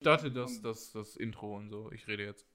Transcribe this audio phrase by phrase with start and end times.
[0.00, 1.92] starte das, das, das Intro und so.
[1.92, 2.46] Ich rede jetzt.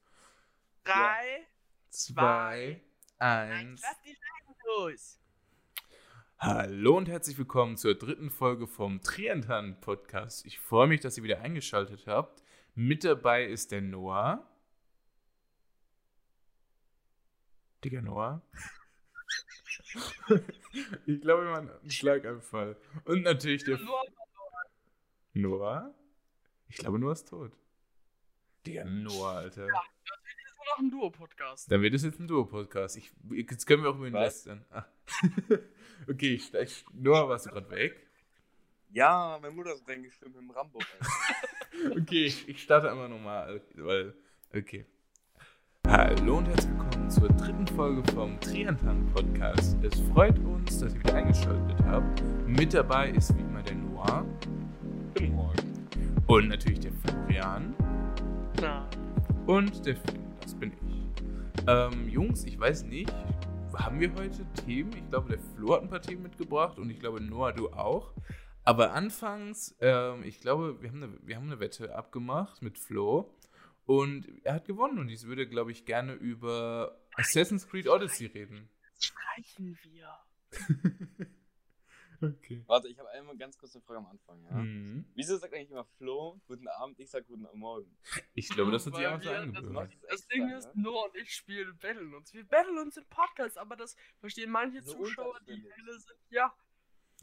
[0.83, 1.45] Drei,
[1.89, 2.81] Zwei,
[3.19, 3.83] eins.
[3.83, 5.19] lass die Lagen los.
[6.39, 10.43] Hallo und herzlich willkommen zur dritten Folge vom Trienthan Podcast.
[10.47, 12.41] Ich freue mich, dass ihr wieder eingeschaltet habt.
[12.73, 14.43] Mit dabei ist der Noah.
[17.83, 18.41] Digga, Noah.
[21.05, 22.75] ich glaube, man hat einen Schlaganfall.
[23.03, 24.01] Und natürlich der Nur
[25.33, 25.93] Noah.
[26.67, 27.51] Ich glaube, Noah ist tot.
[28.65, 29.65] Digga, Noah, Alter.
[29.65, 31.71] ist nur noch ein Duo-Podcast.
[31.71, 32.97] Dann wird es jetzt ein Duo-Podcast.
[32.97, 34.65] Ich, jetzt können wir auch über ihn lästern.
[34.71, 34.85] Ah.
[36.09, 38.07] okay, ich, ich, Noah, warst du gerade weg?
[38.91, 40.79] Ja, meine Mutter ist reingestimmt im Rambo.
[41.91, 44.13] Okay, ich, ich starte einfach nochmal, weil.
[44.55, 44.85] Okay.
[45.85, 49.77] Hallo und herzlich willkommen zur dritten Folge vom Trienthan Podcast.
[49.83, 52.23] Es freut uns, dass ihr wieder eingeschaltet habt.
[52.47, 54.25] Mit dabei ist wie immer der Noah
[55.15, 55.64] Guten Morgen.
[56.27, 57.75] Und natürlich der Florian
[58.61, 58.89] Na,
[59.45, 60.23] und der Finn.
[60.41, 61.67] Das bin ich.
[61.67, 63.13] Ähm, Jungs, ich weiß nicht,
[63.75, 64.91] haben wir heute Themen?
[64.93, 68.13] Ich glaube, der Flo hat ein paar Themen mitgebracht und ich glaube, Noah, du auch.
[68.63, 73.31] Aber anfangs, ähm, ich glaube, wir haben, eine, wir haben eine Wette abgemacht mit Flo
[73.85, 78.69] und er hat gewonnen und ich würde, glaube ich, gerne über Assassin's Creed Odyssey reden.
[78.99, 81.27] streichen wir.
[82.21, 82.63] Okay.
[82.67, 84.51] Warte, ich habe einmal ganz kurz eine Frage am Anfang, ja?
[84.57, 85.05] Mhm.
[85.15, 87.97] Wieso sagt eigentlich immer Flo, guten Abend, ich sag guten Morgen?
[88.33, 89.93] Ich glaube, das hat sich einfach so angewöhnt.
[90.03, 92.33] Das, das Ding ist, Noah und ich spielen Battle uns.
[92.33, 96.15] Wir battlen uns im Podcast, aber das verstehen manche So Zuschauer, die helle sind.
[96.29, 96.53] Ja,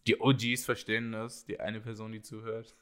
[0.06, 2.76] Die OGs verstehen das, die eine Person, die zuhört.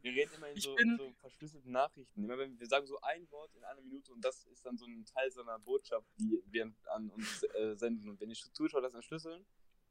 [0.00, 2.24] Wir reden immer in so, bin- so verschlüsselten Nachrichten.
[2.24, 4.86] Immer wenn wir sagen so ein Wort in einer Minute und das ist dann so
[4.86, 8.08] ein Teil so einer Botschaft, die wir an uns äh, senden.
[8.08, 9.44] Und wenn die Zuschauer das entschlüsseln,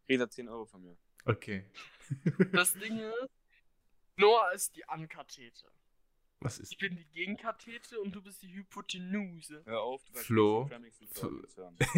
[0.08, 0.98] kriegt er 10 Euro von mir.
[1.26, 1.66] Okay.
[2.52, 3.30] das Ding ist,
[4.18, 5.72] Noah ist die Ankathete.
[6.44, 9.62] Was ist Ich bin die Gegenkathete und du bist die Hypotenuse.
[9.64, 10.70] Hör auf, du Flo.
[11.12, 11.38] Flo.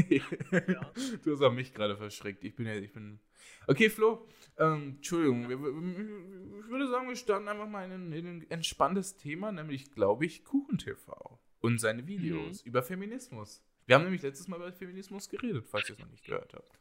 [0.10, 0.92] Ja.
[1.24, 2.44] Du hast auch mich gerade verschreckt.
[2.44, 3.22] Ich bin ja, ich bin.
[3.68, 4.28] Okay, Flo.
[4.58, 5.44] Ähm, Entschuldigung.
[5.46, 10.26] Ich würde sagen, wir starten einfach mal in ein, in ein entspanntes Thema, nämlich, glaube
[10.26, 13.64] ich, KuchenTV und seine Videos über Feminismus.
[13.86, 16.80] Wir haben nämlich letztes Mal über Feminismus geredet, falls ihr es noch nicht gehört habt.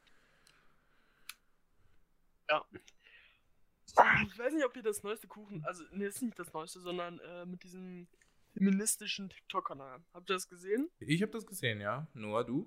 [3.87, 7.19] Ich weiß nicht, ob ihr das neueste Kuchen, also das ist nicht das neueste, sondern
[7.21, 8.07] äh, mit diesem
[8.55, 10.03] feministischen TikTok-Kanal.
[10.15, 10.91] Habt ihr das gesehen?
[10.99, 12.07] Ich habe das gesehen, ja.
[12.15, 12.67] Noah, du?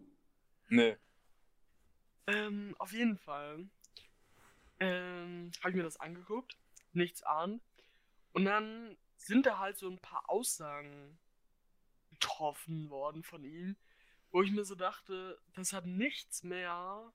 [0.69, 0.97] Nee.
[2.27, 3.67] Ähm, auf jeden Fall.
[4.79, 6.57] Ähm, habe ich mir das angeguckt,
[6.93, 7.61] nichts ahnt.
[8.33, 11.17] Und dann sind da halt so ein paar Aussagen
[12.11, 13.75] getroffen worden von ihm,
[14.31, 17.13] wo ich mir so dachte, das hat nichts mehr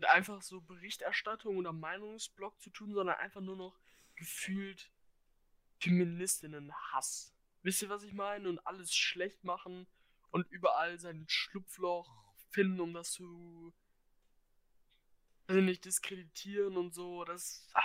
[0.00, 3.78] einfach so Berichterstattung oder Meinungsblock zu tun, sondern einfach nur noch
[4.14, 4.90] gefühlt
[5.80, 7.34] Feministinnen-Hass.
[7.62, 8.48] Wisst ihr, was ich meine?
[8.48, 9.86] Und alles schlecht machen
[10.30, 13.72] und überall sein Schlupfloch finden, um das zu
[15.48, 17.68] also nicht diskreditieren und so, das.
[17.74, 17.80] ah,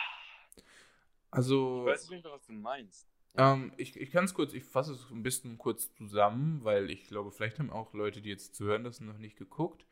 [1.30, 1.86] Also.
[1.88, 3.08] Ich weiß nicht was du meinst.
[3.36, 7.08] Ähm, ich ich kann es kurz, ich fasse es ein bisschen kurz zusammen, weil ich
[7.08, 9.86] glaube, vielleicht haben auch Leute, die jetzt zuhören, das noch nicht geguckt.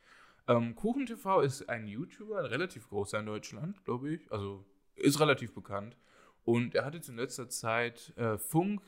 [0.49, 4.31] Ähm, KuchenTV ist ein YouTuber, ein relativ großer in Deutschland, glaube ich.
[4.31, 4.65] Also
[4.95, 5.95] ist relativ bekannt.
[6.43, 8.81] Und er hat jetzt in letzter Zeit, äh, Funk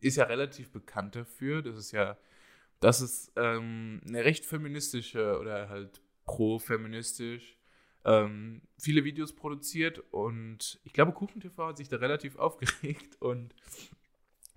[0.00, 1.62] ist ja relativ bekannt dafür.
[1.62, 2.16] Das ist ja,
[2.78, 7.58] das ist ähm, eine recht feministische oder halt pro-feministisch
[8.04, 13.54] ähm, viele Videos produziert und ich glaube, KuchenTV hat sich da relativ aufgeregt und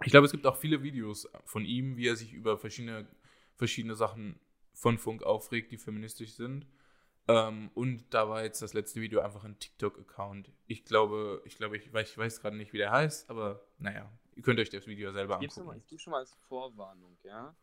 [0.03, 3.07] ich glaube, es gibt auch viele Videos von ihm, wie er sich über verschiedene,
[3.55, 4.39] verschiedene Sachen
[4.73, 6.67] von Funk aufregt, die feministisch sind.
[7.27, 10.51] Ähm, und da war jetzt das letzte Video einfach ein TikTok-Account.
[10.67, 14.11] Ich glaube, ich glaube, ich weiß, ich weiß gerade nicht, wie der heißt, aber naja,
[14.35, 15.83] ihr könnt euch das Video selber Ich gebe schon, mal- angucken.
[15.85, 17.55] ich geb schon mal als Vorwarnung, ja.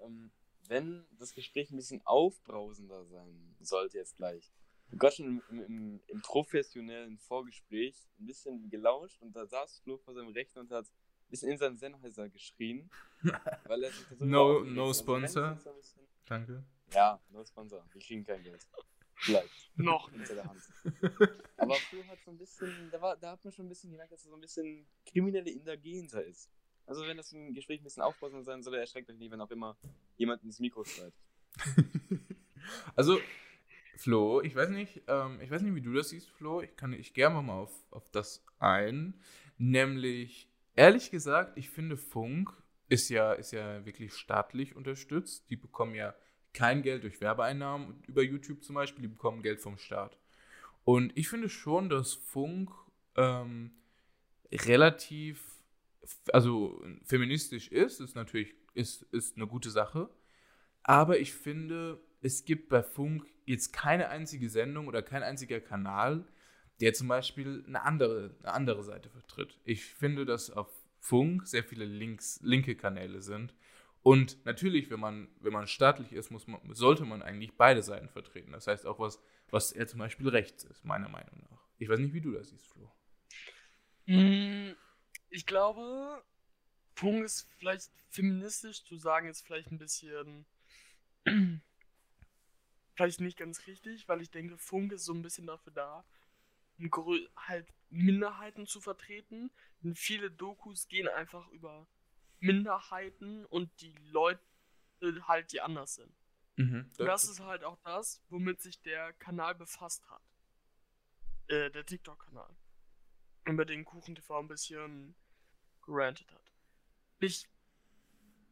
[0.00, 0.30] Ähm,
[0.68, 4.52] wenn das Gespräch ein bisschen aufbrausender sein sollte jetzt gleich.
[4.86, 9.80] Ich habe gerade schon im, im, im professionellen Vorgespräch ein bisschen gelauscht und da saß
[9.80, 10.86] Flo vor seinem Rechner und hat
[11.34, 12.90] bisschen in seinen Sennheiser geschrien.
[13.66, 15.58] weil er sich darüber No- no Also wenn es sponsor.
[15.62, 16.64] so bisschen- Danke.
[16.92, 17.84] Ja, no sponsor.
[17.92, 18.66] Wir kriegen kein Geld.
[19.16, 19.70] Vielleicht.
[19.76, 20.10] noch.
[20.10, 20.60] Hinter der Hand.
[21.56, 24.12] Aber Flo hat so ein bisschen, da, war, da hat man schon ein bisschen gemerkt,
[24.12, 26.50] dass er so ein bisschen kriminelle Indagenser ist.
[26.86, 29.50] Also wenn das ein Gespräch ein bisschen aufpassend sein soll, erschreckt euch nicht, wenn auch
[29.50, 29.76] immer
[30.16, 31.12] jemand ins Mikro schreit.
[32.96, 33.18] Also,
[33.96, 36.60] Flo, ich weiß nicht, ähm, ich weiß nicht, wie du das siehst, Flo.
[36.62, 39.14] Ich kann ich gerne mal auf, auf das ein.
[39.58, 42.50] Nämlich, ehrlich gesagt, ich finde Funk
[42.88, 45.48] ist ja, ist ja wirklich staatlich unterstützt.
[45.50, 46.14] Die bekommen ja
[46.52, 50.16] kein Geld durch Werbeeinnahmen über YouTube zum Beispiel, die bekommen Geld vom Staat.
[50.84, 52.70] Und ich finde schon, dass Funk
[53.16, 53.72] ähm,
[54.52, 55.54] relativ
[56.32, 60.08] also feministisch ist, ist natürlich ist, ist eine gute Sache.
[60.82, 66.26] Aber ich finde, es gibt bei Funk jetzt keine einzige Sendung oder kein einziger Kanal,
[66.80, 69.58] der zum Beispiel eine andere, eine andere Seite vertritt.
[69.64, 70.68] Ich finde, dass auf
[71.00, 73.54] Funk sehr viele links, linke Kanäle sind.
[74.02, 78.08] Und natürlich, wenn man, wenn man staatlich ist, muss man, sollte man eigentlich beide Seiten
[78.08, 78.52] vertreten.
[78.52, 81.62] Das heißt auch was, was eher zum Beispiel rechts ist, meiner Meinung nach.
[81.78, 82.90] Ich weiß nicht, wie du das siehst, Flo.
[84.06, 84.72] Mm,
[85.30, 86.22] Ich glaube,
[86.94, 90.46] Funk ist vielleicht feministisch zu sagen, ist vielleicht ein bisschen.
[92.94, 96.04] vielleicht nicht ganz richtig, weil ich denke, Funk ist so ein bisschen dafür da,
[97.36, 99.50] halt Minderheiten zu vertreten.
[99.82, 101.86] Denn viele Dokus gehen einfach über
[102.40, 104.40] Minderheiten und die Leute
[105.26, 106.12] halt, die anders sind.
[106.56, 110.22] Mhm, Und das ist halt auch das, womit sich der Kanal befasst hat.
[111.48, 112.56] Äh, der TikTok-Kanal.
[113.46, 115.14] Über den Kuchen TV ein bisschen
[115.82, 116.52] gerantet hat.
[117.20, 117.46] Ich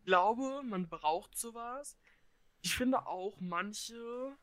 [0.04, 1.96] glaube, man braucht sowas.
[2.60, 4.36] Ich finde auch manche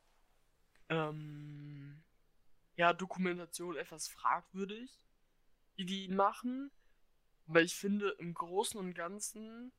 [0.89, 2.01] ähm,
[2.79, 5.01] ja, Dokumentation etwas fragwürdig,
[5.77, 6.71] die die machen.
[7.45, 9.73] Aber ich finde, im Großen und Ganzen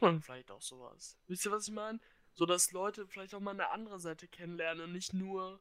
[0.00, 1.18] man vielleicht auch sowas.
[1.26, 1.98] Wisst ihr, was ich meine?
[2.32, 5.60] So, dass Leute vielleicht auch mal eine andere Seite kennenlernen und nicht nur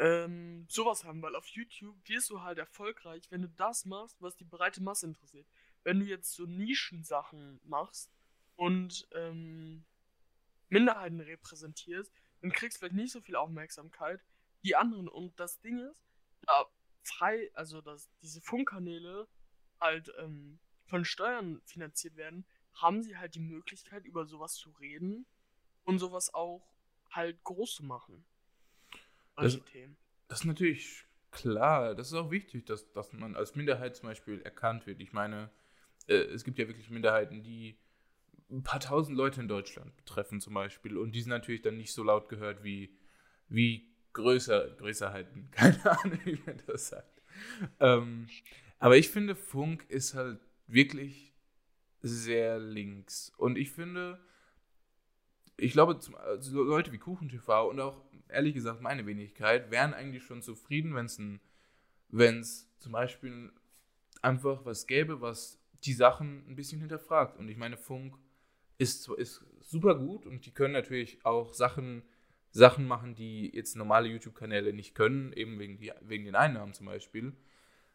[0.00, 4.34] ähm, sowas haben, weil auf YouTube wirst du halt erfolgreich, wenn du das machst, was
[4.34, 5.46] die breite Masse interessiert.
[5.84, 8.10] Wenn du jetzt so Nischensachen machst
[8.56, 9.84] und ähm,
[10.70, 14.20] Minderheiten repräsentierst, dann kriegst du vielleicht nicht so viel Aufmerksamkeit
[14.62, 15.08] wie anderen.
[15.08, 16.04] Und das Ding ist,
[16.42, 16.66] da
[17.02, 19.28] frei, also dass diese Funkkanäle
[19.80, 25.26] halt ähm, von Steuern finanziert werden, haben sie halt die Möglichkeit, über sowas zu reden
[25.84, 26.62] und sowas auch
[27.10, 28.24] halt groß zu machen.
[29.36, 29.96] Solche Themen.
[30.28, 31.94] Das ist natürlich klar.
[31.94, 35.00] Das ist auch wichtig, dass, dass man als Minderheit zum Beispiel erkannt wird.
[35.00, 35.50] Ich meine,
[36.06, 37.78] äh, es gibt ja wirklich Minderheiten, die
[38.50, 40.96] ein paar tausend Leute in Deutschland betreffen zum Beispiel.
[40.96, 42.96] Und die sind natürlich dann nicht so laut gehört wie,
[43.48, 45.50] wie größer, Größerheiten.
[45.52, 47.22] Keine Ahnung, wie man das sagt.
[47.80, 48.28] Ähm,
[48.78, 51.34] aber ich finde, Funk ist halt wirklich
[52.00, 53.32] sehr links.
[53.36, 54.20] Und ich finde,
[55.56, 60.42] ich glaube, also Leute wie KuchenTV und auch ehrlich gesagt meine Wenigkeit wären eigentlich schon
[60.42, 61.20] zufrieden, wenn es
[62.10, 63.52] wenn es zum Beispiel
[64.22, 67.38] einfach was gäbe, was die Sachen ein bisschen hinterfragt.
[67.38, 68.16] Und ich meine, Funk
[68.78, 72.02] ist, ist super gut und die können natürlich auch Sachen,
[72.50, 76.86] Sachen machen, die jetzt normale YouTube-Kanäle nicht können, eben wegen, die, wegen den Einnahmen zum
[76.86, 77.34] Beispiel.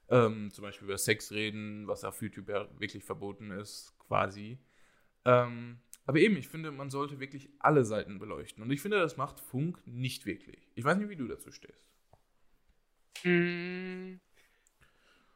[0.09, 4.59] Ähm, zum Beispiel über Sex reden, was auf YouTube ja wirklich verboten ist, quasi.
[5.25, 8.61] Ähm, aber eben, ich finde, man sollte wirklich alle Seiten beleuchten.
[8.61, 10.69] Und ich finde, das macht Funk nicht wirklich.
[10.75, 11.87] Ich weiß nicht, wie du dazu stehst.
[13.23, 14.15] Mm,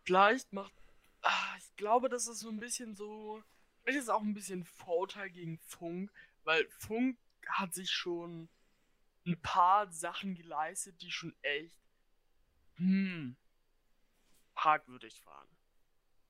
[0.04, 0.74] vielleicht macht.
[1.22, 3.42] Ah, ich glaube, das ist so ein bisschen so.
[3.88, 6.12] Vielleicht ist es auch ein bisschen Vorurteil gegen Funk,
[6.44, 7.18] weil Funk
[7.48, 8.50] hat sich schon
[9.26, 11.80] ein paar Sachen geleistet, die schon echt.
[12.76, 13.38] Hm.
[14.56, 15.48] fragwürdig waren.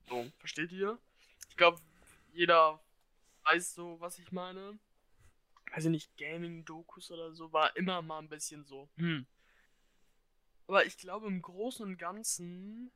[0.08, 1.00] So, versteht ihr?
[1.50, 1.80] Ich glaube,
[2.32, 2.80] jeder
[3.42, 4.78] weiß so, was ich meine.
[5.76, 8.88] Ich nicht, Gaming-Dokus oder so, war immer mal ein bisschen so.
[8.98, 9.26] Hm.
[10.68, 12.92] Aber ich glaube, im Großen und Ganzen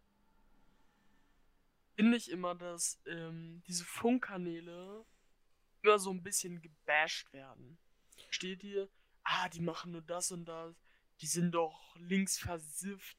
[1.95, 5.05] finde ich immer, dass ähm, diese Funkkanäle
[5.83, 7.79] immer so ein bisschen gebasht werden.
[8.31, 8.89] Steht ihr?
[9.25, 10.75] Ah, die machen nur das und das.
[11.21, 13.19] Die sind doch links versifft.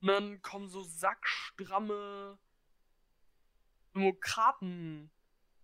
[0.00, 2.38] Und dann kommen so sackstramme
[3.94, 5.10] Demokraten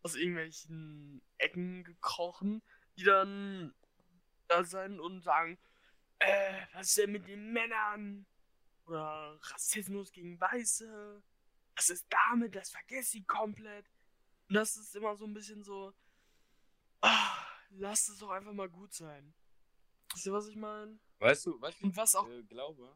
[0.02, 2.62] aus irgendwelchen Ecken gekrochen,
[2.96, 3.74] die dann
[4.48, 5.58] da sind und sagen,
[6.18, 8.26] äh, was ist denn mit den Männern?
[8.86, 11.22] Oder Rassismus gegen Weiße?
[11.82, 12.54] Was ist damit?
[12.54, 13.90] Das vergesst sie komplett.
[14.48, 15.92] Und das ist immer so ein bisschen so,
[17.00, 17.36] ah,
[17.70, 19.34] lasst es doch einfach mal gut sein.
[20.14, 20.96] Wisst ihr, was ich meine?
[21.18, 22.94] Weißt du, weißt du, Und was auch äh, glaube?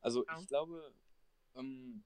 [0.00, 0.40] Also Ja.
[0.40, 0.92] ich glaube,
[1.54, 2.02] ähm,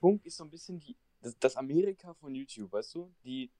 [0.00, 3.14] Funk ist so ein bisschen die, das, das Amerika von YouTube, weißt du?
[3.22, 3.52] Die,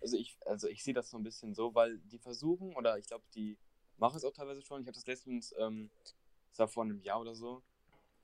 [0.00, 3.06] also ich, also ich sehe das so ein bisschen so, weil die versuchen, oder ich
[3.06, 3.56] glaube, die
[3.96, 4.80] machen es auch teilweise schon.
[4.80, 5.88] Ich habe das letztens, ähm,
[6.50, 7.62] das war vor einem Jahr oder so,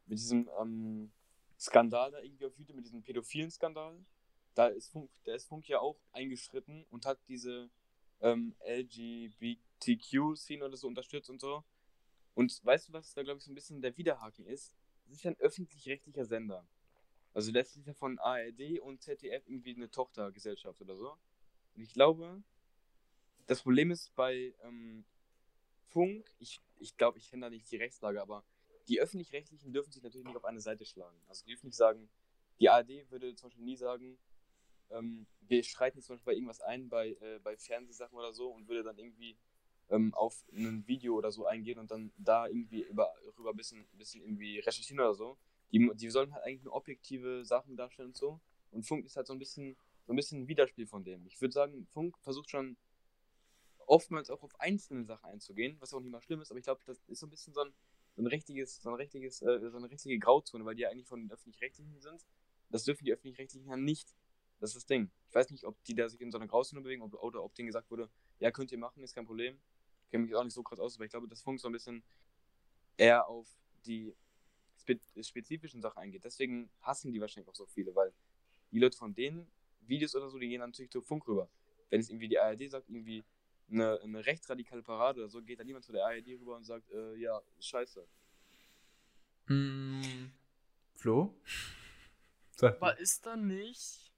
[0.07, 1.13] mit diesem ähm,
[1.61, 4.03] Skandal da irgendwie auf YouTube, mit diesem pädophilen Skandal.
[4.55, 7.69] Da ist Funk, da ist Funk ja auch eingeschritten und hat diese
[8.21, 11.63] ähm, LGBTQ-Szene oder so unterstützt und so.
[12.35, 14.75] Und weißt du, was da, glaube ich, so ein bisschen der Widerhaken ist?
[15.05, 16.67] Das ist ja ein öffentlich-rechtlicher Sender.
[17.35, 21.17] Also letztlich ja von ARD und ZDF irgendwie eine Tochtergesellschaft oder so.
[21.77, 22.43] Und ich glaube,
[23.47, 25.05] das Problem ist bei ähm,
[25.89, 28.45] Funk, ich, ich glaube, ich kenne da nicht die Rechtslage, aber
[28.91, 31.17] die Öffentlich-Rechtlichen dürfen sich natürlich nicht auf eine Seite schlagen.
[31.29, 32.11] Also die dürfen nicht sagen,
[32.59, 34.19] die ARD würde zum Beispiel nie sagen,
[34.91, 38.51] ähm, wir schreiten jetzt zum Beispiel bei irgendwas ein, bei, äh, bei Fernsehsachen oder so
[38.51, 39.39] und würde dann irgendwie
[39.91, 43.87] ähm, auf ein Video oder so eingehen und dann da irgendwie über, rüber ein bisschen,
[43.93, 45.39] bisschen irgendwie recherchieren oder so.
[45.73, 48.41] Die, die sollen halt eigentlich nur objektive Sachen darstellen und so.
[48.73, 51.25] Und Funk ist halt so ein bisschen, so ein bisschen ein Widerspiel von dem.
[51.27, 52.77] Ich würde sagen, Funk versucht schon
[53.87, 56.81] oftmals auch auf einzelne Sachen einzugehen, was auch nicht mal schlimm ist, aber ich glaube,
[56.87, 57.73] das ist so ein bisschen so ein,
[58.17, 61.07] so ein richtiges, so ein richtiges, äh, so eine richtige Grauzone, weil die ja eigentlich
[61.07, 62.25] von den Öffentlich-Rechtlichen sind.
[62.71, 64.15] Das dürfen die Öffentlich-Rechtlichen ja nicht.
[64.61, 65.11] Das ist das Ding.
[65.29, 67.55] Ich weiß nicht, ob die da sich in so einer Grauzone bewegen ob, oder ob
[67.55, 69.59] denen gesagt wurde, ja, könnt ihr machen, ist kein Problem.
[70.05, 71.73] Ich kenne mich auch nicht so krass aus, aber ich glaube, das Funk so ein
[71.73, 72.03] bisschen
[72.97, 73.49] eher auf
[73.87, 74.15] die
[74.77, 76.25] spe spezifischen Sachen eingeht.
[76.25, 78.13] Deswegen hassen die wahrscheinlich auch so viele, weil
[78.71, 79.51] die Leute von denen
[79.81, 81.49] Videos oder so, die gehen natürlich zu Funk rüber.
[81.89, 83.25] Wenn es irgendwie die ARD sagt, irgendwie
[83.71, 86.91] eine, eine rechtsradikale Parade oder so, geht da niemand zu der ARD rüber und sagt,
[86.91, 88.07] äh, ja, scheiße.
[89.47, 90.31] Mm,
[90.95, 91.35] Flo?
[92.57, 94.13] Sag Aber ist da nicht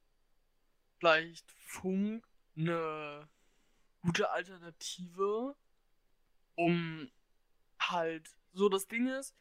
[0.99, 3.29] vielleicht Funk eine
[4.03, 5.57] gute Alternative,
[6.57, 7.11] um
[7.79, 9.35] halt so das Ding ist,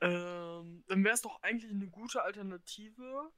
[0.00, 3.30] ähm, dann wäre es doch eigentlich eine gute Alternative,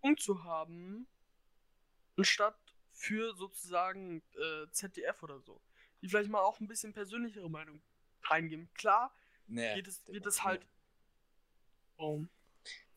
[0.00, 1.06] Funk zu haben,
[2.16, 2.58] anstatt
[3.02, 5.60] für sozusagen äh, ZDF oder so.
[6.00, 7.82] Die vielleicht mal auch ein bisschen persönlichere Meinung
[8.22, 8.72] reingeben.
[8.74, 9.12] Klar,
[9.48, 10.64] nee, geht es, wird es halt.
[11.96, 12.22] Oh.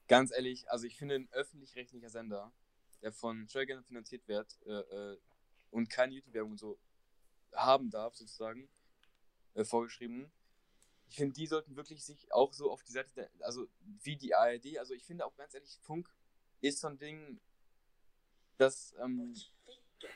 [0.07, 2.51] Ganz ehrlich, also ich finde ein öffentlich-rechtlicher Sender,
[3.01, 5.17] der von Steuergeldern finanziert wird äh, äh,
[5.71, 6.77] und keine YouTube-Werbung und so
[7.55, 8.69] haben darf, sozusagen,
[9.55, 10.31] äh, vorgeschrieben.
[11.09, 13.67] Ich finde, die sollten wirklich sich auch so auf die Seite, der, also
[14.03, 16.07] wie die ARD, also ich finde auch ganz ehrlich, Funk
[16.61, 17.39] ist so ein Ding,
[18.57, 19.35] das ähm,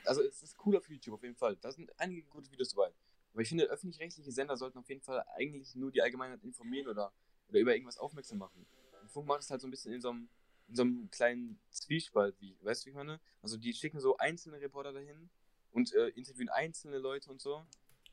[0.06, 1.56] also es ist cooler für YouTube auf jeden Fall.
[1.58, 2.92] Da sind einige gute Videos dabei.
[3.34, 7.14] Aber ich finde, öffentlich-rechtliche Sender sollten auf jeden Fall eigentlich nur die Allgemeinheit informieren oder,
[7.48, 8.66] oder über irgendwas aufmerksam machen.
[9.02, 10.30] Und Funk macht es halt so ein bisschen in so einem,
[10.68, 13.20] in so einem kleinen Zwiespalt, wie, weißt du, wie ich meine?
[13.42, 15.30] Also die schicken so einzelne Reporter dahin
[15.72, 17.66] und äh, interviewen einzelne Leute und so.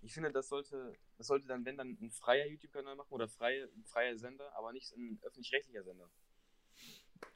[0.03, 3.65] Ich finde, das sollte, das sollte dann, wenn dann ein freier YouTube-Kanal machen oder freie,
[3.65, 6.09] ein freier Sender, aber nicht ein öffentlich-rechtlicher Sender.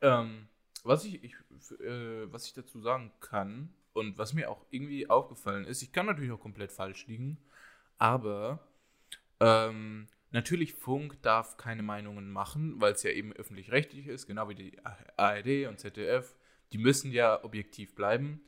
[0.03, 0.49] Ähm,
[0.85, 1.35] was ich, ich
[1.81, 6.07] äh, was ich dazu sagen kann, und was mir auch irgendwie aufgefallen ist, ich kann
[6.07, 7.39] natürlich auch komplett falsch liegen,
[7.99, 8.67] aber
[9.41, 14.55] ähm, natürlich Funk darf keine Meinungen machen, weil es ja eben öffentlich-rechtlich ist, genau wie
[14.55, 14.79] die
[15.17, 16.35] ARD und ZDF.
[16.73, 18.41] Die müssen ja objektiv bleiben.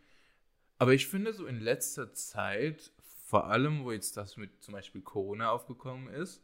[0.78, 2.92] Aber ich finde so in letzter Zeit,
[3.26, 6.42] vor allem wo jetzt das mit zum Beispiel Corona aufgekommen ist,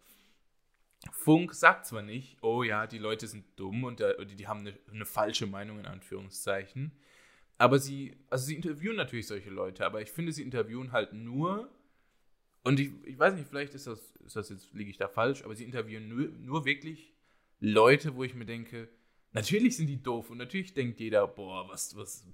[1.12, 4.78] Funk sagt zwar nicht, oh ja, die Leute sind dumm und die, die haben eine,
[4.92, 6.92] eine falsche Meinung in Anführungszeichen,
[7.58, 11.68] aber sie, also sie interviewen natürlich solche Leute, aber ich finde, sie interviewen halt nur,
[12.62, 15.42] und ich, ich weiß nicht, vielleicht ist das, ist das jetzt, liege ich da falsch,
[15.44, 17.12] aber sie interviewen nur, nur wirklich
[17.60, 18.88] Leute, wo ich mir denke,
[19.32, 22.24] natürlich sind die doof und natürlich denkt jeder, boah, was, was,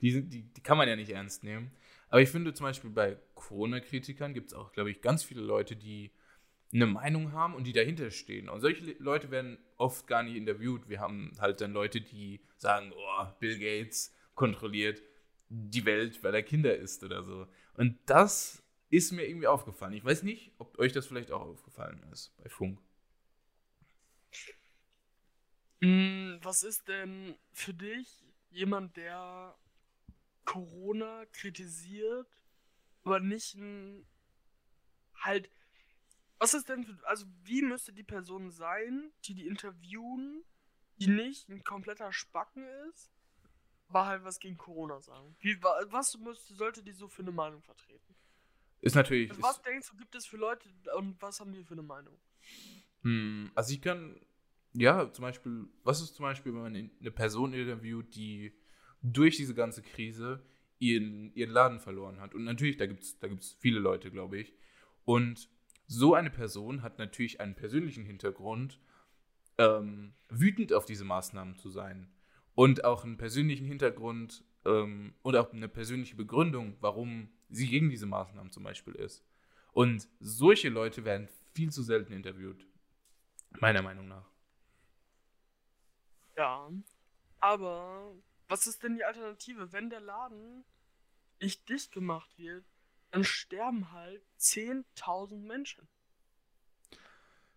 [0.00, 1.70] die, die, die kann man ja nicht ernst nehmen.
[2.08, 5.76] Aber ich finde zum Beispiel bei Corona-Kritikern gibt es auch, glaube ich, ganz viele Leute,
[5.76, 6.10] die
[6.72, 8.48] eine Meinung haben und die dahinter stehen.
[8.48, 10.88] Und solche Leute werden oft gar nicht interviewt.
[10.88, 15.02] Wir haben halt dann Leute, die sagen, oh, Bill Gates kontrolliert
[15.48, 17.46] die Welt, weil er Kinder ist oder so.
[17.74, 19.92] Und das ist mir irgendwie aufgefallen.
[19.94, 22.80] Ich weiß nicht, ob euch das vielleicht auch aufgefallen ist bei Funk.
[25.80, 29.56] Hm, was ist denn für dich jemand, der
[30.44, 32.28] Corona kritisiert,
[33.04, 34.06] aber nicht ein,
[35.14, 35.50] halt,
[36.38, 40.44] was ist denn, für, also wie müsste die Person sein, die die interviewen,
[40.96, 43.10] die nicht ein kompletter Spacken ist,
[43.92, 45.34] war halt was gegen Corona sagen.
[45.40, 48.14] Wie, was müsste, sollte die so für eine Meinung vertreten?
[48.80, 49.30] Ist natürlich.
[49.30, 51.82] Also was ist, denkst du, gibt es für Leute und was haben die für eine
[51.82, 52.16] Meinung?
[53.02, 54.20] Hm, also ich kann,
[54.72, 58.54] ja, zum Beispiel, was ist zum Beispiel, wenn man eine Person interviewt, die
[59.02, 60.44] durch diese ganze Krise
[60.78, 62.34] ihren, ihren Laden verloren hat.
[62.34, 64.54] Und natürlich, da gibt es da gibt's viele Leute, glaube ich.
[65.04, 65.48] Und
[65.86, 68.80] so eine Person hat natürlich einen persönlichen Hintergrund,
[69.58, 72.08] ähm, wütend auf diese Maßnahmen zu sein
[72.60, 78.04] und auch einen persönlichen Hintergrund ähm, und auch eine persönliche Begründung, warum sie gegen diese
[78.04, 79.24] Maßnahmen zum Beispiel ist.
[79.72, 82.66] Und solche Leute werden viel zu selten interviewt,
[83.60, 84.28] meiner Meinung nach.
[86.36, 86.70] Ja,
[87.38, 88.14] aber
[88.46, 89.72] was ist denn die Alternative?
[89.72, 90.66] Wenn der Laden
[91.40, 92.66] nicht dicht gemacht wird,
[93.10, 95.88] dann sterben halt 10.000 Menschen.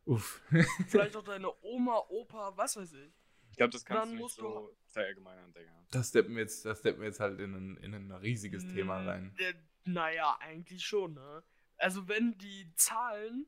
[0.06, 0.42] Uff.
[0.88, 3.23] Vielleicht auch deine Oma, Opa, was weiß ich.
[3.54, 5.72] Ich glaube, das kannst dann du nicht so verallgemeinern, Digga.
[5.92, 9.06] Das steppen wir jetzt, das steppen wir jetzt halt in ein, in ein riesiges Thema
[9.06, 9.32] rein.
[9.38, 11.44] Der, naja, eigentlich schon, ne?
[11.78, 13.46] Also wenn die Zahlen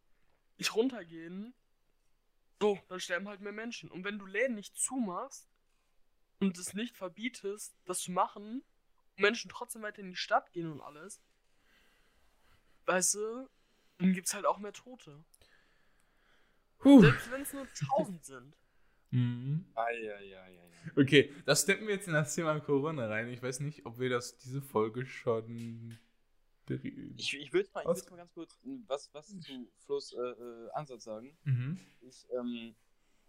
[0.59, 1.55] nicht runtergehen,
[2.62, 3.89] so, dann sterben halt mehr Menschen.
[3.89, 5.50] Und wenn du Läden nicht zumachst
[6.39, 8.63] und es nicht verbietest, das zu machen,
[9.17, 11.19] und Menschen trotzdem weiter in die Stadt gehen und alles,
[12.85, 13.50] weißt du,
[13.97, 15.24] dann gibt's halt auch mehr Tote.
[16.77, 17.01] Puh.
[17.01, 18.55] Selbst wenn es nur 1000 sind.
[19.15, 19.65] Mhm.
[19.75, 20.60] Eieieiei.
[20.95, 23.29] Okay, das steppen wir jetzt in das Thema Corona rein.
[23.29, 25.98] Ich weiß nicht, ob wir das diese Folge schon.
[26.67, 30.19] Ich, ich würde mal, ich würd mal ganz kurz mm, was, was zu Flo's äh,
[30.19, 31.38] äh, Ansatz sagen.
[31.43, 31.79] Mhm.
[32.01, 32.75] Ich ähm,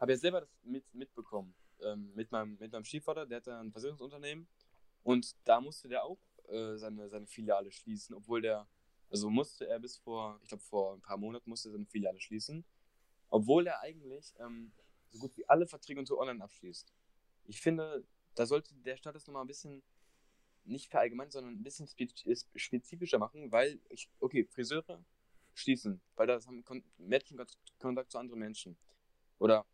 [0.01, 1.55] habe ja selber das mit, mitbekommen.
[1.83, 4.47] Ähm, mit, meinem, mit meinem Stiefvater, der hat da ein Versicherungsunternehmen.
[5.03, 8.67] Und da musste der auch äh, seine, seine Filiale schließen, obwohl der,
[9.11, 12.21] also musste er bis vor, ich glaube vor ein paar Monaten musste er seine Filiale
[12.21, 12.65] schließen.
[13.29, 14.73] Obwohl er eigentlich ähm,
[15.11, 16.93] so gut wie alle Verträge und so online abschließt.
[17.47, 19.83] Ich finde, da sollte der Staat das nochmal ein bisschen
[20.65, 25.05] nicht verallgemeinern, sondern ein bisschen spe spe- spezifischer machen, weil, ich, okay, Friseure
[25.55, 27.47] schließen, weil das haben Kon Menschen Kon-
[27.79, 28.77] Kontakt zu anderen Menschen.
[29.39, 29.67] Oder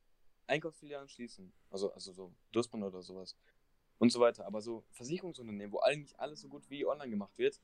[0.47, 3.37] Einkaufsfilialen schließen, also, also so Dursmann oder sowas.
[3.99, 4.47] Und so weiter.
[4.47, 7.61] Aber so Versicherungsunternehmen, wo eigentlich alles so gut wie online gemacht wird,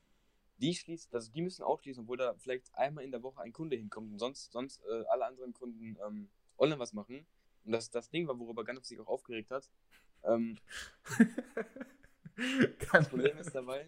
[0.57, 3.53] die schließen, also die müssen auch schließen, obwohl da vielleicht einmal in der Woche ein
[3.53, 7.25] Kunde hinkommt und sonst, sonst äh, alle anderen Kunden ähm, online was machen.
[7.69, 9.69] Und das, das Ding war, worüber Gandalf sich auch aufgeregt hat.
[10.23, 10.57] Ähm,
[12.91, 13.87] das Problem ist dabei,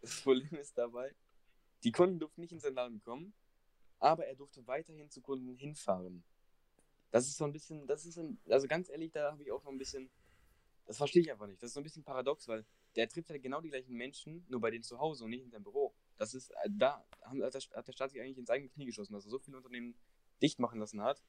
[0.00, 1.12] das Problem ist dabei,
[1.82, 3.34] die Kunden durften nicht in seinen Laden kommen,
[3.98, 6.22] aber er durfte weiterhin zu Kunden hinfahren.
[7.10, 9.64] Das ist so ein bisschen, das ist ein, also ganz ehrlich, da habe ich auch
[9.64, 10.08] noch ein bisschen,
[10.86, 11.60] das verstehe ich einfach nicht.
[11.60, 14.60] Das ist so ein bisschen paradox, weil der trifft ja genau die gleichen Menschen, nur
[14.60, 15.92] bei denen zu Hause und nicht in seinem Büro.
[16.18, 18.86] Das ist, äh, da haben- hat der, hat der Staat sich eigentlich ins eigene Knie
[18.86, 19.96] geschossen, dass er so viele Unternehmen
[20.40, 21.20] dicht machen lassen hat.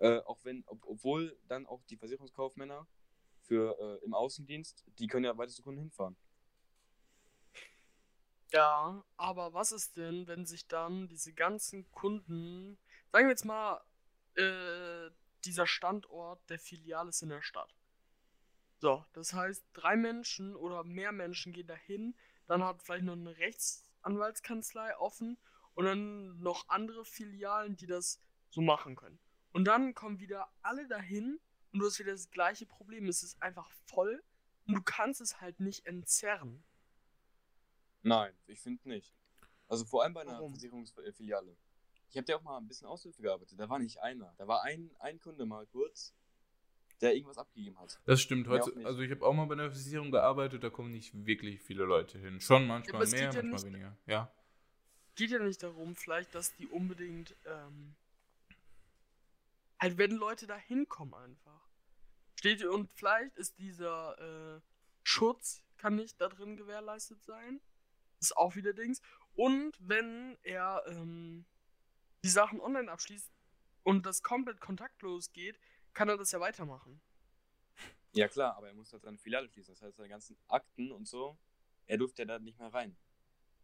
[0.00, 2.86] Äh, auch wenn, ob, obwohl dann auch die Versicherungskaufmänner
[3.42, 6.16] für äh, im Außendienst, die können ja weiter zu Kunden hinfahren.
[8.52, 12.78] Ja, aber was ist denn, wenn sich dann diese ganzen Kunden,
[13.12, 13.80] sagen wir jetzt mal,
[14.34, 15.10] äh,
[15.44, 17.74] dieser Standort der Filiale ist in der Stadt.
[18.78, 22.16] So, das heißt, drei Menschen oder mehr Menschen gehen dahin,
[22.46, 25.38] dann hat vielleicht noch eine Rechtsanwaltskanzlei offen
[25.74, 29.20] und dann noch andere Filialen, die das so machen können.
[29.52, 31.40] Und dann kommen wieder alle dahin
[31.72, 33.08] und du hast wieder das gleiche Problem.
[33.08, 34.22] Es ist einfach voll
[34.66, 36.62] und du kannst es halt nicht entzerren.
[38.02, 39.12] Nein, ich finde nicht.
[39.68, 40.52] Also vor allem bei einer Warum?
[40.52, 41.56] Versicherungsfiliale.
[42.08, 43.58] Ich habe ja auch mal ein bisschen Aushilfe gearbeitet.
[43.58, 44.34] Da war nicht einer.
[44.36, 46.12] Da war ein, ein Kunde mal kurz,
[47.00, 48.00] der irgendwas abgegeben hat.
[48.04, 48.48] Das stimmt.
[48.48, 51.84] Heute, also ich habe auch mal bei einer Versicherung gearbeitet, da kommen nicht wirklich viele
[51.84, 52.40] Leute hin.
[52.40, 53.96] Schon manchmal es mehr, geht ja manchmal nicht- weniger.
[54.06, 54.32] Ja.
[55.14, 57.94] geht ja nicht darum, vielleicht, dass die unbedingt, ähm,
[59.80, 61.68] halt, wenn Leute da hinkommen einfach.
[62.38, 64.60] Steht und vielleicht ist dieser äh,
[65.02, 67.60] Schutz, kann nicht da drin gewährleistet sein.
[68.20, 69.00] Ist auch wieder Dings.
[69.34, 71.46] Und wenn er ähm,
[72.22, 73.30] die Sachen online abschließt
[73.82, 75.58] und das komplett kontaktlos geht,
[75.94, 77.00] kann er das ja weitermachen.
[78.12, 79.74] Ja klar, aber er musste halt seine Filiale schließen.
[79.74, 81.38] Das heißt, seine ganzen Akten und so,
[81.86, 82.96] er durfte ja da nicht mehr rein.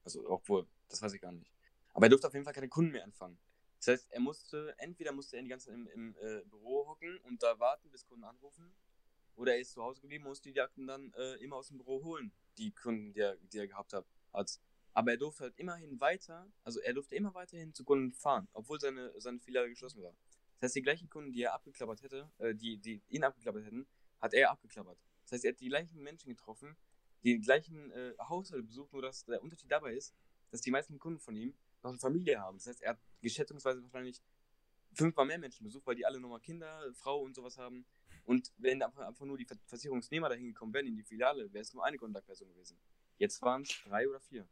[0.05, 1.53] Also, obwohl, das weiß ich gar nicht.
[1.93, 3.39] Aber er durfte auf jeden Fall keine Kunden mehr anfangen.
[3.87, 7.19] Das heißt, er musste, entweder musste er die ganze Zeit im, im äh, Büro hocken
[7.19, 8.75] und da warten, bis Kunden anrufen,
[9.37, 11.79] oder er ist zu Hause geblieben und musste die Akten dann äh, immer aus dem
[11.79, 14.05] Büro holen, die Kunden, die er, die er gehabt hat.
[14.93, 18.81] Aber er durfte halt immerhin weiter, also er durfte immer weiterhin zu Kunden fahren, obwohl
[18.81, 20.17] seine, seine Filiale geschlossen war.
[20.59, 23.87] Das heißt, die gleichen Kunden, die er abgeklappert hätte, äh, die, die ihn abgeklappert hätten,
[24.21, 24.99] hat er abgeklappert.
[25.23, 26.77] Das heißt, er hat die gleichen Menschen getroffen,
[27.23, 30.13] die gleichen äh, Haushalte besucht, nur dass der Unterschied dabei ist,
[30.51, 32.57] dass die meisten Kunden von ihm noch eine Familie haben.
[32.57, 34.21] Das heißt, er hat geschätzungsweise wahrscheinlich
[34.93, 37.85] fünfmal mehr Menschen besucht, weil die alle nochmal Kinder, Frau und sowas haben.
[38.25, 41.75] Und wenn einfach, nur die Ver- Versicherungsnehmer dahin gekommen wären in die Filiale, wäre es
[41.75, 42.79] nur eine Kontaktperson gewesen.
[43.19, 44.47] Jetzt waren es drei oder vier.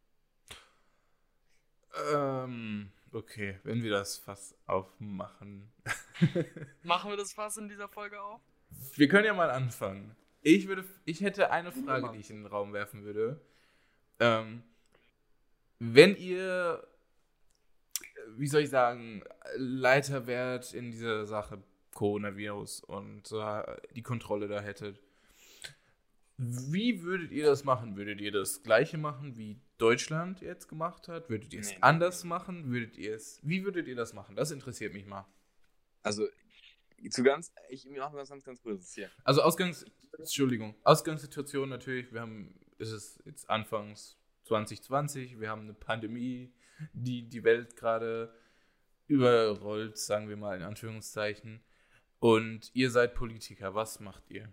[2.13, 5.73] Ähm, okay, wenn wir das Fass aufmachen.
[6.83, 8.41] Machen wir das fast in dieser Folge auch?
[8.97, 10.17] Wir können ja mal anfangen.
[10.43, 13.41] Ich würde, ich hätte eine Frage, die ich in den Raum werfen würde.
[14.21, 14.63] Ähm,
[15.79, 16.87] wenn ihr,
[18.37, 19.23] wie soll ich sagen,
[19.57, 21.63] Leiter wärt in dieser Sache
[21.95, 23.63] Coronavirus und äh,
[23.95, 25.01] die Kontrolle da hättet,
[26.37, 27.97] wie würdet ihr das machen?
[27.97, 31.31] Würdet ihr das gleiche machen, wie Deutschland jetzt gemacht hat?
[31.31, 32.29] Würdet ihr es Nee, anders nee.
[32.29, 32.71] machen?
[32.71, 34.35] Würdet ihr es, wie würdet ihr das machen?
[34.35, 35.27] Das interessiert mich mal.
[36.03, 36.27] Also,
[37.11, 39.11] zu ganz, ich mache das ganz, ganz kurz hier.
[39.23, 39.85] Also Ausgangs,
[40.19, 46.53] Entschuldigung, Ausgangssituation natürlich, wir haben, ist es jetzt Anfangs 2020, wir haben eine Pandemie,
[46.93, 48.35] die die Welt gerade
[49.07, 51.63] überrollt, sagen wir mal in Anführungszeichen.
[52.21, 54.53] Und ihr seid Politiker, was macht ihr?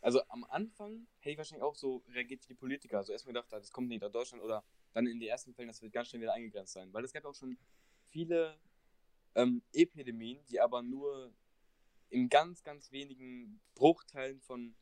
[0.00, 2.98] Also am Anfang hätte ich wahrscheinlich auch so reagiert wie die Politiker.
[2.98, 5.82] Also erstmal gedacht, das kommt nicht nach Deutschland oder dann in den ersten Fällen, das
[5.82, 6.92] wird ganz schnell wieder eingegrenzt sein.
[6.92, 7.58] Weil es gab auch schon
[8.08, 8.56] viele
[9.34, 11.34] ähm, Epidemien, die aber nur
[12.08, 14.74] in ganz, ganz wenigen Bruchteilen von,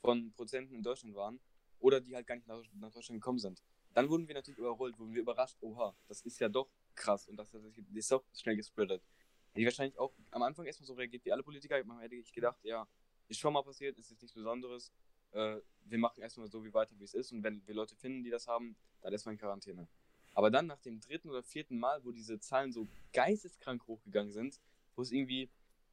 [0.00, 1.40] von Prozenten in Deutschland waren
[1.80, 3.62] oder die halt gar nicht nach, nach Deutschland gekommen sind.
[3.94, 7.28] Dann wurden wir natürlich überrollt, wurden wir überrascht, oha, das ist ja doch krass.
[7.28, 7.62] Und das, das
[7.94, 9.02] ist doch schnell gespreadet.
[9.50, 12.32] Hätte ich wahrscheinlich auch am Anfang erstmal so reagiert wie alle Politiker, man hätte ich
[12.32, 12.86] gedacht, ja,
[13.28, 14.92] ist schon mal passiert, ist jetzt nichts Besonderes,
[15.32, 17.32] äh, wir machen erstmal so wie weiter, wie es ist.
[17.32, 19.88] Und wenn wir Leute finden, die das haben, dann erstmal in Quarantäne.
[20.34, 24.60] Aber dann nach dem dritten oder vierten Mal, wo diese Zahlen so geisteskrank hochgegangen sind,
[24.94, 25.50] wo es irgendwie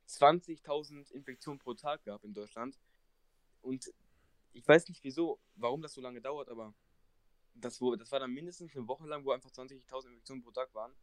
[0.07, 2.77] 20.000 Infektionen pro Tag gab in Deutschland.
[3.61, 3.91] Und
[4.53, 6.73] ich weiß nicht wieso, warum das so lange dauert, aber
[7.55, 10.73] das, wo, das war dann mindestens eine Woche lang, wo einfach 20.000 Infektionen pro Tag
[10.73, 10.93] waren.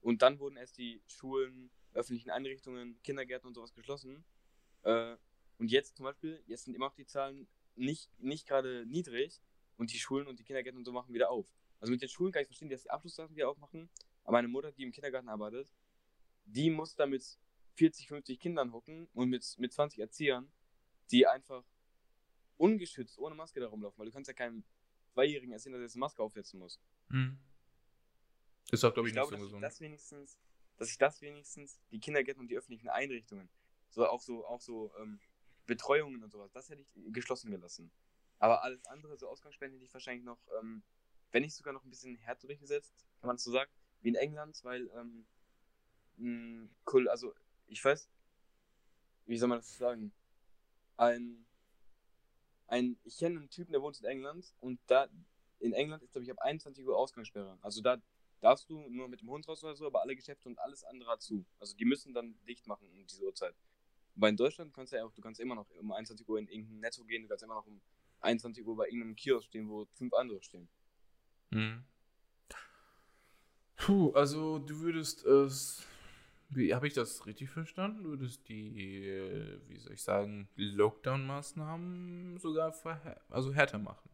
[0.00, 4.24] Und dann wurden erst die Schulen, öffentlichen Einrichtungen, Kindergärten und sowas geschlossen.
[4.82, 5.16] Äh,
[5.58, 9.40] und jetzt zum Beispiel, jetzt sind immer noch die Zahlen nicht, nicht gerade niedrig
[9.76, 11.46] und die Schulen und die Kindergärten und so machen wieder auf.
[11.80, 13.90] Also mit den Schulen kann ich verstehen, dass die Abschlussklassen wieder aufmachen,
[14.24, 15.72] aber meine Mutter, die im Kindergarten arbeitet,
[16.44, 17.38] die muss da mit
[17.74, 20.50] 40, 50 Kindern hocken und mit, mit 20 Erziehern,
[21.10, 21.64] die einfach
[22.56, 24.64] ungeschützt, ohne Maske da rumlaufen, weil du kannst ja keinem
[25.12, 26.80] Zweijährigen erzählen, dass er jetzt eine Maske aufsetzen muss.
[27.10, 27.38] Hm.
[28.70, 29.62] Ist auch, glaube Ich ich, nicht glaube, so dass ich gesund.
[29.64, 30.38] das wenigstens,
[30.76, 33.48] dass ich das wenigstens, die Kindergärten und die öffentlichen Einrichtungen,
[33.90, 35.18] so auch so, auch so ähm,
[35.66, 37.90] Betreuungen und sowas, das hätte ich geschlossen gelassen.
[38.38, 40.82] Aber alles andere, so Ausgangssperren, hätte ich wahrscheinlich noch, ähm,
[41.32, 43.70] wenn nicht sogar noch ein bisschen härter durchgesetzt, kann man das so sagen,
[44.00, 45.26] wie in England, weil, ähm,
[46.16, 47.34] mh, cool, also
[47.66, 48.08] ich weiß,
[49.26, 50.12] wie soll man das sagen?
[50.96, 51.44] Ein,
[52.70, 55.08] ein, ich kenne einen Typen, der wohnt in England und da,
[55.58, 57.58] in England ist, glaube ich, ab 21 Uhr Ausgangssperre.
[57.62, 58.00] Also da
[58.40, 61.18] darfst du nur mit dem Hund raus oder so, aber alle Geschäfte und alles andere
[61.18, 61.44] zu.
[61.58, 63.54] Also die müssen dann dicht machen um diese Uhrzeit.
[64.14, 66.48] Wobei in Deutschland kannst du ja auch, du kannst immer noch um 21 Uhr in
[66.48, 67.80] irgendein Netto gehen, du kannst immer noch um
[68.20, 70.68] 21 Uhr bei irgendeinem Kiosk stehen, wo fünf andere stehen.
[71.50, 71.84] Hm.
[73.76, 75.86] Puh, also du würdest es.
[76.52, 78.02] Wie habe ich das richtig verstanden?
[78.02, 82.74] Du würdest die, äh, wie soll ich sagen, Lockdown-Maßnahmen sogar
[83.28, 84.10] also härter machen.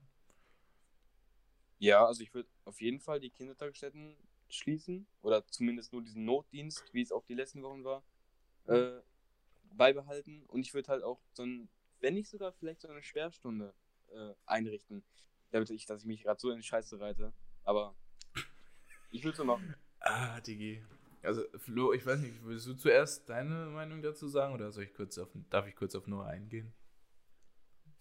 [1.78, 4.16] Ja, also ich würde auf jeden Fall die Kindertagesstätten
[4.48, 8.04] schließen oder zumindest nur diesen Notdienst, wie es auch die letzten Wochen war,
[8.66, 9.00] äh,
[9.72, 11.68] beibehalten und ich würde halt auch so ein,
[12.00, 13.74] wenn nicht sogar vielleicht so eine Sperrstunde
[14.08, 15.04] äh, einrichten,
[15.50, 17.32] damit ich, dass ich mich gerade so in die Scheiße reite,
[17.64, 17.96] aber
[19.10, 19.74] ich würde so machen.
[20.00, 20.84] Ah, Digi.
[21.22, 24.94] Also, Flo, ich weiß nicht, willst du zuerst deine Meinung dazu sagen oder soll ich
[24.94, 26.72] kurz auf, darf ich kurz auf Noah eingehen?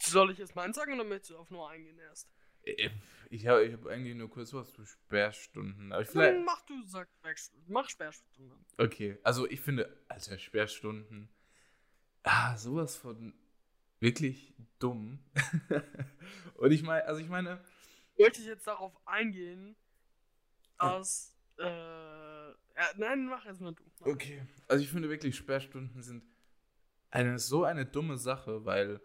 [0.01, 2.29] Soll ich jetzt meins sagen oder möchtest du auf nur eingehen erst?
[2.63, 2.89] Äh,
[3.29, 5.91] Ich habe ich hab eigentlich nur kurz was zu Sperrstunden.
[5.91, 6.45] Aber vielleicht.
[6.45, 7.07] mach du, sag,
[7.67, 8.55] mach Sperrstunde.
[8.77, 11.29] Okay, also ich finde, Alter, Sperrstunden.
[12.23, 13.33] Ah, sowas von
[13.99, 15.19] wirklich dumm.
[16.55, 17.63] Und ich meine, also ich meine,
[18.17, 19.75] Wollte ich jetzt darauf eingehen,
[20.77, 21.63] dass, äh,
[22.75, 23.83] ja, nein, mach erstmal du.
[23.99, 24.07] Mach.
[24.07, 26.23] okay, also ich finde wirklich, Sperrstunden sind
[27.11, 28.99] eine so eine dumme Sache, weil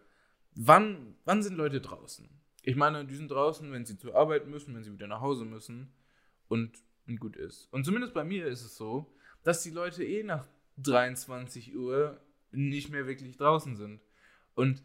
[0.55, 2.29] wann, wann sind Leute draußen?
[2.63, 5.45] Ich meine, die sind draußen, wenn sie zur Arbeit müssen, wenn sie wieder nach Hause
[5.45, 5.93] müssen
[6.49, 7.73] und, und gut ist.
[7.73, 10.47] Und zumindest bei mir ist es so, dass die Leute eh nach
[10.79, 12.21] 23 Uhr
[12.53, 14.01] nicht mehr wirklich draußen sind.
[14.55, 14.81] Und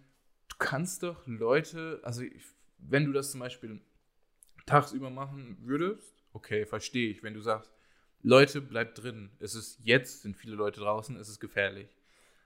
[0.48, 2.44] du kannst doch Leute, also ich,
[2.78, 3.82] wenn du das zum Beispiel
[4.66, 7.24] tagsüber machen würdest, okay, verstehe ich.
[7.24, 7.75] Wenn du sagst,
[8.26, 9.30] Leute, bleibt drin.
[9.38, 11.96] Es ist jetzt, sind viele Leute draußen, es ist gefährlich.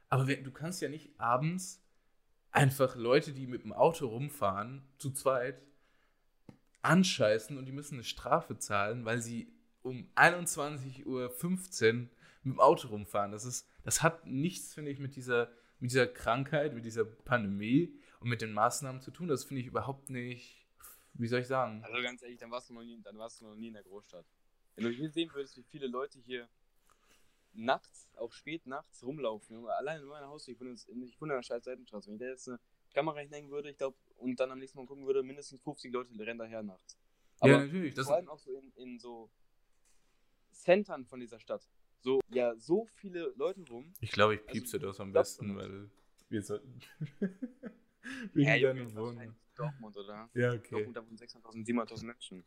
[0.09, 1.81] Aber wenn, du kannst ja nicht abends
[2.51, 5.61] einfach Leute, die mit dem Auto rumfahren, zu zweit,
[6.81, 11.29] anscheißen und die müssen eine Strafe zahlen, weil sie um 21.15 Uhr
[12.43, 13.31] mit dem Auto rumfahren.
[13.31, 17.97] Das, ist, das hat nichts, finde ich, mit dieser, mit dieser Krankheit, mit dieser Pandemie
[18.19, 19.29] und mit den Maßnahmen zu tun.
[19.29, 20.67] Das finde ich überhaupt nicht,
[21.13, 21.81] wie soll ich sagen?
[21.85, 23.83] Also ganz ehrlich, dann warst du noch nie, dann warst du noch nie in der
[23.83, 24.25] Großstadt.
[24.75, 26.47] Wenn du hier sehen würdest, wie viele Leute hier
[27.53, 31.33] nachts, auch spät nachts rumlaufen, Junge, allein in meiner Haus, ich wohne, in- ich wohne
[31.33, 32.07] in einer scheiß Seitenstraße.
[32.07, 32.59] Wenn ich da jetzt eine
[32.93, 36.17] Kamera hinhängen würde, ich glaube, und dann am nächsten Mal gucken würde, mindestens 50 Leute
[36.19, 36.97] rennen daher nachts.
[37.39, 37.93] Aber ja, natürlich.
[37.95, 39.29] Das, vor allem auch so in, in so
[40.51, 41.67] Centern von dieser Stadt.
[42.01, 43.93] So, ja, so viele Leute rum.
[43.99, 45.89] ich glaube, ich Also, piepse das am besten, weil
[46.29, 46.79] wir sollten.
[48.33, 49.05] wegen Ja, deiner Wohnung.
[49.15, 50.29] wahrscheinlich Dortmund, oder?
[50.33, 50.69] Ja, okay.
[50.71, 52.45] Dortmund, da wohnen 600.000, 700.000 Menschen.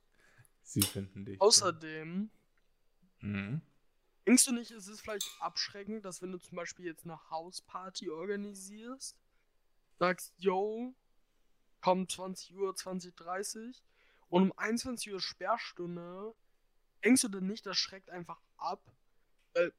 [0.63, 1.41] Sie finden dich.
[1.41, 2.31] Außerdem,
[3.21, 3.61] Mhm.
[4.27, 8.11] denkst du nicht, es ist vielleicht abschreckend, dass wenn du zum Beispiel jetzt eine Hausparty
[8.11, 9.17] organisierst,
[9.99, 10.95] sagst, yo,
[11.81, 13.83] komm 20 Uhr, 20, 30
[14.29, 16.35] und um 21 Uhr Sperrstunde,
[17.05, 18.83] denkst du denn nicht, das schreckt einfach ab?
[19.55, 19.73] Weil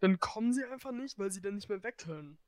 [0.00, 2.38] dann kommen sie einfach nicht, weil sie dann nicht mehr weg können.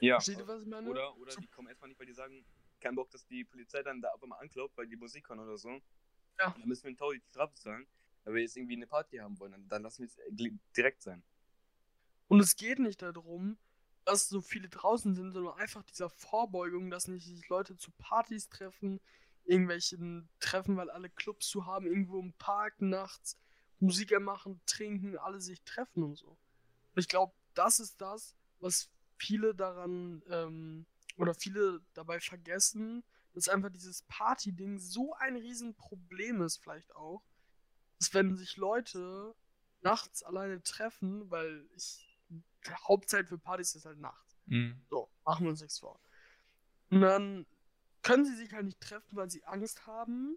[0.00, 0.16] Ja.
[0.16, 0.88] Versteht ihr, was ich meine?
[0.88, 2.44] Oder, oder die kommen erstmal nicht, weil die sagen,
[2.80, 5.58] kein Bock, dass die Polizei dann da auf einmal anklopft, weil die Musik hören oder
[5.58, 5.80] so.
[6.40, 6.54] Ja.
[6.58, 7.86] Dann müssen wir einen Taui die Strafe zahlen,
[8.24, 9.68] weil wir jetzt irgendwie eine Party haben wollen.
[9.68, 11.22] Dann, lassen wir es äh, direkt sein.
[12.28, 13.58] Und es geht nicht darum,
[14.04, 18.48] dass so viele draußen sind, sondern einfach dieser Vorbeugung, dass nicht sich Leute zu Partys
[18.48, 19.00] treffen,
[19.44, 23.36] irgendwelchen Treffen, weil alle Clubs zu haben, irgendwo im Park nachts
[23.80, 26.28] Musiker machen, trinken, alle sich treffen und so.
[26.28, 26.38] Und
[26.96, 33.02] ich glaube, das ist das, was viele daran ähm, oder viele dabei vergessen,
[33.34, 37.22] dass einfach dieses Party-Ding so ein Riesenproblem ist, vielleicht auch,
[37.98, 39.34] dass wenn sich Leute
[39.82, 42.40] nachts alleine treffen, weil ich die
[42.88, 44.38] Hauptzeit für Partys ist halt nachts.
[44.46, 44.82] Mhm.
[44.88, 46.00] So, machen wir uns nichts vor.
[46.90, 47.46] Und dann
[48.02, 50.36] können sie sich halt nicht treffen, weil sie Angst haben,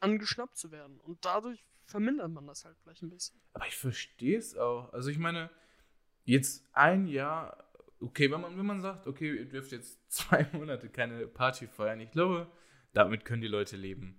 [0.00, 0.98] angeschnappt zu werden.
[1.00, 3.40] Und dadurch vermindert man das halt vielleicht ein bisschen.
[3.52, 4.92] Aber ich verstehe es auch.
[4.92, 5.50] Also ich meine,
[6.24, 7.69] jetzt ein Jahr,
[8.00, 12.00] okay, wenn man, wenn man sagt, okay, ihr dürft jetzt zwei Monate keine Party feiern,
[12.00, 12.50] ich glaube,
[12.92, 14.18] damit können die Leute leben.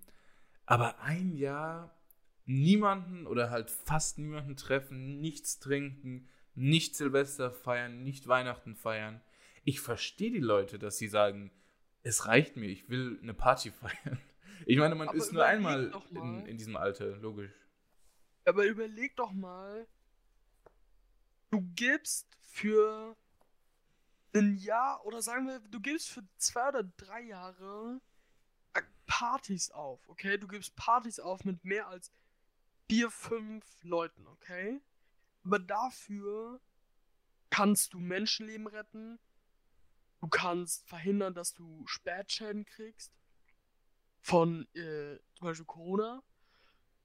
[0.66, 1.98] Aber ein Jahr
[2.44, 9.20] niemanden oder halt fast niemanden treffen, nichts trinken, nicht Silvester feiern, nicht Weihnachten feiern.
[9.64, 11.52] Ich verstehe die Leute, dass sie sagen,
[12.02, 14.20] es reicht mir, ich will eine Party feiern.
[14.66, 17.52] Ich meine, man Aber ist nur einmal in, in diesem Alter, logisch.
[18.44, 19.86] Aber überleg doch mal,
[21.50, 23.16] du gibst für
[24.34, 28.00] ein Jahr oder sagen wir, du gibst für zwei oder drei Jahre
[29.06, 30.38] Partys auf, okay?
[30.38, 32.10] Du gibst Partys auf mit mehr als
[32.88, 34.80] vier, fünf Leuten, okay?
[35.44, 36.60] Aber dafür
[37.50, 39.18] kannst du Menschenleben retten,
[40.20, 43.12] du kannst verhindern, dass du Spätschäden kriegst
[44.22, 46.22] von äh, zum Beispiel Corona.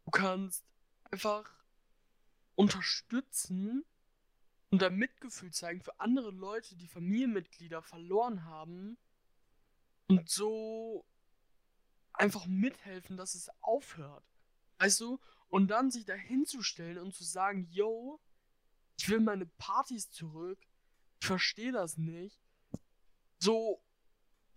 [0.06, 0.64] Du kannst
[1.12, 1.52] einfach
[2.56, 3.84] unterstützen
[4.70, 8.98] und da Mitgefühl zeigen für andere Leute, die Familienmitglieder verloren haben
[10.08, 11.06] und so
[12.14, 14.26] einfach mithelfen, dass es aufhört.
[14.80, 15.20] Weißt du?
[15.50, 18.20] Und dann sich da hinzustellen und zu sagen, yo,
[18.98, 20.60] ich will meine Partys zurück,
[21.22, 22.42] ich verstehe das nicht.
[23.40, 23.82] So,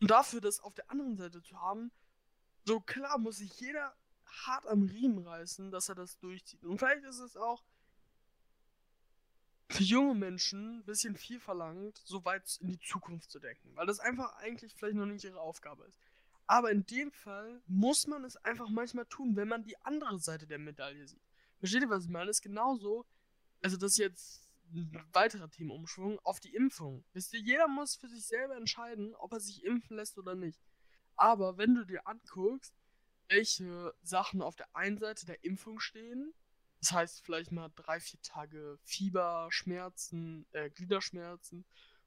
[0.00, 1.92] und dafür das auf der anderen Seite zu haben,
[2.64, 3.94] so klar muss sich jeder
[4.24, 6.64] hart am Riemen reißen, dass er das durchzieht.
[6.64, 7.62] Und vielleicht ist es auch
[9.70, 13.86] für junge Menschen ein bisschen viel verlangt, so weit in die Zukunft zu denken, weil
[13.86, 15.98] das einfach eigentlich vielleicht noch nicht ihre Aufgabe ist.
[16.46, 20.48] Aber in dem Fall muss man es einfach manchmal tun, wenn man die andere Seite
[20.48, 21.22] der Medaille sieht.
[21.60, 22.26] Versteht ihr, was ich meine?
[22.26, 23.06] Das ist genauso,
[23.62, 27.04] also das ist jetzt ein weiterer Themenumschwung, auf die Impfung.
[27.12, 30.60] Wisst ihr, jeder muss für sich selber entscheiden, ob er sich impfen lässt oder nicht.
[31.14, 32.74] Aber wenn du dir anguckst,
[33.28, 36.34] welche Sachen auf der einen Seite der Impfung stehen,
[36.80, 41.64] das heißt vielleicht mal drei, vier Tage Fieber, Schmerzen, äh, Gliederschmerzen,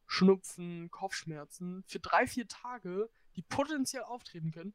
[0.08, 4.74] Schnupfen, Kopfschmerzen, für drei, vier Tage, die potenziell auftreten können,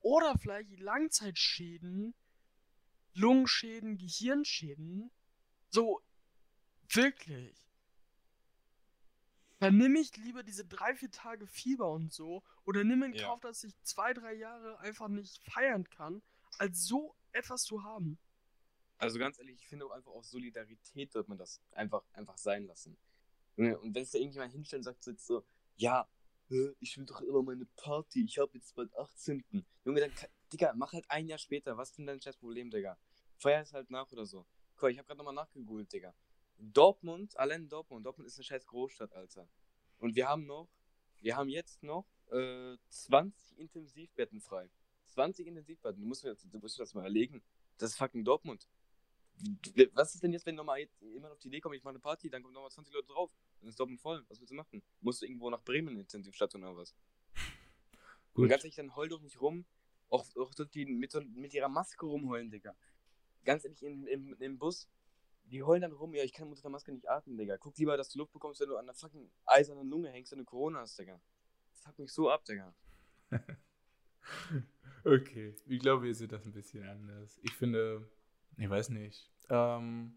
[0.00, 2.14] oder vielleicht Langzeitschäden,
[3.14, 5.10] Lungenschäden, Gehirnschäden,
[5.70, 6.02] so
[6.90, 7.56] wirklich.
[9.58, 13.26] Dann nehme ich lieber diese drei, vier Tage Fieber und so, oder nimm in Ja.
[13.26, 16.22] Kauf, dass ich zwei, drei Jahre einfach nicht feiern kann,
[16.58, 18.18] als so etwas zu haben.
[18.98, 22.66] Also ganz ehrlich, ich finde auch einfach aus Solidarität wird man das einfach, einfach sein
[22.66, 22.98] lassen.
[23.56, 25.44] Und wenn es da irgendjemand hinstellt und sagt so, jetzt so,
[25.76, 26.08] ja,
[26.80, 29.44] ich will doch immer meine Party, ich habe jetzt bald 18.
[29.84, 30.12] Junge, dann,
[30.52, 32.98] Digga, mach halt ein Jahr später, was ist denn dein scheiß Problem, Digga?
[33.36, 34.46] Feier es halt nach oder so.
[34.76, 36.14] Guck, ich habe gerade nochmal nachgegoogelt, Digga.
[36.56, 39.48] Dortmund, allein Dortmund, Dortmund ist eine scheiß Großstadt, Alter.
[39.98, 40.68] Und wir haben noch,
[41.20, 44.70] wir haben jetzt noch äh, 20 Intensivbetten frei.
[45.06, 47.42] 20 Intensivbetten, du musst mir das, du musst dir das mal überlegen.
[47.76, 48.68] Das ist fucking Dortmund.
[49.92, 52.00] Was ist denn jetzt, wenn nochmal jetzt jemand auf die Idee kommt, ich mache eine
[52.00, 53.30] Party, dann kommen nochmal 20 Leute drauf.
[53.60, 54.24] Dann ist Dortmund voll.
[54.28, 54.82] Was willst du machen?
[55.00, 56.94] Musst du irgendwo nach Bremen in die Intensivstation oder was?
[58.34, 58.48] Und Gut.
[58.50, 59.64] ganz ehrlich, dann heul doch nicht rum.
[60.08, 62.74] Auch, auch die mit, so, mit ihrer Maske rumheulen, Digga.
[63.44, 64.88] Ganz ehrlich, im, im, im Bus,
[65.44, 67.58] die heulen dann rum, ja, ich kann unter der Maske nicht atmen, Digga.
[67.58, 70.38] Guck lieber, dass du Luft bekommst, wenn du an der fucking eisernen Lunge hängst, wenn
[70.38, 71.20] du Corona hast, Digga.
[71.70, 72.74] Das fuckt mich so ab, Digga.
[75.04, 77.38] Okay, ich glaube, ihr seht das ein bisschen anders.
[77.42, 78.06] Ich finde,
[78.58, 79.30] ich weiß nicht.
[79.48, 80.12] Ähm,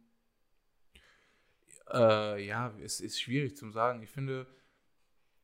[1.93, 4.01] äh, ja, es ist schwierig zu sagen.
[4.01, 4.47] Ich finde,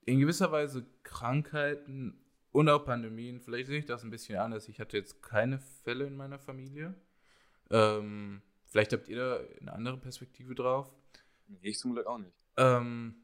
[0.06, 2.20] in gewisser Weise Krankheiten
[2.52, 4.68] und auch Pandemien, vielleicht sehe ich das ein bisschen anders.
[4.68, 6.96] Ich hatte jetzt keine Fälle in meiner Familie.
[7.70, 10.92] Ähm, vielleicht habt ihr da eine andere Perspektive drauf.
[11.62, 12.34] Ich zum Glück auch nicht.
[12.58, 13.16] Ähm,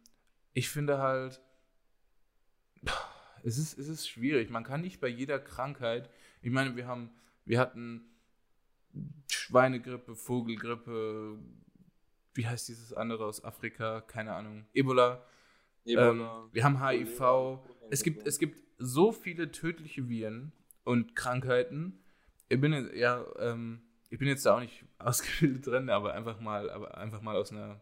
[0.54, 1.42] ich finde halt,
[3.44, 4.50] es ist, es ist schwierig.
[4.50, 6.10] Man kann nicht bei jeder Krankheit,
[6.42, 7.10] ich meine, wir haben,
[7.46, 8.06] wir hatten
[9.54, 11.38] Schweinegrippe, Vogelgrippe,
[12.34, 14.02] wie heißt dieses andere aus Afrika?
[14.02, 14.66] Keine Ahnung.
[14.74, 15.24] Ebola.
[15.86, 17.60] Ähm, wir haben HIV.
[17.92, 22.04] Es gibt, es gibt so viele tödliche Viren und Krankheiten.
[22.50, 26.40] Ich bin jetzt, ja, ähm, ich bin jetzt da auch nicht ausgebildet drin, aber einfach
[26.40, 27.80] mal, aber einfach mal aus einer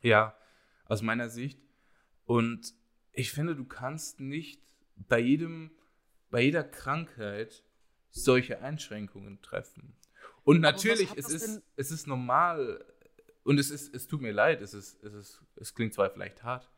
[0.00, 0.36] Ja,
[0.86, 1.60] aus meiner Sicht.
[2.24, 2.74] Und
[3.12, 4.60] ich finde, du kannst nicht
[4.96, 5.70] bei jedem,
[6.30, 7.62] bei jeder Krankheit
[8.10, 9.94] solche Einschränkungen treffen.
[10.44, 12.84] Und natürlich, es ist, es ist normal
[13.44, 16.42] und es ist, es tut mir leid, es ist, es ist, es klingt zwar vielleicht
[16.42, 16.70] hart,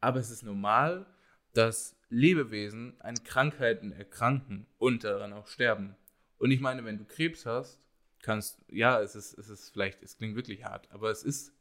[0.00, 1.06] aber es ist normal,
[1.52, 5.96] dass Lebewesen an Krankheiten erkranken und daran auch sterben.
[6.38, 7.80] Und ich meine, wenn du Krebs hast,
[8.22, 11.52] kannst, ja, es ist, es ist vielleicht, es klingt wirklich hart, aber es ist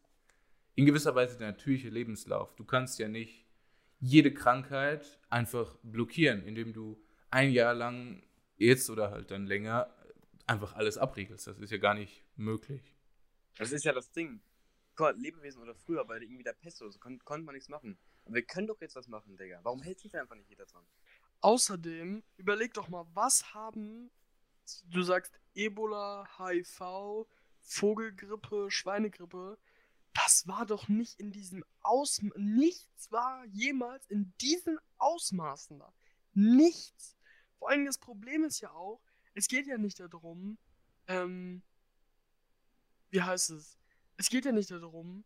[0.75, 2.55] in gewisser Weise der natürliche Lebenslauf.
[2.55, 3.45] Du kannst ja nicht
[3.99, 8.23] jede Krankheit einfach blockieren, indem du ein Jahr lang
[8.57, 9.93] jetzt oder halt dann länger
[10.49, 11.47] einfach alles abriegelst.
[11.47, 12.95] Das ist ja gar nicht möglich.
[13.57, 14.41] Das ist ja das Ding.
[14.95, 17.69] Guck mal, Lebewesen oder früher bei irgendwie der Pest oder so, kon konnte man nichts
[17.69, 17.97] machen.
[18.25, 19.59] Aber wir können doch jetzt was machen, Digga.
[19.63, 20.85] Warum hält sich da einfach nicht jeder dran?
[21.41, 24.11] Außerdem, überleg doch mal, was haben,
[24.85, 27.27] du sagst Ebola, HIV,
[27.61, 29.57] Vogelgrippe, Schweinegrippe,
[30.13, 35.93] das war doch nicht in diesem Ausmaß, nichts war jemals in diesen Ausmaßen da.
[36.33, 37.15] Nichts.
[37.57, 39.01] Vor allem das Problem ist ja auch,
[39.33, 40.57] es geht ja nicht darum,
[41.07, 41.61] ähm,
[43.09, 43.77] wie heißt es?
[44.17, 45.23] Es geht ja nicht darum,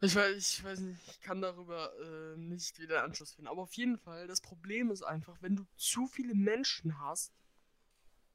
[0.00, 3.48] ich weiß, ich weiß nicht, ich kann darüber äh, nicht wieder Anschluss finden.
[3.48, 7.32] Aber auf jeden Fall, das Problem ist einfach, wenn du zu viele Menschen hast,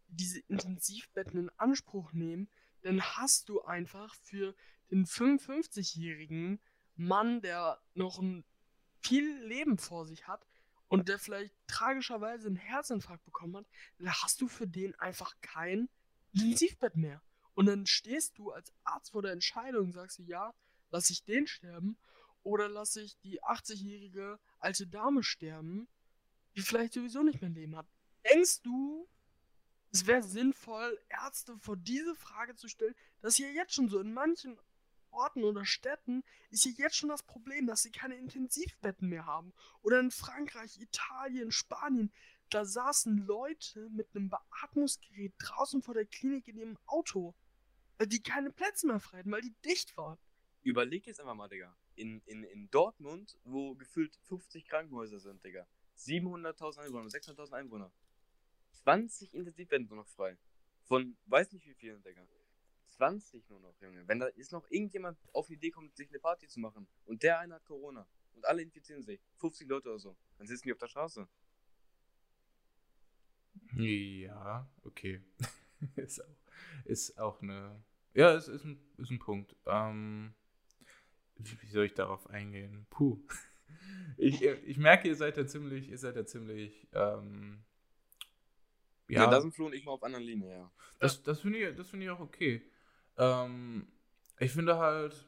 [0.08, 2.50] die diese Intensivbetten in Anspruch nehmen,
[2.82, 4.56] dann hast du einfach für
[4.90, 6.60] den 55-jährigen
[6.96, 8.44] Mann, der noch ein
[9.02, 10.49] viel Leben vor sich hat
[10.89, 13.67] und der vielleicht tragischerweise einen Herzinfarkt bekommen hat,
[13.99, 15.88] da hast du für den einfach kein
[16.34, 17.21] Intensivbett mehr.
[17.54, 20.54] Und dann stehst du als Arzt vor der Entscheidung und sagst, ja,
[20.91, 21.97] lasse ich den sterben
[22.43, 25.88] oder lasse ich die 80-jährige alte Dame sterben,
[26.56, 27.88] die vielleicht sowieso nicht mehr Leben hat.
[28.30, 29.08] Denkst du,
[29.91, 32.95] es wäre sinnvoll, Ärzte vor diese Frage zu stellen?
[33.21, 33.99] Das ist ja jetzt schon so.
[33.99, 34.58] In manchen
[35.12, 39.54] Orten oder Städten ist ja jetzt schon das Problem, dass sie keine Intensivbetten mehr haben.
[39.82, 42.12] Oder in Frankreich, Italien, Spanien,
[42.50, 47.36] da saßen Leute mit einem Beatmungsgerät draußen vor der Klinik in ihrem Auto,
[47.98, 50.17] weil die keine Plätze mehr frei hatten, weil die dicht waren.
[50.63, 51.76] Überleg jetzt einfach mal, Digga.
[51.95, 55.67] In, in, in Dortmund, wo gefühlt 50 Krankenhäuser sind, Digga.
[55.98, 57.91] 700.000 Einwohner, 600.000 Einwohner.
[58.84, 60.38] 20 Intensivbetten sind noch frei.
[60.86, 62.26] Von weiß nicht wie vielen, Digga.
[63.00, 64.06] 20 nur noch, Junge.
[64.08, 67.24] Wenn da ist noch irgendjemand auf die Idee kommt, sich eine Party zu machen und
[67.24, 70.74] der eine hat Corona und alle infizieren sich, 50 Leute oder so, dann sitzen die
[70.74, 71.26] auf der Straße.
[73.74, 75.22] Ja, okay.
[75.96, 76.36] ist, auch,
[76.84, 77.82] ist auch eine.
[78.14, 79.56] Ja, es ist ein, ist ein Punkt.
[79.66, 80.34] Ähm,
[81.38, 82.86] wie, soll ich darauf eingehen?
[82.90, 83.20] Puh.
[84.18, 86.88] Ich, ich merke, ihr seid ja ziemlich, ihr seid ja ziemlich.
[86.92, 87.64] Ähm,
[89.08, 90.72] Ja, ja, da sind Flo und ich mal auf anderen Linien, ja.
[91.00, 92.70] das, das finde ich, das finde ich auch okay.
[93.20, 93.88] Ähm,
[94.40, 95.28] ich finde halt,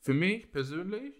[0.00, 1.14] für mich persönlich,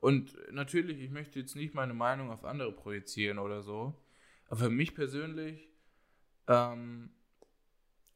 [0.00, 3.94] und natürlich, ich möchte jetzt nicht meine Meinung auf andere projizieren oder so,
[4.48, 5.70] aber für mich persönlich
[6.46, 7.10] ähm,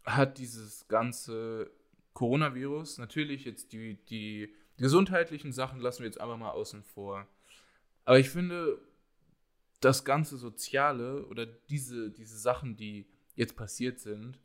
[0.04, 1.70] hat dieses ganze
[2.12, 7.26] Coronavirus, natürlich jetzt die, die gesundheitlichen Sachen lassen wir jetzt einfach mal außen vor.
[8.04, 8.80] Aber ich finde,
[9.80, 13.06] das ganze Soziale oder diese, diese Sachen, die
[13.36, 14.38] jetzt passiert sind,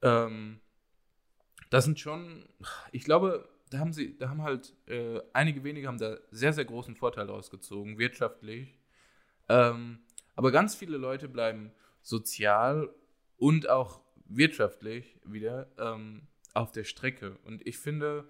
[0.00, 0.60] ähm,
[1.72, 2.44] das sind schon,
[2.92, 6.66] ich glaube, da haben sie, da haben halt äh, einige wenige haben da sehr, sehr
[6.66, 8.78] großen Vorteil rausgezogen, wirtschaftlich.
[9.48, 10.00] Ähm,
[10.36, 12.94] aber ganz viele Leute bleiben sozial
[13.38, 17.38] und auch wirtschaftlich wieder ähm, auf der Strecke.
[17.44, 18.28] Und ich finde,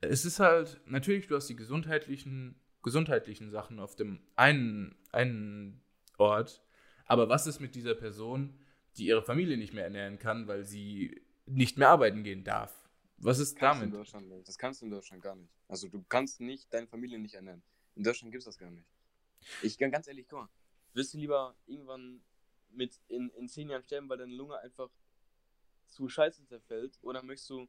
[0.00, 2.54] es ist halt, natürlich, du hast die gesundheitlichen,
[2.84, 5.82] gesundheitlichen Sachen auf dem einen, einen
[6.18, 6.62] Ort,
[7.06, 8.54] aber was ist mit dieser Person,
[8.96, 12.74] die ihre Familie nicht mehr ernähren kann, weil sie nicht mehr arbeiten gehen darf?
[13.18, 13.94] Was ist Kannst damit?
[13.94, 14.48] Deutschland nicht.
[14.48, 15.52] Das kannst du in Deutschland gar nicht.
[15.68, 17.62] Also du kannst nicht deine Familie nicht ernähren.
[17.94, 18.86] In Deutschland gibt es das gar nicht.
[19.62, 20.48] Ich kann ganz ehrlich, guck mal,
[20.94, 22.22] willst du lieber irgendwann
[22.70, 24.90] mit in, in zehn Jahren sterben, weil deine Lunge einfach
[25.86, 26.98] zu scheiße zerfällt?
[27.02, 27.68] Oder möchtest du,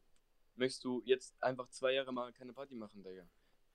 [0.56, 3.28] möchtest du jetzt einfach zwei Jahre mal keine Party machen, Digga?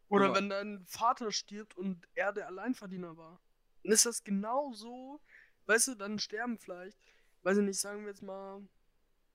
[0.09, 3.41] Oder wenn dein Vater stirbt und er der Alleinverdiener war.
[3.83, 5.21] Dann ist das genau so,
[5.67, 6.99] weißt du, dann sterben vielleicht,
[7.43, 8.63] weiß ich nicht, sagen wir jetzt mal,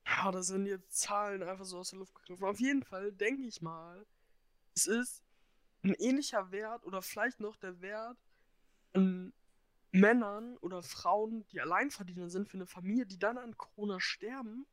[0.06, 2.44] ja, das sind jetzt Zahlen einfach so aus der Luft gegriffen.
[2.44, 4.04] Auf jeden Fall denke ich mal,
[4.74, 5.22] es ist
[5.82, 8.18] ein ähnlicher Wert oder vielleicht noch der Wert
[8.92, 9.32] an
[9.90, 14.66] Männern oder Frauen, die Alleinverdiener sind für eine Familie, die dann an Corona sterben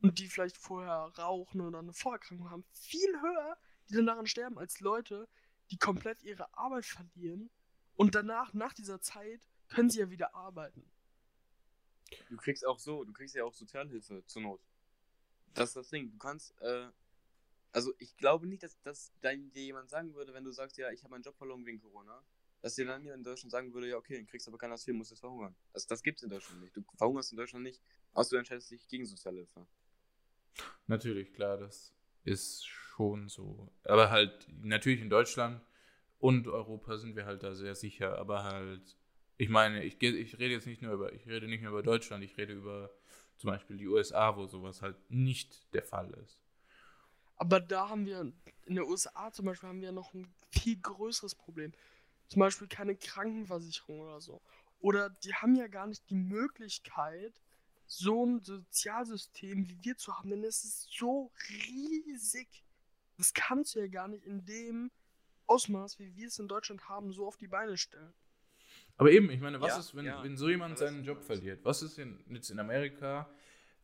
[0.00, 3.56] und die vielleicht vorher rauchen oder eine Vorerkrankung haben, viel höher,
[3.88, 5.28] die dann daran sterben, als Leute,
[5.70, 7.50] die komplett ihre Arbeit verlieren
[7.96, 10.84] und danach, nach dieser Zeit, können sie ja wieder arbeiten.
[12.28, 14.60] Du kriegst auch so, du kriegst ja auch Sozialhilfe zur Not.
[15.54, 16.10] Das ist das Ding.
[16.12, 16.88] Du kannst, äh,
[17.72, 20.90] Also ich glaube nicht, dass, dass dann dir jemand sagen würde, wenn du sagst, ja,
[20.90, 22.24] ich habe meinen Job verloren wegen Corona,
[22.62, 24.88] dass dir dann jemand in Deutschland sagen würde, ja, okay, dann kriegst aber kein IV,
[24.94, 25.54] musst jetzt verhungern.
[25.72, 26.76] Also das gibt's in Deutschland nicht.
[26.76, 27.82] Du verhungerst in Deutschland nicht,
[28.14, 29.66] außer du entscheidest dich gegen Sozialhilfe.
[30.86, 31.94] Natürlich, klar, das
[32.24, 33.72] ist schon so.
[33.84, 35.62] Aber halt, natürlich in Deutschland
[36.18, 38.18] und Europa sind wir halt da sehr sicher.
[38.18, 38.96] Aber halt,
[39.42, 42.22] ich meine, ich, ich rede jetzt nicht nur über, ich rede nicht nur über Deutschland,
[42.22, 42.90] ich rede über
[43.38, 46.40] zum Beispiel die USA, wo sowas halt nicht der Fall ist.
[47.34, 48.32] Aber da haben wir,
[48.66, 51.72] in der USA zum Beispiel, haben wir noch ein viel größeres Problem.
[52.28, 54.40] Zum Beispiel keine Krankenversicherung oder so.
[54.78, 57.34] Oder die haben ja gar nicht die Möglichkeit,
[57.88, 62.62] so ein Sozialsystem wie wir zu haben, denn es ist so riesig.
[63.16, 64.92] Das kannst du ja gar nicht in dem
[65.48, 68.14] Ausmaß, wie wir es in Deutschland haben, so auf die Beine stellen.
[68.96, 70.22] Aber eben, ich meine, was Ja, ist, wenn, ja.
[70.22, 71.64] wenn so jemand seinen Job verliert?
[71.64, 73.28] Was ist in, jetzt in Amerika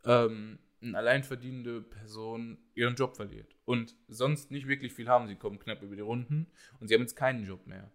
[0.04, 5.26] ähm, eine alleinverdienende Person ihren Job verliert und sonst nicht wirklich viel haben?
[5.26, 6.46] Sie kommen knapp über die Runden
[6.78, 7.90] und sie haben jetzt keinen Job mehr.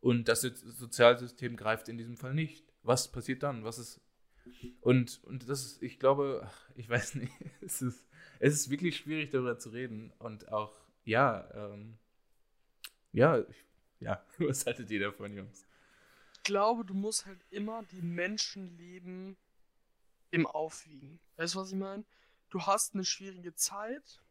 [0.00, 2.64] Und das Sozialsystem greift in diesem Fall nicht.
[2.82, 3.64] Was passiert dann?
[3.64, 4.00] Was ist.
[4.80, 8.06] Und, und das ist, ich glaube, ach, ich weiß nicht, es ist,
[8.38, 11.98] es ist wirklich schwierig darüber zu reden und auch, ja, ähm,
[13.12, 13.64] ja, ich,
[13.98, 15.66] ja, was haltet ihr davon, Jungs?
[16.46, 19.36] Ich glaube, du musst halt immer die Menschenleben
[20.30, 21.18] im Aufwiegen.
[21.34, 22.04] Weißt du, was ich meine?
[22.50, 24.22] Du hast eine schwierige Zeit,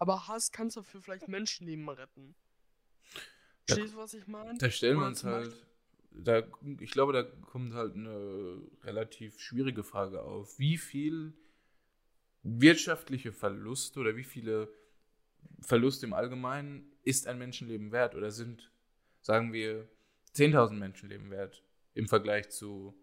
[0.00, 2.34] aber hast, kannst dafür vielleicht Menschenleben retten.
[3.64, 4.58] Verstehst du, was ich meine?
[4.58, 5.54] Da stellen wir uns halt,
[6.10, 6.42] da,
[6.80, 10.58] ich glaube, da kommt halt eine relativ schwierige Frage auf.
[10.58, 11.32] Wie viel
[12.42, 14.68] wirtschaftliche Verluste oder wie viele
[15.60, 18.72] Verluste im Allgemeinen ist ein Menschenleben wert oder sind,
[19.20, 19.88] sagen wir,
[20.34, 21.64] 10.000 Menschenleben wert
[21.94, 22.94] im Vergleich zu,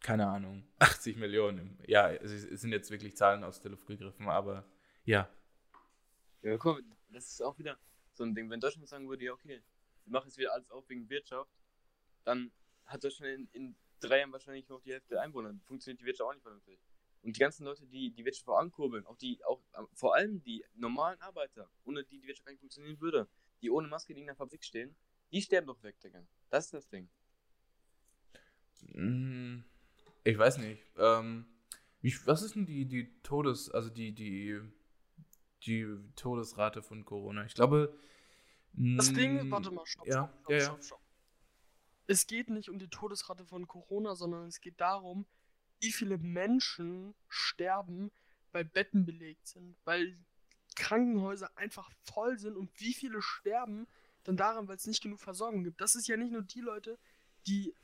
[0.00, 1.78] keine Ahnung, 80 Millionen.
[1.86, 4.64] Ja, es sind jetzt wirklich Zahlen aus der Luft gegriffen, aber
[5.04, 5.28] ja.
[6.42, 7.78] Ja, guck das ist auch wieder
[8.14, 8.50] so ein Ding.
[8.50, 9.62] Wenn Deutschland sagen würde, ja, okay,
[10.04, 11.50] wir machen jetzt wieder alles auf wegen Wirtschaft,
[12.24, 12.52] dann
[12.86, 15.48] hat Deutschland in, in drei Jahren wahrscheinlich noch die Hälfte der Einwohner.
[15.48, 16.80] Dann funktioniert die Wirtschaft auch nicht vernünftig.
[17.22, 20.64] Und die ganzen Leute, die die Wirtschaft vorankurbeln, auch die, auch ähm, vor allem die
[20.74, 23.28] normalen Arbeiter, ohne die die Wirtschaft gar nicht funktionieren würde,
[23.60, 24.96] die ohne Maske in der Fabrik stehen,
[25.32, 26.22] die sterben doch weg, Digga.
[26.48, 27.08] Das ist das Ding.
[28.94, 29.60] Mm,
[30.24, 30.82] Ich weiß nicht.
[30.98, 31.46] Ähm,
[32.00, 34.60] wie, was ist denn die, die Todes, also die, die,
[35.64, 37.44] die Todesrate von Corona?
[37.44, 37.96] Ich glaube.
[38.72, 40.64] Das Ding, mm, warte mal, stopp, ja, stopp, stopp, ja, ja.
[40.64, 41.00] stopp, stopp.
[42.06, 45.26] Es geht nicht um die Todesrate von Corona, sondern es geht darum,
[45.80, 48.10] wie viele Menschen sterben,
[48.52, 50.18] weil Betten belegt sind, weil
[50.76, 53.86] Krankenhäuser einfach voll sind und wie viele sterben
[54.24, 55.80] dann daran, weil es nicht genug Versorgung gibt.
[55.80, 56.98] Das ist ja nicht nur die Leute,
[57.46, 57.74] die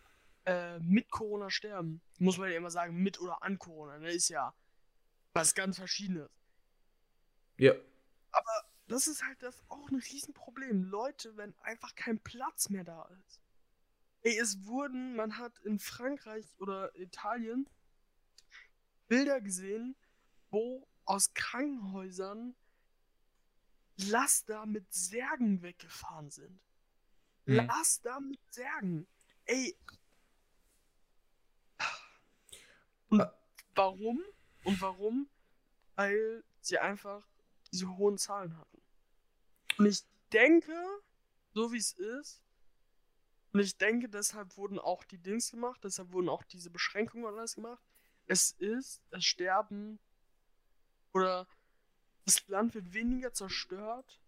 [0.45, 2.01] äh, mit Corona sterben.
[2.19, 3.99] Muss man ja immer sagen, mit oder an Corona.
[3.99, 4.13] Ne?
[4.13, 4.55] Ist ja
[5.33, 6.31] was ganz Verschiedenes.
[7.59, 7.75] Ja.
[8.89, 10.85] Das ist halt das auch ein Riesenproblem.
[10.85, 13.41] Leute, wenn einfach kein Platz mehr da ist.
[14.23, 17.69] Ey, es wurden, man hat in Frankreich oder Italien
[19.09, 19.97] Bilder gesehen,
[20.51, 22.55] wo aus Krankenhäusern
[23.97, 26.61] Laster mit Särgen weggefahren sind.
[27.47, 27.67] Hm.
[27.67, 29.07] Laster mit Särgen.
[29.45, 29.77] Ey.
[33.09, 33.33] Und Ah.
[33.75, 34.23] warum?
[34.65, 35.29] Und warum?
[35.95, 37.27] Weil sie einfach
[37.73, 38.83] diese hohen Zahlen hatten.
[39.79, 40.75] Und ich denke,
[41.55, 42.43] so wie es ist,
[43.53, 47.39] und ich denke, deshalb wurden auch die Dings gemacht, deshalb wurden auch diese Beschränkungen und
[47.39, 47.83] alles gemacht.
[48.27, 49.99] Es ist, es sterben
[51.15, 51.47] oder
[52.27, 54.21] das Land wird weniger zerstört,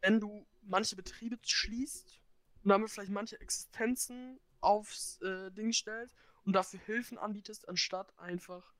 [0.00, 2.20] wenn du manche Betriebe schließt
[2.64, 8.74] und damit vielleicht manche Existenzen aufs äh, Ding stellst und dafür Hilfen anbietest, anstatt einfach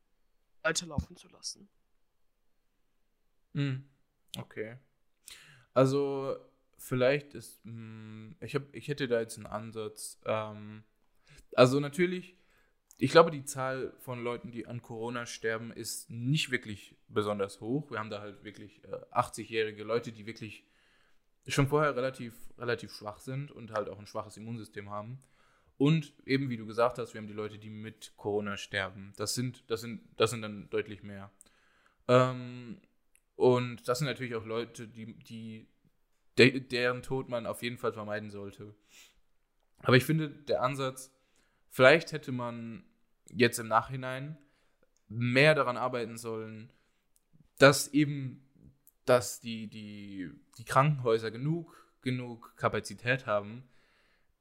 [0.63, 1.69] weiterlaufen zu lassen.
[3.55, 3.85] Mm,
[4.39, 4.79] Okay.
[5.75, 6.37] Also,
[6.79, 7.61] vielleicht ist.
[7.65, 10.19] mm, Ich, hab, ich hätte da jetzt einen Ansatz.
[10.25, 10.85] Ähm,
[11.57, 12.37] also, natürlich.
[13.03, 17.91] Ich glaube, die Zahl von Leuten, die an Corona sterben, ist nicht wirklich besonders hoch.
[17.91, 20.65] Wir haben da halt wirklich äh, 80-jährige Leute, die wirklich
[21.49, 25.19] schon vorher relativ, relativ schwach sind und halt auch ein schwaches Immunsystem haben.
[25.79, 29.13] Und eben, wie du gesagt hast, wir haben die Leute, die mit Corona sterben.
[29.17, 31.33] Das sind, das sind, das sind dann deutlich mehr.
[32.07, 32.81] Ähm,
[33.35, 35.67] und das sind natürlich auch Leute, die, die
[36.39, 38.77] de, deren Tod man auf jeden Fall vermeiden sollte.
[39.79, 41.13] Aber ich finde, der Ansatz,
[41.69, 42.85] vielleicht hätte man
[43.33, 44.39] jetzt im Nachhinein
[45.09, 46.71] mehr daran arbeiten sollen,
[47.59, 48.49] dass eben,
[49.05, 53.65] dass die, die, die Krankenhäuser genug, genug Kapazität haben,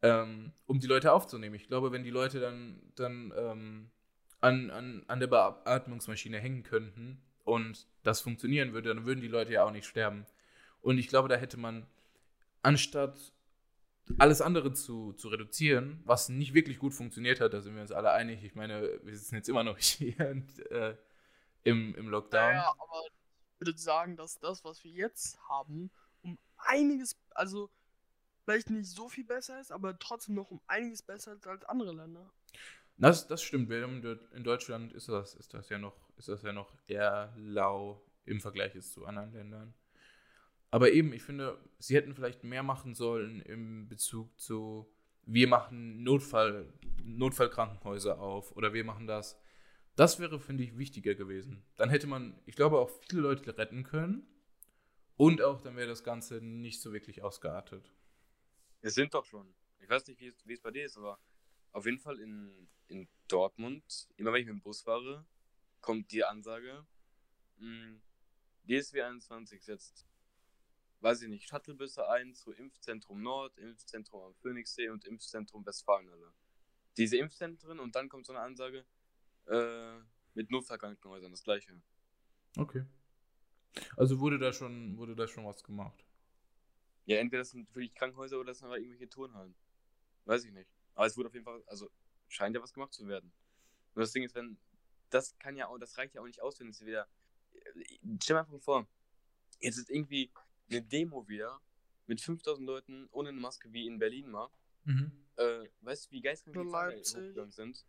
[0.02, 1.56] ähm, um die Leute aufzunehmen.
[1.56, 3.92] Ich glaube, wenn die Leute dann, dann ähm,
[4.40, 9.54] an, an, an der Beatmungsmaschine hängen könnten und das funktionieren würde, dann würden die Leute
[9.54, 10.26] ja auch nicht sterben.
[10.82, 11.86] Und ich glaube, da hätte man,
[12.64, 13.34] anstatt
[14.18, 17.92] alles andere zu, zu reduzieren, was nicht wirklich gut funktioniert hat, da sind wir uns
[17.92, 18.44] alle einig.
[18.44, 20.96] Ich meine, wir sitzen jetzt immer noch hier und, äh,
[21.64, 22.56] im, im Lockdown.
[22.56, 25.92] Ja, aber ich würde sagen, dass das, was wir jetzt haben,
[26.24, 27.70] um einiges, also
[28.44, 31.94] vielleicht nicht so viel besser ist, aber trotzdem noch um einiges besser ist als andere
[31.94, 32.32] Länder.
[32.98, 33.72] Das, das stimmt.
[33.72, 38.42] In Deutschland ist das, ist, das ja noch, ist das ja noch eher lau im
[38.42, 39.74] Vergleich jetzt zu anderen Ländern.
[40.72, 44.90] Aber eben, ich finde, sie hätten vielleicht mehr machen sollen im Bezug zu,
[45.24, 49.38] wir machen Notfall, Notfallkrankenhäuser auf oder wir machen das.
[49.98, 51.62] Das wäre, finde ich, wichtiger gewesen.
[51.76, 54.26] Dann hätte man, ich glaube, auch viele Leute retten können
[55.18, 57.94] und auch dann wäre das Ganze nicht so wirklich ausgeartet.
[58.80, 59.54] Es sind doch schon.
[59.80, 61.20] Ich weiß nicht, wie es, bei dir ist, aber
[61.74, 65.26] auf jeden Fall in, in Dortmund, immer wenn ich mit dem Bus fahre,
[65.82, 66.86] kommt die Ansage,
[67.58, 68.00] mh,
[68.70, 70.08] DSW 21 setzt,
[71.02, 76.32] weiß ich nicht, Shuttlebusse ein zu Impfzentrum Nord, Impfzentrum am Phoenixsee und Impfzentrum Westfalenhalle.
[76.98, 78.86] Diese Impfzentren und dann kommt so eine Ansage
[79.48, 79.98] äh,
[80.34, 81.82] mit Notfallkrankenhäusern, das gleiche.
[82.58, 82.86] Okay.
[83.98, 86.06] Also wurde da schon, wurde da schon was gemacht.
[87.06, 89.56] Ja, entweder das sind wirklich Krankenhäuser oder das sind aber irgendwelche Turnhallen.
[90.26, 90.70] Weiß ich nicht.
[90.94, 91.90] Aber es wurde auf jeden Fall, also
[92.28, 93.32] scheint ja was gemacht zu werden.
[93.96, 94.58] Nur das Ding ist, wenn,
[95.10, 97.08] das kann ja auch, das reicht ja auch nicht aus, wenn es wieder,
[98.22, 98.88] stell dir einfach mal vor,
[99.60, 100.32] jetzt ist irgendwie
[100.72, 101.60] eine Demo wieder
[102.08, 104.50] mit 5000 Leuten ohne eine Maske wie in Berlin mal.
[104.86, 105.12] Mhm.
[105.38, 107.86] Äh, weißt du, wie geistkrank die Zahlen da hochgegangen sind?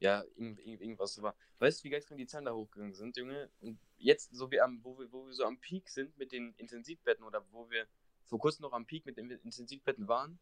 [0.00, 1.36] Ja, irgend, irgend, irgendwas war.
[1.58, 3.48] Weißt du, wie geistkrank die Zahlen da hochgegangen sind, Junge?
[3.60, 6.54] Und jetzt, so wie am, wo wir, wo wir so am Peak sind mit den
[6.56, 7.86] Intensivbetten oder wo wir
[8.24, 10.38] vor kurzem noch am Peak mit den Intensivbetten waren,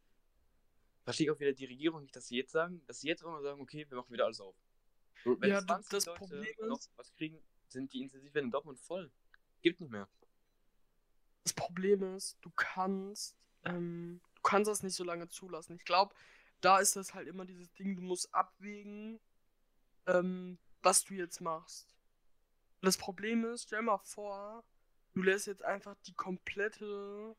[1.05, 3.31] verstehe ich auch wieder die Regierung nicht, dass sie jetzt sagen, dass sie jetzt auch
[3.33, 4.55] mal sagen, okay, wir machen wieder alles auf.
[5.25, 7.39] Wenn Ja, 20 das Leute Problem noch ist- was kriegen,
[7.69, 9.11] sind die Intensivbetten in Dortmund voll.
[9.61, 10.09] Gibt nicht mehr.
[11.45, 15.75] Das Problem ist, du kannst, ähm, du kannst das nicht so lange zulassen.
[15.75, 16.15] Ich glaube,
[16.61, 19.21] da ist das halt immer dieses Ding, du musst abwägen,
[20.07, 21.97] ähm, was du jetzt machst.
[22.81, 24.65] Und das Problem ist, stell mal vor,
[25.13, 27.37] du lässt jetzt einfach die komplette,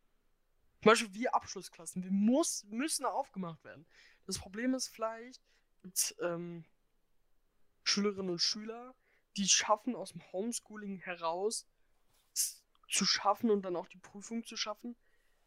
[0.82, 3.86] zum Beispiel wie Abschlussklassen, wir muss, müssen aufgemacht werden.
[4.26, 5.42] Das Problem ist vielleicht,
[5.82, 6.66] gibt's, ähm,
[7.84, 8.96] Schülerinnen und Schüler,
[9.38, 11.68] die schaffen aus dem Homeschooling heraus,
[12.92, 14.96] zu schaffen und dann auch die Prüfung zu schaffen.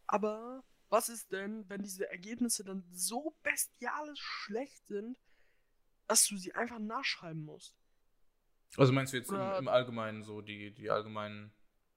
[0.06, 5.18] Aber was ist denn, wenn diese Ergebnisse dann so bestialisch schlecht sind,
[6.06, 7.76] dass du sie einfach nachschreiben musst?
[8.76, 11.52] Also meinst du jetzt im, im Allgemeinen so die, die allgemeinen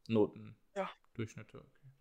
[0.07, 0.55] Noten?
[0.75, 0.89] Ja.
[1.15, 1.91] Durchschnitte, okay.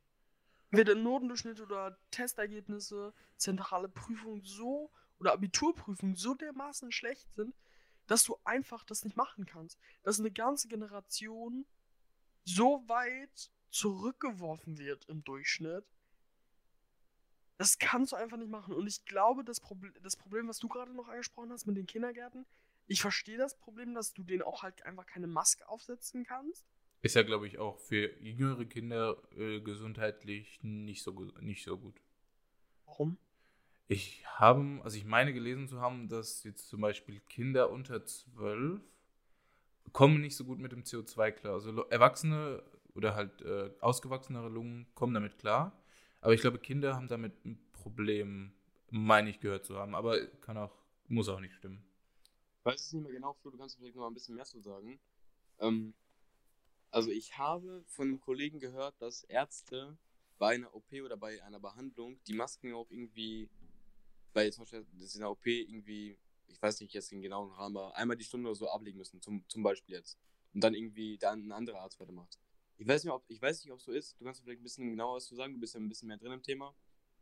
[0.71, 7.55] Weder Notendurchschnitt oder Testergebnisse, zentrale Prüfungen so oder Abiturprüfungen so dermaßen schlecht sind,
[8.07, 9.79] dass du einfach das nicht machen kannst.
[10.03, 11.67] Dass eine ganze Generation
[12.47, 15.85] so weit zurückgeworfen wird im Durchschnitt.
[17.59, 18.75] Das kannst du einfach nicht machen.
[18.75, 21.87] Und ich glaube, das, Proble das Problem, was du gerade noch angesprochen hast mit den
[21.87, 22.47] Kindergärten,
[22.87, 26.65] ich verstehe das Problem, dass du denen auch halt einfach keine Maske aufsetzen kannst.
[27.03, 32.01] Ist ja, glaube ich, auch für jüngere Kinder äh, gesundheitlich nicht so, nicht so gut.
[32.85, 33.19] Warum?
[33.89, 38.81] Ich habe, also ich meine gelesen zu haben, dass jetzt zum Beispiel Kinder unter 12
[39.93, 41.55] kommen nicht so gut mit dem CO2 klar.
[41.55, 42.63] Also Erwachsene
[42.95, 45.79] oder halt äh, ausgewachsenere Lungen kommen damit klar.
[46.21, 48.53] Aber ich glaube, Kinder haben damit ein Problem,
[48.91, 49.95] meine ich gehört zu haben.
[49.95, 50.77] Aber kann auch,
[51.09, 51.85] muss auch nicht stimmen.
[52.59, 54.61] Ich weiß es nicht mehr genau, Flo, du kannst vielleicht noch ein bisschen mehr zu
[54.61, 54.99] sagen.
[55.61, 55.95] Ähm,
[56.91, 59.97] also ich habe von einem Kollegen gehört, dass Ärzte
[60.39, 63.49] bei einer OP oder bei einer Behandlung die Masken auch irgendwie,
[64.33, 66.19] bei zum Beispiel in der OP irgendwie,
[66.49, 69.21] ich weiß nicht jetzt den genauen Rahmen, aber einmal die Stunde oder so ablegen müssen,
[69.21, 70.19] zum, zum Beispiel jetzt.
[70.53, 72.39] Und dann irgendwie dann ein anderer Arzt weitermacht.
[72.79, 74.19] Ich weiß nicht, ob ich weiß nicht, ob es so ist.
[74.21, 76.19] Du kannst vielleicht ein bisschen genauer was zu sagen, du bist ja ein bisschen mehr
[76.19, 76.75] drin im Thema.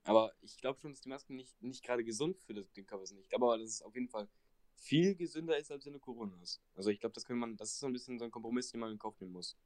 [0.05, 3.07] Aber ich glaube schon, dass die Masken nicht, nicht gerade gesund für das, den Körper
[3.07, 3.19] sind.
[3.21, 4.29] Ich glaube aber, dass es auf jeden Fall
[4.77, 6.61] viel gesünder ist, als wenn du Corona hast.
[6.75, 8.81] Also ich glaube, das kann man, das ist so ein bisschen so ein Kompromiss, den
[8.81, 9.57] man in Kauf nehmen muss.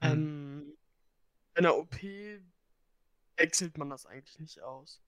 [0.00, 0.76] Ähm,
[1.54, 1.96] in der OP
[3.36, 5.02] wechselt man das eigentlich nicht aus.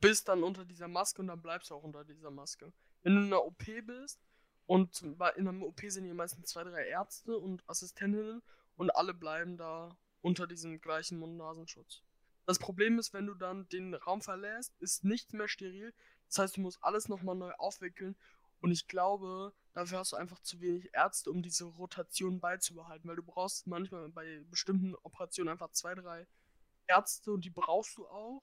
[0.00, 2.72] Bist dann unter dieser Maske und dann bleibst du auch unter dieser Maske.
[3.02, 4.20] Wenn du in der OP bist
[4.66, 8.42] und in einer OP sind hier meistens zwei, drei Ärzte und Assistentinnen
[8.76, 12.02] und alle bleiben da unter diesem gleichen Mund-Nasenschutz.
[12.46, 15.92] Das Problem ist, wenn du dann den Raum verlässt, ist nichts mehr steril.
[16.28, 18.16] Das heißt, du musst alles nochmal neu aufwickeln.
[18.60, 23.08] Und ich glaube, dafür hast du einfach zu wenig Ärzte, um diese Rotation beizubehalten.
[23.08, 26.26] Weil du brauchst manchmal bei bestimmten Operationen einfach zwei, drei
[26.86, 28.42] Ärzte und die brauchst du auch,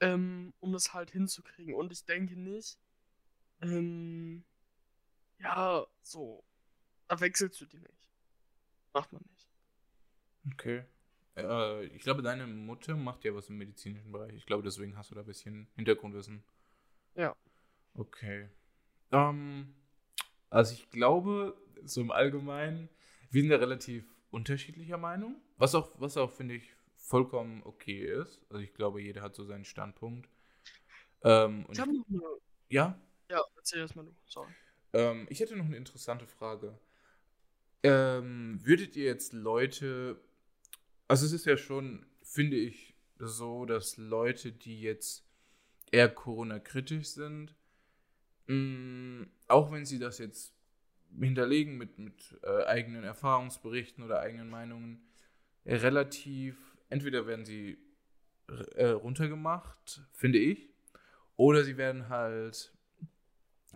[0.00, 1.74] ähm, um das halt hinzukriegen.
[1.74, 2.78] Und ich denke nicht,
[3.62, 4.44] ähm,
[5.38, 6.44] ja, so
[7.08, 8.08] Da wechselst du die nicht.
[8.92, 9.48] Macht man nicht.
[10.52, 10.84] Okay.
[11.36, 14.34] Äh, ich glaube, deine Mutter macht ja was im medizinischen Bereich.
[14.34, 16.42] Ich glaube, deswegen hast du da ein bisschen Hintergrundwissen.
[17.14, 17.36] Ja.
[17.94, 18.48] Okay.
[19.12, 19.74] Ähm,
[20.50, 22.88] also ich glaube, so im Allgemeinen,
[23.30, 25.40] wir sind ja relativ unterschiedlicher Meinung.
[25.56, 28.40] Was auch, was auch, finde ich, vollkommen okay ist.
[28.50, 30.28] Also ich glaube, jeder hat so seinen Standpunkt.
[31.22, 32.20] Ähm, Ich habe noch eine.
[32.68, 32.98] ja,
[33.30, 34.14] Ja, erzähl erstmal du.
[34.26, 34.52] Sorry.
[34.92, 36.78] ähm, ich hätte noch eine interessante Frage.
[37.82, 40.20] Ähm, würdet ihr jetzt Leute,
[41.08, 45.26] also es ist ja schon, finde ich, so, dass Leute, die jetzt
[45.92, 47.54] eher Corona-kritisch sind,
[48.48, 50.54] mh, auch wenn sie das jetzt
[51.18, 55.02] hinterlegen mit, mit äh, eigenen Erfahrungsberichten oder eigenen Meinungen,
[55.66, 57.78] relativ, entweder werden sie
[58.74, 60.68] äh, runtergemacht, finde ich,
[61.36, 62.72] oder sie werden halt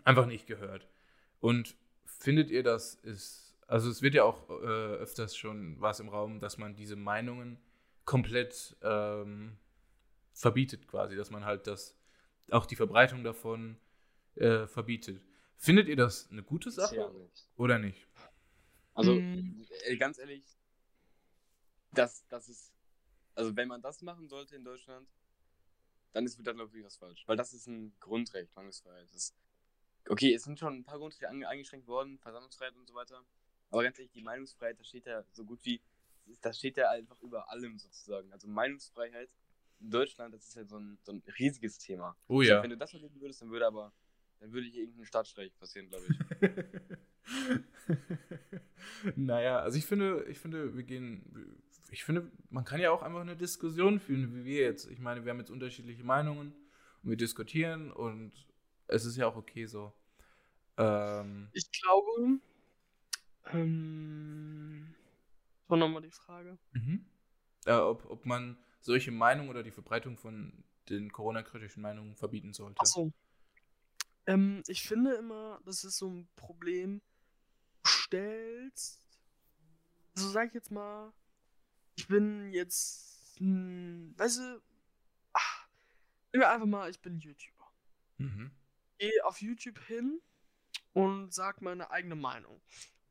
[0.05, 0.87] einfach nicht gehört.
[1.41, 6.09] Und findet ihr, das ist, also es wird ja auch äh, öfters schon was im
[6.09, 7.59] Raum, dass man diese Meinungen
[8.05, 9.57] komplett ähm,
[10.33, 11.97] verbietet quasi, dass man halt das,
[12.51, 13.79] auch die Verbreitung davon
[14.35, 15.23] äh, verbietet.
[15.57, 17.49] Findet ihr das eine gute Sache Ja, nicht.
[17.57, 18.07] oder nicht?
[18.95, 20.45] Also, äh, ganz ehrlich,
[21.93, 22.73] das, das ist,
[23.35, 25.09] also wenn man das machen sollte in Deutschland,
[26.12, 27.24] dann ist wieder, glaube ich, was falsch.
[27.26, 29.09] Weil das ist ein Grundrecht, Meinungsfreiheit.
[29.09, 29.35] Das ist,
[30.09, 33.24] okay, es sind schon ein paar Grundrechte eingeschränkt worden, Versammlungsfreiheit und so weiter.
[33.70, 35.80] Aber ganz ehrlich, die Meinungsfreiheit, das steht ja so gut wie,
[36.41, 38.32] das steht ja einfach über allem sozusagen.
[38.32, 39.28] Also Meinungsfreiheit
[39.80, 42.16] in Deutschland, das ist ja so ein, so ein riesiges Thema.
[42.28, 42.55] Oh Ich ja.
[42.55, 43.93] glaub, Wenn du das verbieten würdest, dann würde aber,
[44.39, 46.18] dann würde hier irgendein Staatsstreich passieren, glaube ich.
[49.16, 51.61] naja, also ich finde, ich finde, wir gehen,
[51.91, 54.91] ich finde, man kann ja auch einfach eine Diskussion führen, wie wir jetzt.
[54.91, 56.55] Ich meine, wir haben jetzt unterschiedliche Meinungen
[57.03, 58.32] und wir diskutieren und
[58.87, 59.93] es ist ja auch okay so.
[60.76, 62.41] Ähm, Ich glaube.
[63.53, 64.95] Ähm.
[65.68, 66.59] So nochmal die Frage.
[66.72, 67.05] mhm.
[67.66, 72.80] äh, ob, ob man solche Meinungen oder die Verbreitung von den Corona-kritischen Meinungen verbieten sollte.
[72.80, 73.12] Achso.
[74.26, 77.01] Ähm, ich finde immer, das ist so ein Problem.
[77.82, 79.03] Du stellst.
[80.16, 81.12] Also sag ich jetzt mal,
[82.05, 83.39] ich bin jetzt.
[83.39, 84.63] Hm, weißt du.
[85.33, 85.69] Ach,
[86.35, 87.73] einfach mal, ich bin YouTuber.
[88.19, 88.51] Mhm.
[88.99, 90.21] Gehe auf YouTube hin
[90.93, 92.61] und sag meine eigene Meinung.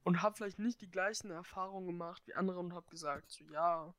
[0.04, 3.96] Und habe vielleicht nicht die gleichen Erfahrungen gemacht wie andere und habe gesagt, so ja,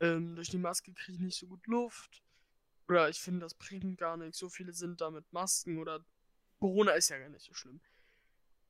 [0.00, 2.22] ähm, durch die Maske kriege ich nicht so gut Luft.
[2.88, 4.38] Oder ich finde, das bringt gar nichts.
[4.38, 6.02] So viele sind da mit Masken oder
[6.60, 7.82] Corona ist ja gar nicht so schlimm.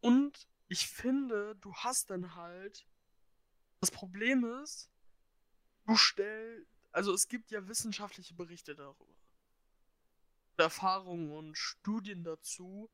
[0.00, 2.88] Und ich finde, du hast dann halt.
[3.80, 4.90] Das Problem ist,
[5.86, 6.68] du stellst.
[6.92, 9.14] Also es gibt ja wissenschaftliche Berichte darüber.
[10.56, 12.90] Erfahrungen und Studien dazu.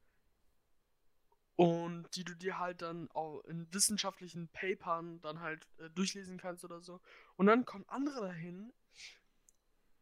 [1.56, 6.64] Und die du dir halt dann auch in wissenschaftlichen Papern dann halt äh, durchlesen kannst
[6.64, 7.00] oder so.
[7.36, 8.72] Und dann kommen andere dahin,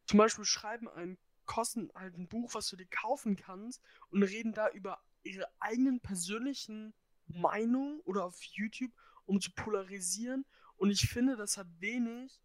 [0.05, 1.17] zum Beispiel schreiben ein
[1.49, 3.81] kosten halt ein Buch, was du dir kaufen kannst
[4.11, 6.93] und reden da über ihre eigenen persönlichen
[7.25, 8.91] Meinungen oder auf YouTube,
[9.25, 10.45] um zu polarisieren.
[10.77, 12.39] Und ich finde, das hat wenig.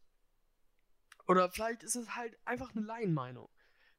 [1.26, 3.48] Oder vielleicht ist es halt einfach eine Laienmeinung.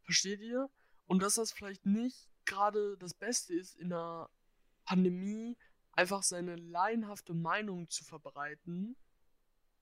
[0.03, 0.69] Versteht ihr?
[1.07, 4.29] Und dass das vielleicht nicht gerade das Beste ist, in einer
[4.85, 5.57] Pandemie
[5.93, 8.95] einfach seine laienhafte Meinung zu verbreiten.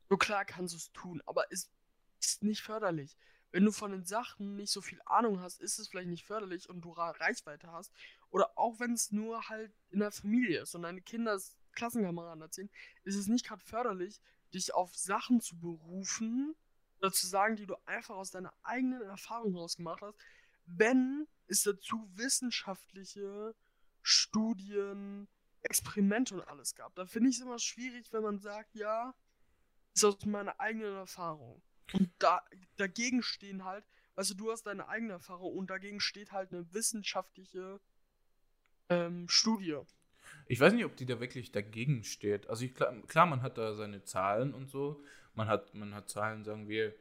[0.09, 1.69] So klar kannst du es tun, aber es
[2.19, 3.17] ist nicht förderlich.
[3.51, 6.69] Wenn du von den Sachen nicht so viel Ahnung hast, ist es vielleicht nicht förderlich
[6.69, 7.91] und du Reichweite hast.
[8.29, 11.39] Oder auch wenn es nur halt in der Familie ist und deine Kinder
[11.73, 12.69] Klassenkameraden erzählen,
[13.03, 14.21] ist es nicht gerade förderlich,
[14.53, 16.55] dich auf Sachen zu berufen
[17.03, 20.17] oder zu sagen, die du einfach aus deiner eigenen Erfahrung rausgemacht hast,
[20.65, 23.53] wenn es dazu wissenschaftliche
[24.01, 25.27] Studien,
[25.63, 26.95] Experimente und alles gab.
[26.95, 29.13] Da finde ich es immer schwierig, wenn man sagt, ja,
[29.93, 31.61] ist aus meiner eigenen Erfahrung.
[31.91, 32.41] Und da,
[32.77, 33.85] dagegen stehen halt,
[34.15, 37.81] weißt du, du hast deine eigene Erfahrung und dagegen steht halt eine wissenschaftliche
[38.89, 39.79] ähm, Studie.
[40.47, 42.47] Ich weiß nicht, ob die da wirklich dagegen steht.
[42.49, 45.03] Also ich, klar, man hat da seine Zahlen und so.
[45.35, 46.93] Man hat, man hat Zahlen, sagen wir,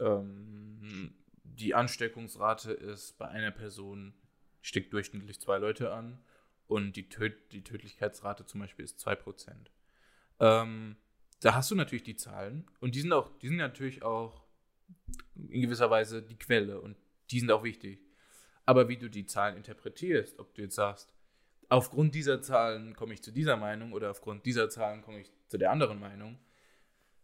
[0.00, 1.14] ähm,
[1.44, 4.14] die Ansteckungsrate ist bei einer Person,
[4.62, 6.18] steckt durchschnittlich zwei Leute an
[6.66, 9.52] und die, Töt die Tödlichkeitsrate zum Beispiel ist 2%.
[10.40, 10.96] Ähm,
[11.40, 14.44] da hast du natürlich die Zahlen und die sind auch, die sind natürlich auch
[15.36, 16.96] in gewisser Weise die Quelle und
[17.30, 18.00] die sind auch wichtig.
[18.66, 21.10] Aber wie du die Zahlen interpretierst, ob du jetzt sagst,
[21.68, 25.58] aufgrund dieser Zahlen komme ich zu dieser Meinung oder aufgrund dieser Zahlen komme ich zu
[25.58, 26.38] der anderen Meinung,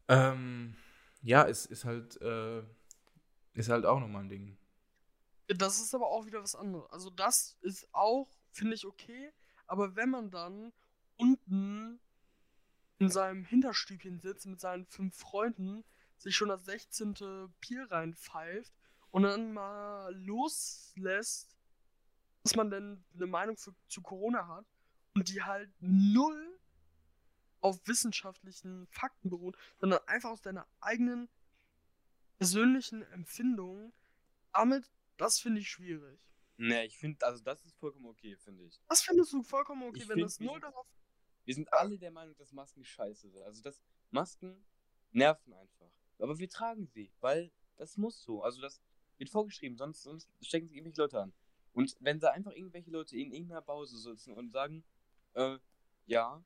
[0.08, 0.76] ähm,
[1.22, 2.62] ja, es ist halt, äh,
[3.54, 4.56] ist halt auch nochmal ein Ding.
[5.48, 6.90] Das ist aber auch wieder was anderes.
[6.90, 9.32] Also das ist auch, finde ich, okay.
[9.66, 10.72] Aber wenn man dann
[11.16, 12.00] unten
[12.98, 15.84] in seinem Hinterstübchen sitzt mit seinen fünf Freunden,
[16.18, 17.14] sich schon das 16.
[17.60, 18.72] Bier reinpfeift
[19.10, 21.53] und dann mal loslässt,
[22.44, 24.66] dass man denn eine Meinung für, zu Corona hat
[25.14, 26.60] und die halt null
[27.60, 31.28] auf wissenschaftlichen Fakten beruht, sondern einfach aus deiner eigenen
[32.36, 33.94] persönlichen Empfindung.
[34.52, 36.20] Damit, das finde ich schwierig.
[36.58, 38.78] Ne, ich finde, also das ist vollkommen okay, finde ich.
[38.88, 40.86] Das findest du vollkommen okay, Ich wenn find, das null darauf.
[41.44, 43.42] Wir sind alle der Meinung, dass Masken scheiße sind.
[43.42, 43.80] Also dass
[44.10, 44.64] Masken
[45.12, 45.90] nerven einfach.
[46.18, 48.42] Aber wir tragen sie, weil das muss so.
[48.42, 48.82] Also das
[49.16, 51.32] wird vorgeschrieben, sonst, sonst stecken sich irgendwelche Leute an.
[51.74, 54.84] Und wenn da einfach irgendwelche Leute in irgendeiner Pause sitzen und sagen,
[55.34, 55.58] äh,
[56.06, 56.42] ja,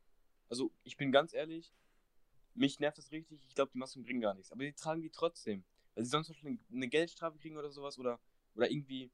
[0.49, 1.73] also ich bin ganz ehrlich,
[2.55, 4.51] mich nervt das richtig, ich glaube, die Masken bringen gar nichts.
[4.51, 5.65] Aber die tragen die trotzdem.
[5.95, 8.19] Weil sie sonst eine- eine Geldstrafe kriegen oder sowas oder,
[8.55, 9.11] oder irgendwie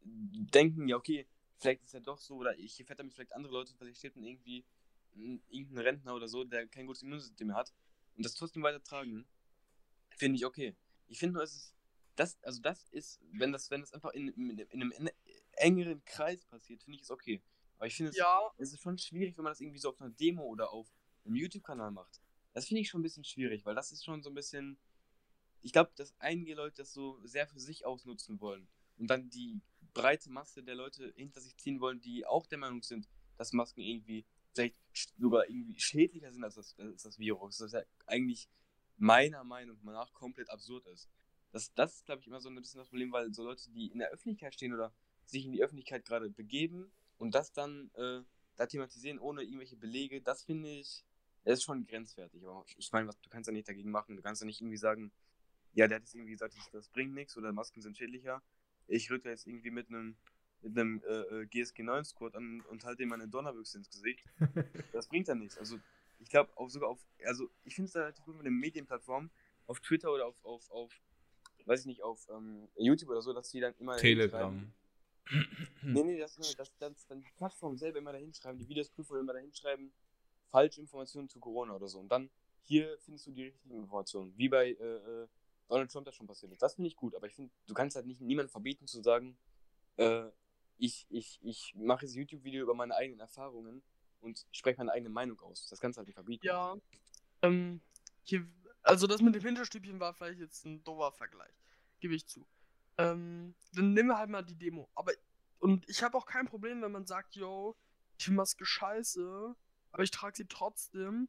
[0.00, 1.26] denken, ja, okay,
[1.58, 4.24] vielleicht ist ja doch so, oder ich verfette mich vielleicht andere Leute, vielleicht steht dann
[4.24, 4.64] irgendwie
[5.16, 7.72] ein- irgendein Rentner oder so, der kein gutes Immunsystem mehr hat
[8.16, 9.26] und das trotzdem weiter tragen,
[10.16, 10.74] finde ich okay.
[11.08, 11.74] Ich finde nur, es ist,
[12.16, 15.08] das, also das ist, wenn das, wenn das einfach in, in, in einem
[15.60, 17.42] engeren Kreis passiert, finde ich es okay.
[17.76, 20.00] Aber ich finde es, Ja, es ist schon schwierig, wenn man das irgendwie so auf
[20.00, 20.88] einer Demo oder auf
[21.24, 22.20] einem YouTube-Kanal macht.
[22.52, 24.78] Das finde ich schon ein bisschen schwierig, weil das ist schon so ein bisschen.
[25.60, 29.60] Ich glaube, dass einige Leute das so sehr für sich ausnutzen wollen und dann die
[29.92, 33.80] breite Masse der Leute hinter sich ziehen wollen, die auch der Meinung sind, dass Masken
[33.80, 34.76] irgendwie vielleicht
[35.18, 37.58] sogar irgendwie schädlicher sind als das, als das Virus.
[37.58, 38.48] Das ja eigentlich
[38.96, 41.08] meiner Meinung nach komplett absurd ist.
[41.52, 43.86] Das, das ist, glaube ich, immer so ein bisschen das Problem, weil so Leute, die
[43.86, 44.92] in der Öffentlichkeit stehen oder
[45.30, 48.20] sich in die Öffentlichkeit gerade begeben und das dann äh,
[48.56, 51.04] da thematisieren ohne irgendwelche Belege, das finde ich,
[51.44, 52.44] das ist schon grenzwertig.
[52.44, 54.16] Aber ich meine, du kannst ja nicht dagegen machen.
[54.16, 55.12] Du kannst ja nicht irgendwie sagen,
[55.74, 58.42] ja, der hat jetzt irgendwie gesagt, das, das bringt nichts oder Masken sind schädlicher.
[58.86, 60.16] Ich rücke jetzt irgendwie mit einem
[60.60, 64.24] mit einem äh, äh, GSG 9 Squad an und halte ihm meine Donnerbüchse ins Gesicht.
[64.92, 65.56] Das bringt ja nichts.
[65.56, 65.78] Also
[66.18, 69.30] ich glaube auch sogar auf, also ich finde es relativ gut mit den Medienplattformen,
[69.66, 70.92] auf Twitter oder auf, auf, auf
[71.64, 74.72] weiß ich nicht, auf ähm, YouTube oder so, dass die dann immer Telegram.
[75.82, 79.32] Nee, nee, das, das, das, dann die Plattform selber immer dahin schreiben, die Videosprüfer immer
[79.32, 79.92] dahin schreiben,
[80.46, 81.98] falsche Informationen zu Corona oder so.
[81.98, 82.30] Und dann
[82.62, 85.28] hier findest du die richtigen Informationen, wie bei äh, äh,
[85.68, 86.62] Donald Trump das schon passiert ist.
[86.62, 89.36] Das finde ich gut, aber ich finde, du kannst halt nicht niemandem verbieten zu sagen,
[89.96, 90.28] äh,
[90.78, 93.82] ich, ich, ich mache jetzt YouTube-Video über meine eigenen Erfahrungen
[94.20, 95.68] und spreche meine eigene Meinung aus.
[95.68, 96.46] Das kannst du halt nicht verbieten.
[96.46, 96.76] ja.
[97.42, 97.80] Ähm,
[98.22, 98.46] hier,
[98.82, 101.52] also das mit dem Hinterstübchen war vielleicht jetzt ein doofer Vergleich.
[102.00, 102.46] Gebe ich zu.
[102.98, 104.90] Ähm, dann nehmen wir halt mal die Demo.
[104.94, 105.12] Aber,
[105.58, 107.76] und ich habe auch kein Problem, wenn man sagt, yo,
[108.18, 109.54] ich finde Maske scheiße,
[109.92, 111.28] aber ich trage sie trotzdem.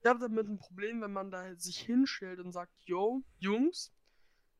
[0.00, 3.92] Ich habe damit ein Problem, wenn man da sich hinstellt und sagt, yo, Jungs,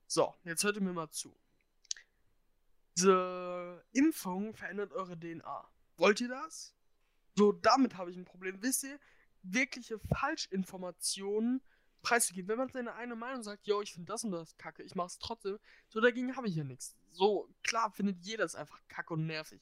[0.06, 1.36] so, jetzt hört ihr mir mal zu.
[2.96, 5.70] Diese Impfung verändert eure DNA.
[5.96, 6.74] Wollt ihr das?
[7.36, 8.60] So, damit habe ich ein Problem.
[8.62, 8.98] Wisst ihr,
[9.42, 11.62] wirkliche Falschinformationen
[12.02, 12.48] preiszugeben.
[12.48, 15.08] Wenn man seine eigene Meinung sagt, yo, ich finde das und das kacke, ich mache
[15.08, 16.96] es trotzdem, so dagegen habe ich ja nichts.
[17.12, 19.60] So, klar findet jeder es einfach kacke und nervig.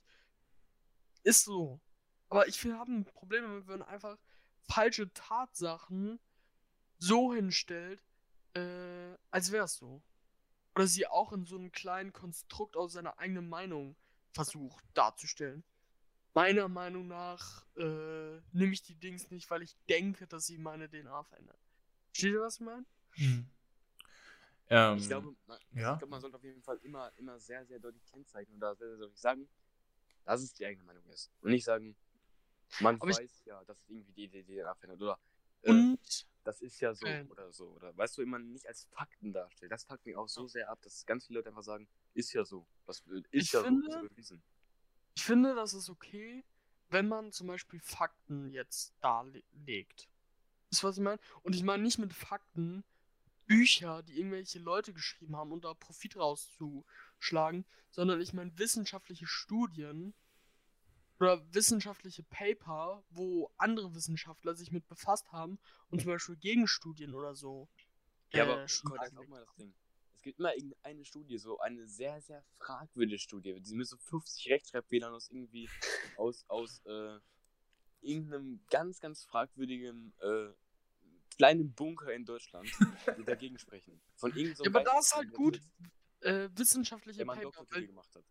[1.23, 1.81] Ist so.
[2.29, 4.19] Aber ich habe ein Problem damit, wenn man einfach
[4.69, 6.19] falsche Tatsachen
[6.99, 8.03] so hinstellt,
[8.55, 10.03] äh, als wäre es so.
[10.75, 13.97] Oder sie auch in so einem kleinen Konstrukt aus seiner eigenen Meinung
[14.33, 15.65] versucht darzustellen.
[16.35, 20.89] Meiner Meinung nach äh, nehme ich die Dings nicht, weil ich denke, dass sie meine
[20.89, 21.57] DNA verändern.
[22.17, 22.87] Versteht ihr, was ich meine?
[23.17, 23.47] Hm.
[24.71, 25.93] Ähm, Ich glaube, man, ja.
[25.93, 28.89] ich glaube, man sollte auf jeden Fall immer, immer sehr, sehr deutlich kennzeichnen oder sehr,
[28.89, 29.47] sehr deutlich sagen,
[30.25, 31.31] dass es die eigene Meinung ist.
[31.43, 31.95] Und nicht sagen,
[32.81, 35.03] man Aber ich- weiß ja, dass es irgendwie die, die DNA verändert.
[35.03, 35.19] Oder
[35.63, 37.31] äh, Und das ist ja so Ähm.
[37.31, 37.67] oder so.
[37.73, 39.71] Oder weißt du, immer nicht als Fakten darstellt.
[39.71, 42.47] Das fuckt mich auch so sehr ab, dass ganz viele Leute einfach sagen, ist ja
[42.47, 42.67] so.
[42.87, 44.43] Was ist Ich ja finde- so, bewiesen.
[45.15, 46.45] ich finde, das ist okay,
[46.89, 50.09] wenn man zum Beispiel Fakten jetzt darlegt.
[50.71, 51.21] Ist, was ich meine.
[51.43, 52.85] Und ich meine nicht mit Fakten
[53.47, 60.15] Bücher, die irgendwelche Leute geschrieben haben, um da Profit rauszuschlagen, sondern ich meine wissenschaftliche Studien
[61.19, 65.59] oder wissenschaftliche Paper, wo andere Wissenschaftler sich mit befasst haben
[65.89, 67.69] und zum Beispiel Gegenstudien oder so.
[68.33, 69.47] Ja, äh, aber guck mal, das mal.
[69.59, 69.75] Ding.
[70.15, 74.51] Es gibt immer irgendeine Studie, so eine sehr, sehr fragwürdige Studie, die mit so 50
[74.51, 75.69] Rechtschreibfehlern aus irgendwie,
[76.17, 77.19] aus, aus, äh,
[78.07, 80.49] irgendeinem ganz, ganz fragwürdigen, äh,
[81.37, 82.71] kleinen Bunker in Deutschland,
[83.19, 84.01] die dagegen sprechen.
[84.17, 85.61] Von irgendeinem Ja, aber da ist halt gut,
[86.21, 87.57] Äh, wissenschaftliche der einen Paper.
[87.57, 88.25] Doktortitel gemacht hat.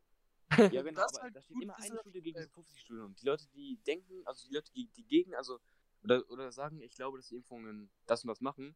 [0.74, 2.54] Ja, genau, das ist aber halt da steht gut immer eine Studie gegen so Paper.
[2.56, 3.04] 50 Studien.
[3.04, 5.60] Und die Leute, die denken, also die Leute, die, die gegen, also,
[6.04, 8.76] oder, oder sagen, ich glaube, dass die Impfungen das und das machen,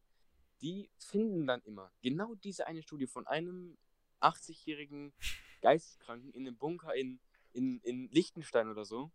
[0.62, 3.78] die finden dann immer genau diese eine Studie von einem
[4.20, 5.12] 80-jährigen
[5.62, 7.20] Geisteskranken in einem Bunker in,
[7.52, 9.10] in, in Liechtenstein oder so,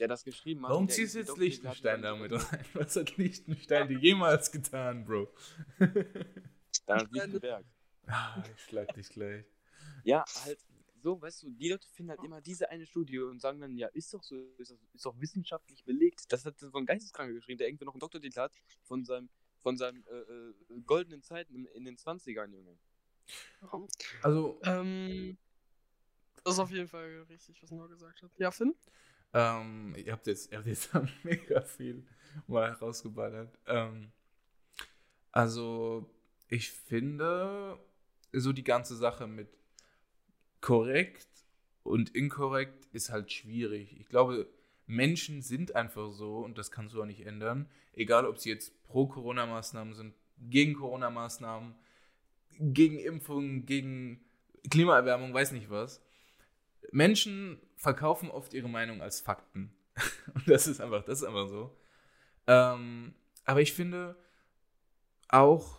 [0.00, 0.70] der das geschrieben hat.
[0.70, 2.64] Warum ziehst du jetzt Liechtenstein hat, damit rein?
[2.74, 5.32] Was hat Liechtenstein dir jemals getan, Bro?
[6.86, 7.64] Dann Lichtenberg.
[8.06, 9.44] ah, ich schlag dich gleich.
[10.02, 10.58] Ja, halt
[11.02, 13.88] so, weißt du, die Leute finden halt immer diese eine Studie und sagen dann, ja,
[13.88, 16.30] ist doch so, ist doch, ist doch wissenschaftlich belegt.
[16.30, 19.30] Das hat so ein Geisteskranker geschrieben, der irgendwie noch einen Doktortitel hat von seinem,
[19.62, 22.76] von seinen äh, äh, goldenen Zeiten in, in den 20ern, Junge.
[24.22, 25.38] Also, Ähm,
[26.44, 28.30] das ist auf jeden Fall richtig, was Noah gesagt hat.
[28.38, 28.74] Ja, Finn?
[29.32, 30.90] Ähm, ihr habt jetzt, ihr habt jetzt
[31.22, 32.04] mega viel
[32.46, 33.56] mal rausgeballert.
[33.66, 34.10] Ähm,
[35.32, 36.10] also,
[36.48, 37.78] ich finde,
[38.32, 39.48] so die ganze Sache mit
[40.60, 41.28] korrekt
[41.82, 43.98] und inkorrekt ist halt schwierig.
[43.98, 44.48] Ich glaube,
[44.86, 47.68] Menschen sind einfach so und das kannst du auch nicht ändern.
[47.92, 51.74] Egal, ob sie jetzt pro Corona-Maßnahmen sind, gegen Corona-Maßnahmen,
[52.58, 54.24] gegen Impfungen, gegen
[54.68, 56.02] Klimaerwärmung, weiß nicht was.
[56.92, 59.74] Menschen verkaufen oft ihre Meinung als Fakten.
[60.34, 61.76] Und das ist einfach, das ist einfach so.
[62.46, 63.14] Ähm,
[63.46, 64.16] aber ich finde
[65.28, 65.78] auch,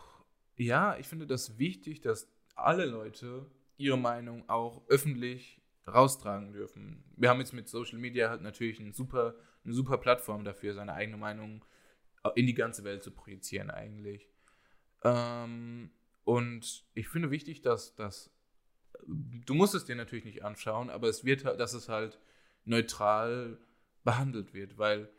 [0.57, 3.45] ja, ich finde das wichtig, dass alle Leute
[3.77, 7.03] ihre Meinung auch öffentlich raustragen dürfen.
[7.17, 10.93] Wir haben jetzt mit Social Media halt natürlich eine super, eine super Plattform dafür, seine
[10.93, 11.63] eigene Meinung
[12.35, 14.27] in die ganze Welt zu projizieren eigentlich.
[15.03, 15.91] Ähm,
[16.23, 18.31] und ich finde wichtig, dass, dass
[19.07, 22.19] du musst es dir natürlich nicht anschauen, aber es wird, halt- dass es halt
[22.65, 23.57] neutral
[24.03, 25.09] behandelt wird, weil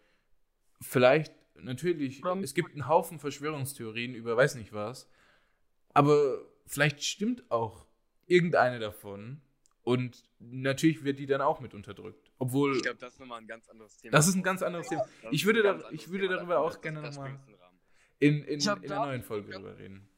[0.80, 5.08] vielleicht natürlich, es gibt einen Haufen Verschwörungstheorien über weiß nicht was,
[5.94, 7.86] aber vielleicht stimmt auch
[8.26, 9.40] irgendeine davon
[9.82, 13.46] und natürlich wird die dann auch mit unterdrückt, obwohl Ich glaube, das ist nochmal ein
[13.46, 14.12] ganz anderes Thema.
[14.12, 15.04] das ist ein ganz anderes Thema.
[15.30, 17.78] Ich würde da- ich würde darüber auch gerne das noch mal- sprengt den Rahmen.
[18.20, 20.08] in, in, hab in der neuen Folge drüber reden.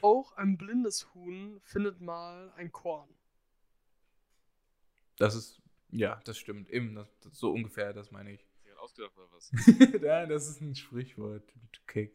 [0.00, 3.08] Auch ein blindes Huhn findet mal ein Korn.
[5.18, 5.60] Das ist,
[5.90, 6.68] ja, das stimmt.
[6.70, 8.46] Eben, das, das, so ungefähr, das meine ich.
[8.62, 9.50] Du gerade ausgedacht oder was?
[10.02, 11.44] Nein, das ist ein Sprichwort.
[11.82, 12.12] Okay.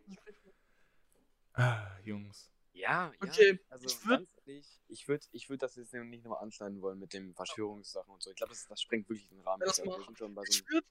[1.53, 2.51] Ah, Jungs.
[2.73, 3.11] Ja, ja.
[3.21, 6.99] Okay, Also ich würd- ehrlich, ich würde ich würd das jetzt nicht nochmal anschneiden wollen
[6.99, 8.29] mit den Verschwörungssachen und so.
[8.29, 9.61] Ich glaube, das, das sprengt wirklich den Rahmen.
[9.61, 10.87] Ja, das Ich sind schon bei so Ich einem würde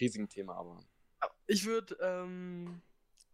[0.00, 0.84] riesigen Thema, aber.
[1.46, 2.82] ich würd, ähm,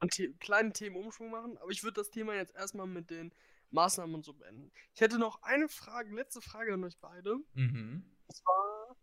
[0.01, 3.33] einen The kleinen Themenumschwung machen, aber ich würde das Thema jetzt erstmal mit den
[3.71, 4.73] Maßnahmen und so beenden.
[4.95, 7.37] Ich hätte noch eine Frage, letzte Frage an euch beide.
[7.55, 8.05] Mhm.
[8.27, 8.97] Und zwar,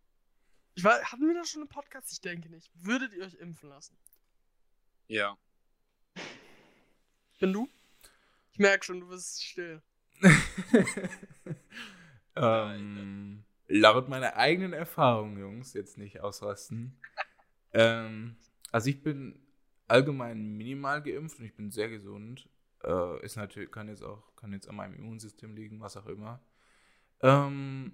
[0.73, 2.11] ich war, hatten wir da schon einen Podcast?
[2.11, 2.71] Ich denke nicht.
[2.75, 3.97] Würdet ihr euch impfen lassen?
[5.07, 5.37] Ja.
[7.39, 7.69] Bin du?
[8.51, 9.81] Ich merke schon, du bist still.
[12.35, 16.97] ähm, laut meiner eigenen Erfahrung, Jungs, jetzt nicht ausrasten.
[17.73, 18.37] ähm,
[18.71, 19.44] also ich bin
[19.87, 22.49] allgemein minimal geimpft und ich bin sehr gesund.
[22.83, 26.41] Äh, ist natürlich, kann jetzt auch, kann jetzt an meinem Immunsystem liegen, was auch immer.
[27.21, 27.93] Ähm,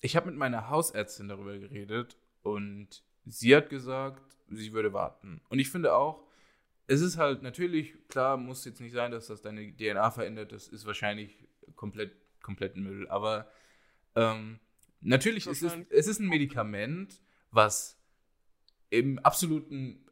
[0.00, 5.40] ich habe mit meiner Hausärztin darüber geredet und sie hat gesagt, sie würde warten.
[5.48, 6.26] Und ich finde auch,
[6.86, 10.68] es ist halt natürlich, klar, muss jetzt nicht sein, dass das deine DNA verändert, das
[10.68, 12.12] ist wahrscheinlich komplett,
[12.42, 13.50] komplett Müll, aber
[14.14, 14.58] ähm,
[15.00, 15.88] natürlich ist es, Wahrscheinlich.
[15.90, 17.20] es ist ein Medikament,
[17.50, 18.00] was
[18.90, 20.07] im absoluten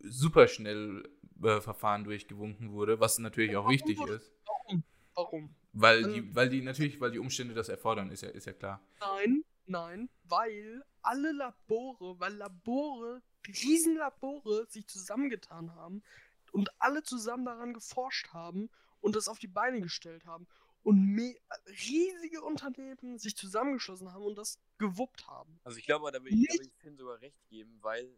[0.00, 1.08] superschnell
[1.42, 4.84] äh, Verfahren durchgewunken wurde, was natürlich auch wichtig wurde- ist, Warum?
[5.14, 5.54] Warum?
[5.72, 8.52] weil Also- die, weil die natürlich, weil die Umstände das erfordern, ist ja, ist ja
[8.52, 8.80] klar.
[9.00, 16.02] Nein, nein, weil alle Labore, weil Labore, Riesenlabore sich zusammengetan haben
[16.52, 18.68] und alle zusammen daran geforscht haben
[19.00, 20.46] und das auf die Beine gestellt haben
[20.82, 21.16] und
[21.66, 25.58] riesige Unternehmen sich zusammengeschlossen haben und das gewuppt haben.
[25.64, 28.10] Also ich glaube, da will ich, da will ich Finn sogar recht geben, weil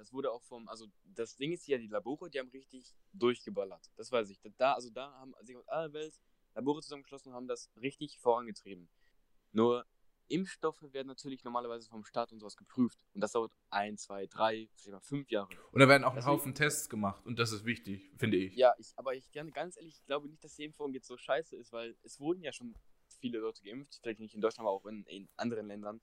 [0.00, 3.90] das wurde auch vom, also das Ding ist ja, die Labore, die haben richtig durchgeballert.
[3.96, 4.40] Das weiß ich.
[4.56, 6.18] Da, also da haben sich aus aller Welt
[6.54, 8.88] Labore zusammengeschlossen und haben das richtig vorangetrieben.
[9.52, 9.84] Nur
[10.28, 13.04] Impfstoffe werden natürlich normalerweise vom Staat und sowas geprüft.
[13.12, 15.50] Und das dauert ein, zwei, drei, vielleicht mal fünf Jahre.
[15.72, 18.54] Und da werden auch ein Haufen Tests gemacht und das ist wichtig, finde ich.
[18.56, 21.18] Ja, ich, aber ich gerne ganz ehrlich, ich glaube nicht, dass die Impfung jetzt so
[21.18, 22.74] scheiße ist, weil es wurden ja schon
[23.18, 26.00] viele Leute geimpft, vielleicht nicht in Deutschland, aber auch in, in anderen Ländern.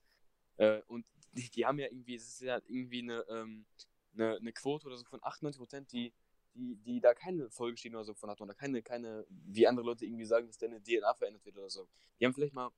[0.58, 3.66] Äh, und die, die haben ja irgendwie, es ist ja irgendwie eine, ähm,
[4.14, 6.14] eine, eine Quote oder so von 98 Prozent, die,
[6.54, 10.06] die, die da keine Folgeschäden oder so von hatten oder keine, keine, wie andere Leute
[10.06, 11.88] irgendwie sagen, dass deine DNA verändert wird oder so.
[12.20, 12.72] Die haben vielleicht mal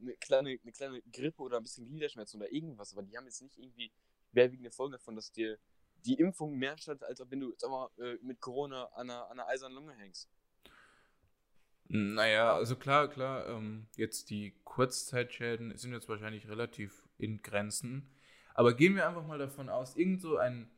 [0.00, 3.42] eine kleine, eine kleine Grippe oder ein bisschen Gliederschmerzen oder irgendwas, aber die haben jetzt
[3.42, 3.90] nicht irgendwie
[4.30, 5.58] schwerwiegende Folgen davon, dass dir
[6.04, 9.40] die Impfung mehr statt, als wenn du sag mal, äh, mit Corona an einer, an
[9.40, 10.28] einer eisernen Lunge hängst.
[11.88, 18.08] Naja, also klar, klar, ähm, jetzt die Kurzzeitschäden sind jetzt wahrscheinlich relativ in Grenzen.
[18.54, 20.70] Aber gehen wir einfach mal davon aus, irgend so ein,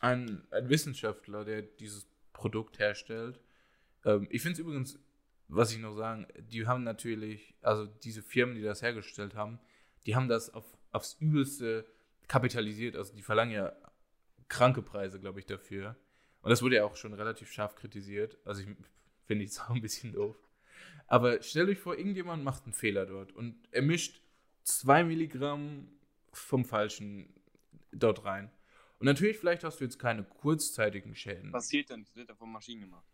[0.00, 3.40] ein, ein Wissenschaftler, der dieses Produkt herstellt.
[4.04, 4.98] Ähm, ich finde es übrigens,
[5.48, 9.58] was ich noch sagen, die haben natürlich, also diese Firmen, die das hergestellt haben,
[10.06, 11.86] die haben das auf, aufs Übelste
[12.28, 12.96] kapitalisiert.
[12.96, 13.72] Also die verlangen ja
[14.48, 15.96] kranke Preise, glaube ich, dafür.
[16.42, 18.36] Und das wurde ja auch schon relativ scharf kritisiert.
[18.44, 18.68] Also ich
[19.26, 20.36] finde es auch ein bisschen doof.
[21.06, 24.20] Aber stellt euch vor, irgendjemand macht einen Fehler dort und er mischt
[24.64, 25.88] zwei Milligramm
[26.32, 27.32] vom Falschen
[27.92, 28.50] dort rein.
[28.98, 31.52] Und natürlich, vielleicht hast du jetzt keine kurzzeitigen Schäden.
[31.52, 33.06] Passiert dann, das wird ja von Maschinen gemacht.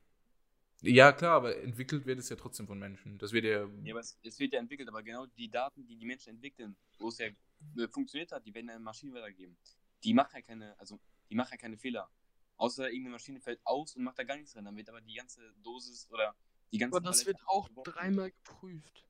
[0.83, 3.19] Ja, klar, aber entwickelt wird es ja trotzdem von Menschen.
[3.19, 3.69] Das wird ja.
[3.85, 6.75] Ja, aber es, es wird ja entwickelt, aber genau die Daten, die die Menschen entwickeln,
[6.99, 9.59] wo es ja äh, funktioniert hat, die werden ja in Maschinen weitergeben.
[10.03, 10.99] Die machen ja keine, also
[11.29, 12.09] die machen ja keine Fehler.
[12.57, 14.65] Außer irgendeine Maschine fällt aus und macht da gar nichts drin.
[14.65, 16.35] Dann wird aber die ganze Dosis oder
[16.73, 19.05] die ganze Aber das wird auch dreimal geprüft.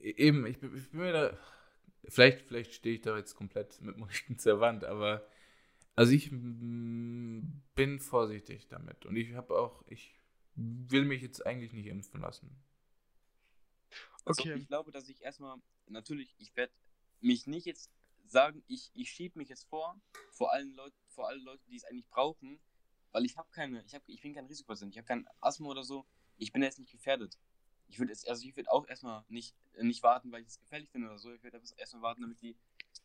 [0.00, 1.38] Eben, ich bin, ich bin mir da.
[2.08, 5.26] Vielleicht, vielleicht stehe ich da jetzt komplett mit dem Rücken zur Wand, aber.
[5.96, 9.04] Also ich bin vorsichtig damit.
[9.06, 9.84] Und ich habe auch.
[9.88, 10.18] Ich
[10.54, 12.56] will mich jetzt eigentlich nicht impfen lassen.
[14.24, 14.54] Also Okay.
[14.54, 15.56] ich glaube, dass ich erstmal,
[15.88, 16.72] natürlich, ich werde
[17.20, 17.90] mich nicht jetzt
[18.26, 21.84] sagen, ich, ich schiebe mich jetzt vor, vor allen Leuten, vor allen Leuten, die es
[21.84, 22.60] eigentlich brauchen,
[23.12, 25.82] weil ich habe keine, ich habe, ich bin kein Risikopatient, ich habe kein Asthma oder
[25.82, 27.38] so, ich bin jetzt nicht gefährdet.
[27.88, 29.56] Ich würde also ich würde auch erstmal nicht,
[29.86, 31.32] nicht warten, weil ich es gefährlich finde oder so.
[31.32, 32.56] Ich würde erstmal warten, damit die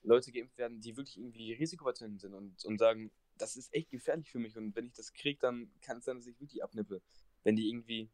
[0.03, 4.31] Leute geimpft werden, die wirklich irgendwie Risikopatienten sind und, und sagen, das ist echt gefährlich
[4.31, 7.01] für mich und wenn ich das kriege, dann kann es sein, dass ich wirklich abnippe.
[7.43, 8.09] Wenn die irgendwie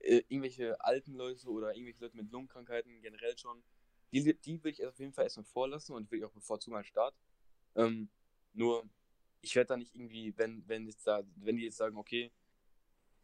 [0.00, 3.62] äh, irgendwelche alten Leute oder irgendwelche Leute mit Lungenkrankheiten generell schon,
[4.12, 6.86] die, die will ich auf jeden Fall erstmal vorlassen und will ich auch bevorzugen als
[6.86, 7.14] Start.
[7.74, 8.08] Ähm,
[8.52, 8.88] nur,
[9.42, 12.32] ich werde da nicht irgendwie, wenn, wenn, jetzt da, wenn die jetzt sagen, okay,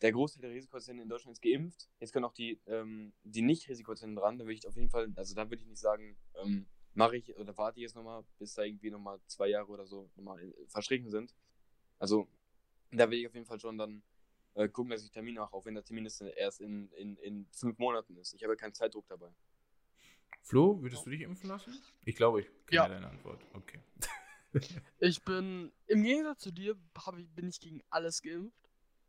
[0.02, 4.16] der Großteil der Risikopatienten in Deutschland ist geimpft, jetzt können auch die, ähm, die Nicht-Risikopatienten
[4.16, 7.16] dran, dann würde ich auf jeden Fall, also da würde ich nicht sagen, ähm, mache
[7.16, 10.42] ich oder warte ich jetzt nochmal, bis da irgendwie nochmal zwei Jahre oder so nochmal
[10.42, 11.34] äh, verstrichen sind.
[11.98, 12.28] Also,
[12.90, 14.02] da will ich auf jeden Fall schon dann
[14.54, 17.46] äh, gucken, dass ich Termin mache, auch wenn der Termin jetzt erst in, in, in
[17.52, 18.34] fünf Monaten ist.
[18.34, 19.32] Ich habe ja keinen Zeitdruck dabei.
[20.42, 21.74] Flo, würdest du dich impfen lassen?
[22.04, 22.88] Ich glaube, ich kenne Ja.
[22.88, 23.40] deine Antwort.
[23.54, 23.80] Okay.
[25.00, 28.63] Ich bin, im Gegensatz zu dir, hab ich, bin ich gegen alles geimpft.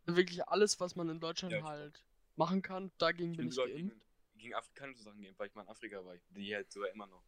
[0.05, 2.03] Wirklich alles, was man in Deutschland Ja, ich- halt
[2.35, 3.95] machen kann, dagegen bin ich sogar geimpft.
[3.95, 6.15] gegen, gegen afrikanische Sachen geimpft, weil ich mal in Afrika war.
[6.31, 7.23] Die halt sogar immer noch.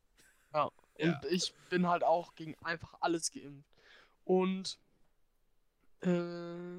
[0.54, 0.70] Ja.
[1.00, 1.20] Ja.
[1.20, 3.70] Und ich bin halt auch gegen einfach alles geimpft.
[4.26, 4.80] Und
[6.02, 6.78] äh,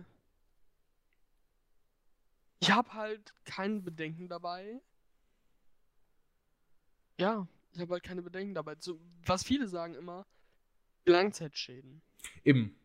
[2.60, 4.80] ich habe halt kein Bedenken dabei.
[7.18, 8.76] Ja, ich habe halt keine Bedenken dabei.
[8.78, 10.26] So, was viele sagen immer,
[11.06, 12.02] Langzeitschäden.
[12.44, 12.78] Eben.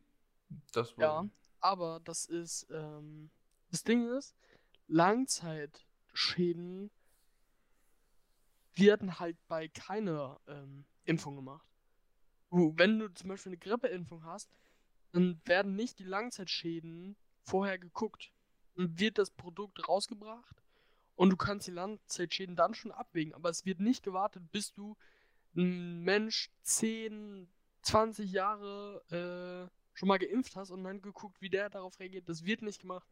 [0.72, 1.24] Das war.
[1.26, 1.30] Ja,
[1.64, 3.30] aber das ist, ähm,
[3.72, 4.36] das Ding ist,
[4.88, 6.92] Langzeitschäden
[8.76, 11.68] werden halt bei keiner ähm, Impfung gemacht.
[12.50, 14.50] Wenn du zum Beispiel eine Grippeimpfung hast,
[15.12, 18.32] dann werden nicht die Langzeitschäden vorher geguckt.
[18.76, 20.62] Dann wird das Produkt rausgebracht
[21.16, 23.34] und du kannst die Langzeitschäden dann schon abwägen.
[23.34, 24.98] Aber es wird nicht gewartet, bis du
[25.56, 27.48] ein Mensch 10,
[27.84, 32.28] 20 Jahre äh, schon mal geimpft hast und dann geguckt, wie der darauf reagiert.
[32.28, 33.08] Das wird nicht gemacht.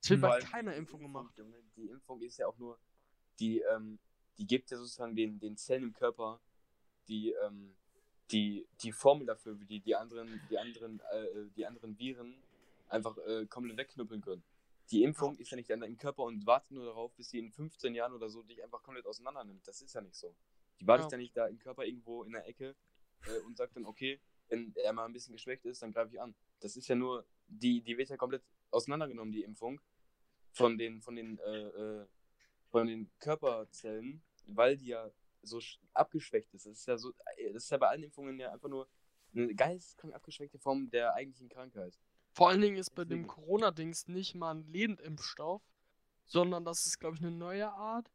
[0.00, 1.34] Das wird bei keiner Impfung gemacht.
[1.76, 2.78] Die Impfung ist ja auch nur,
[3.40, 3.98] die, ähm,
[4.36, 6.40] die gibt ja sozusagen den, den Zellen im Körper
[7.08, 7.74] die, ähm,
[8.30, 12.34] die, die Formel dafür, wie die, die anderen, die anderen, äh, die anderen Viren
[12.88, 14.42] einfach äh, komplett wegknüppeln können.
[14.90, 17.50] Die Impfung ist ja nicht dann im Körper und wartet nur darauf, bis sie in
[17.50, 19.66] 15 Jahren oder so dich einfach komplett auseinander nimmt.
[19.66, 20.34] Das ist ja nicht so.
[20.80, 21.12] Die wartet Ja.
[21.12, 22.74] ja nicht da im Körper irgendwo in der Ecke
[23.26, 26.20] äh, und sagt dann, okay, wenn er mal ein bisschen geschwächt ist, dann greife ich
[26.20, 26.34] an.
[26.60, 29.80] Das ist ja nur, die, die wird ja komplett auseinandergenommen, die Impfung,
[30.52, 32.06] von den, von den, äh, äh,
[32.70, 35.10] von den Körperzellen, weil die ja
[35.42, 36.66] so sch- abgeschwächt ist.
[36.66, 38.88] Das ist ja so, äh, das ist ja bei allen Impfungen ja einfach nur
[39.34, 41.98] eine geisteskrank abgeschwächte Form der eigentlichen Krankheit.
[42.32, 43.26] Vor allen Dingen ist bei dem Deswegen.
[43.28, 45.62] Corona-Dings nicht mal ein Lebendimpfstoff,
[46.26, 48.10] sondern das ist, glaube ich, eine neue Art,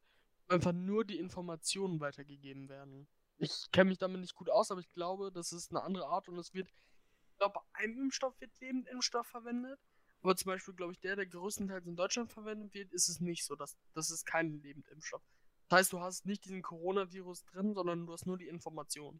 [0.47, 3.07] wo einfach nur die Informationen weitergegeben werden.
[3.37, 6.29] Ich kenne mich damit nicht gut aus, aber ich glaube, das ist eine andere Art
[6.29, 9.79] und es wird, ich glaube, bei einem Impfstoff wird Lebendimpfstoff verwendet,
[10.21, 13.45] aber zum Beispiel, glaube ich, der, der größtenteils in Deutschland verwendet wird, ist es nicht
[13.45, 13.55] so.
[13.55, 15.21] Das, das ist kein Lebendimpfstoff.
[15.67, 19.19] Das heißt, du hast nicht diesen Coronavirus drin, sondern du hast nur die Information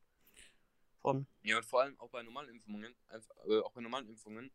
[1.02, 1.28] von.
[1.44, 4.52] Ja, und vor allem auch bei normalen Impfungen, äh, auch bei normalen Impfungen,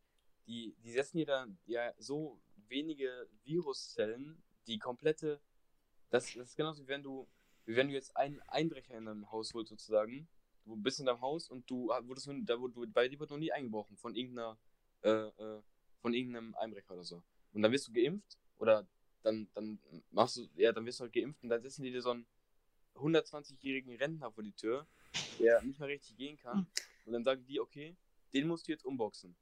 [0.47, 5.41] die, die setzen dir da ja so wenige Viruszellen, die komplette,
[6.11, 7.29] das, das ist genauso wie wenn du,
[7.77, 10.29] wenn du jetzt einen Einbrecher in deinem Haus holst sozusagen,
[10.65, 13.53] du bist in deinem Haus und du wurdest, da wurde, bei dir wird noch nie
[13.53, 14.59] eingebrochen von irgendeiner,
[15.03, 15.63] äh, äh,
[16.01, 17.23] von irgendeinem Einbrecher oder so.
[17.53, 18.87] Und dann wirst du geimpft oder
[19.23, 19.79] dann, dann
[20.11, 22.27] machst du, ja, dann wirst du halt geimpft und dann setzen die dir so einen
[22.95, 24.87] 120-jährigen Rentner vor die Tür,
[25.39, 26.67] der nicht mehr richtig gehen kann.
[27.05, 27.97] Und dann sagen die, okay,
[28.35, 29.37] den musst du jetzt umboxen.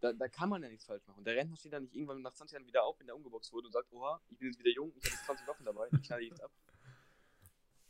[0.00, 1.24] Da, da kann man ja nichts falsch machen.
[1.24, 3.66] Der Rentner steht dann nicht irgendwann nach 20 Jahren wieder auf, wenn der umgeboxt wurde
[3.66, 6.02] und sagt, oha, ich bin jetzt wieder jung, ich habe jetzt 20 Waffen dabei, ich
[6.02, 6.50] knall die jetzt ab.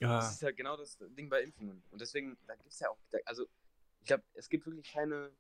[0.03, 0.17] Ja.
[0.17, 1.83] Das ist ja genau das Ding bei Impfungen.
[1.91, 3.47] Und deswegen, da gibt es ja auch, da, also
[4.01, 5.31] ich glaube, es gibt wirklich keine,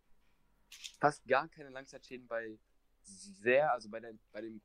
[1.00, 2.58] fast gar keine Langzeitschäden bei
[3.02, 4.60] sehr, also bei, der, bei dem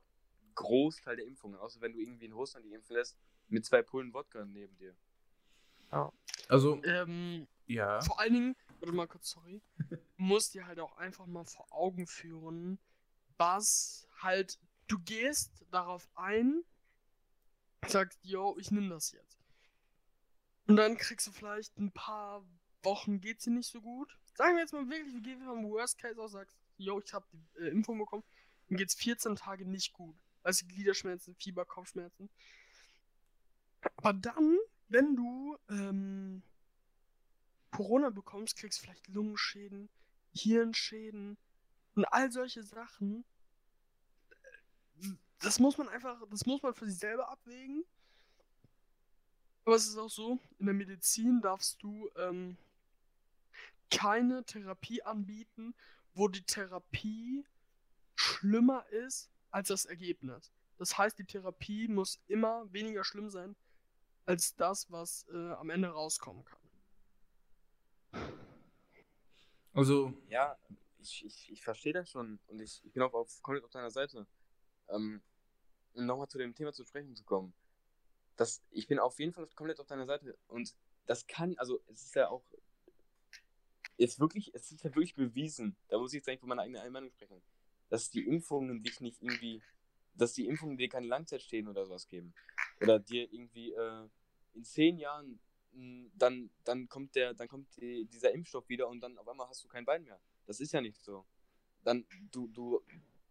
[0.53, 1.59] Großteil der Impfungen.
[1.59, 3.17] Außer wenn du irgendwie in Russland die impfen lässt,
[3.47, 4.95] mit zwei Pullen Wodka neben dir.
[6.47, 7.99] Also, Ähm, ja.
[8.01, 11.65] Vor allen Dingen, warte mal kurz, sorry, du musst dir halt auch einfach mal vor
[11.71, 12.77] Augen führen,
[13.37, 16.63] was halt, du gehst darauf ein,
[17.87, 19.26] sagst, yo, ich nehme das jetzt.
[20.67, 22.45] Und dann kriegst du vielleicht ein paar
[22.83, 24.17] Wochen, geht's dir nicht so gut.
[24.35, 27.25] Sagen wir jetzt mal wirklich, wir gehen vom Worst Case aus, sagst, yo, ich habe
[27.31, 28.23] die äh, Impfung bekommen,
[28.69, 30.15] dann geht's 14 Tage nicht gut.
[30.43, 32.29] Also Gliederschmerzen, Fieber, Kopfschmerzen.
[33.95, 34.57] Aber dann,
[34.89, 36.43] wenn du ähm,
[37.71, 39.89] Corona bekommst, kriegst du vielleicht Lungenschäden,
[40.33, 41.37] Hirnschäden
[41.95, 43.25] und all solche Sachen.
[45.39, 47.83] Das muss man einfach, das muss man für sich selber abwägen.
[49.67, 52.55] Aber es ist auch so, in der Medizin darfst du ähm,
[53.91, 55.75] keine Therapie anbieten,
[56.13, 57.45] wo die Therapie
[58.15, 60.53] schlimmer ist als das Ergebnis.
[60.77, 63.57] Das heißt, die Therapie muss immer weniger schlimm sein
[64.25, 66.59] als das, was äh, am Ende rauskommen kann.
[69.73, 70.57] Also, Ja,
[70.99, 73.91] ich, ich, ich verstehe das schon und ich, ich bin auch auf, komplett auf deiner
[73.91, 74.25] Seite.
[74.87, 75.21] Ähm,
[75.93, 77.53] um nochmal zu dem Thema zu sprechen zu kommen.
[78.37, 80.75] Das, ich bin auf jeden Fall komplett auf deiner Seite und
[81.05, 82.43] das kann, also es ist ja auch,
[83.97, 86.93] jetzt wirklich, es ist ja wirklich bewiesen, da muss ich jetzt eigentlich von meiner eigenen
[86.93, 87.41] Meinung sprechen,
[87.89, 89.61] dass die Impfungen dich nicht irgendwie,
[90.15, 92.33] dass die Impfungen dir keine Langzeitschäden oder sowas geben.
[92.81, 94.07] Oder dir irgendwie äh,
[94.53, 95.39] in zehn Jahren
[95.71, 99.47] mh, dann, dann kommt der, dann kommt die, dieser Impfstoff wieder und dann auf einmal
[99.47, 100.19] hast du kein Bein mehr.
[100.45, 101.25] Das ist ja nicht so.
[101.83, 102.83] Dann, du, du,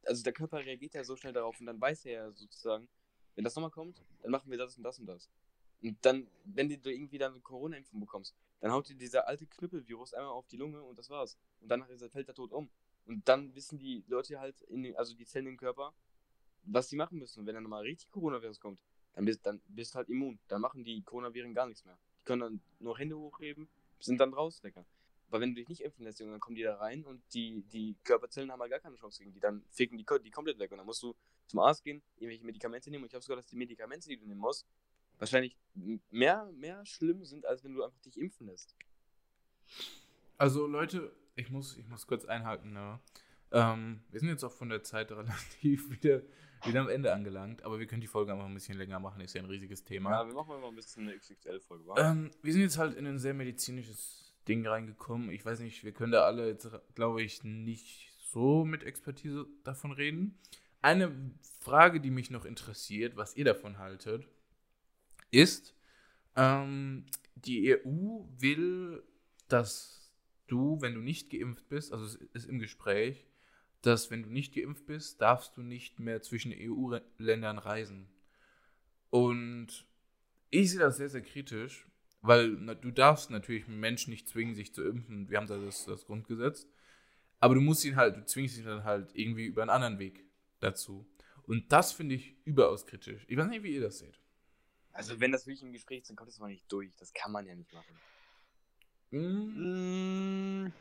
[0.04, 2.88] also der Körper reagiert ja so schnell darauf und dann weiß er ja sozusagen,
[3.36, 5.30] wenn das nochmal kommt, dann machen wir das und das und das.
[5.82, 10.14] Und dann, wenn du irgendwie dann eine Corona-Impfung bekommst, dann haut dir dieser alte Knüppelvirus
[10.14, 11.36] einmal auf die Lunge und das war's.
[11.60, 12.70] Und danach fällt er tot um.
[13.04, 15.94] Und dann wissen die Leute halt, den, also die Zellen im Körper,
[16.62, 17.40] was sie machen müssen.
[17.40, 18.80] Und wenn dann nochmal richtig Coronavirus kommt,
[19.12, 20.38] dann bist, dann bist du halt immun.
[20.48, 21.98] Dann machen die Coronaviren gar nichts mehr.
[22.20, 23.68] Die können dann nur Hände hochheben,
[24.00, 24.84] sind dann raus, lecker.
[25.28, 27.96] Aber wenn du dich nicht impfen lässt, dann kommen die da rein und die, die
[28.04, 29.40] Körperzellen haben halt gar keine Chance gegen die.
[29.40, 30.70] Dann ficken die, die komplett weg.
[30.72, 31.14] Und dann musst du
[31.46, 33.04] zum Arzt gehen, irgendwelche Medikamente nehmen.
[33.04, 34.66] Und ich habe sogar, dass die Medikamente, die du nehmen musst,
[35.18, 35.56] wahrscheinlich
[36.10, 38.74] mehr, mehr schlimm sind, als wenn du einfach dich impfen lässt.
[40.38, 43.00] also Leute, ich muss, ich muss kurz einhaken, ne?
[43.52, 46.22] Ähm, wir sind jetzt auch von der Zeit relativ wieder,
[46.64, 49.34] wieder am Ende angelangt, aber wir können die Folge einfach ein bisschen länger machen, ist
[49.34, 50.10] ja ein riesiges Thema.
[50.10, 51.94] Ja, wir machen mal ein bisschen eine XXL-Folge?
[51.96, 55.30] Ähm, wir sind jetzt halt in ein sehr medizinisches Ding reingekommen.
[55.30, 59.92] Ich weiß nicht, wir können da alle jetzt, glaube ich, nicht so mit Expertise davon
[59.92, 60.38] reden.
[60.82, 61.12] Eine
[61.60, 64.28] Frage, die mich noch interessiert, was ihr davon haltet,
[65.30, 65.74] ist,
[66.36, 69.02] ähm, die EU will,
[69.48, 70.12] dass
[70.46, 73.26] du, wenn du nicht geimpft bist, also es ist im Gespräch,
[73.82, 78.08] dass wenn du nicht geimpft bist, darfst du nicht mehr zwischen EU-Ländern reisen.
[79.10, 79.86] Und
[80.50, 81.86] ich sehe das sehr, sehr kritisch,
[82.22, 85.30] weil du darfst natürlich Menschen nicht zwingen, sich zu impfen.
[85.30, 86.66] Wir haben da das, das Grundgesetz.
[87.38, 90.25] Aber du musst ihn halt, du zwingst ihn dann halt irgendwie über einen anderen Weg
[90.60, 91.06] dazu.
[91.42, 93.24] Und das finde ich überaus kritisch.
[93.28, 94.20] Ich weiß nicht, wie ihr das seht.
[94.92, 96.92] Also, wenn das wirklich im Gespräch ist, dann kommt das mal nicht durch.
[96.96, 98.00] Das kann man ja nicht machen.
[99.10, 100.72] Hm, Mm,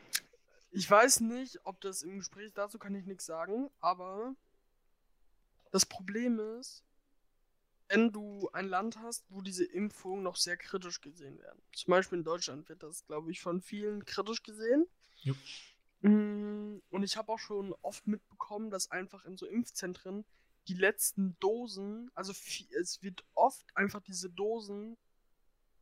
[0.72, 4.34] Ich weiß nicht, ob das im Gespräch dazu kann ich nichts sagen, aber
[5.70, 6.84] das Problem ist,
[7.88, 11.62] wenn du ein Land hast, wo diese Impfungen noch sehr kritisch gesehen werden.
[11.72, 14.86] Zum Beispiel in Deutschland wird das, glaube ich, von vielen kritisch gesehen.
[15.22, 15.38] Jupp.
[16.00, 20.24] Mm, Und ich habe auch schon oft mitbekommen, dass einfach in so Impfzentren
[20.68, 24.96] die letzten Dosen, also es wird oft einfach diese Dosen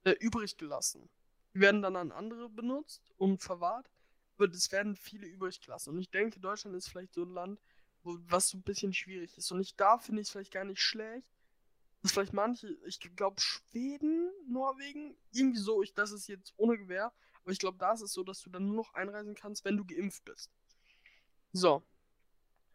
[0.04, 1.08] äh, übrig gelassen.
[1.54, 3.90] Die werden dann an andere benutzt und verwahrt,
[4.36, 5.90] aber es werden viele übrig gelassen.
[5.90, 7.60] Und ich denke, Deutschland ist vielleicht so ein Land,
[8.02, 9.50] wo, was so ein bisschen schwierig ist.
[9.52, 11.28] Und ich da finde ich es vielleicht gar nicht schlecht,
[12.02, 17.12] dass vielleicht manche, ich glaube Schweden, Norwegen, irgendwie so, ich, das ist jetzt ohne Gewehr,
[17.44, 19.76] aber ich glaube, da ist es so, dass du dann nur noch einreisen kannst, wenn
[19.76, 20.50] du geimpft bist.
[21.52, 21.82] So.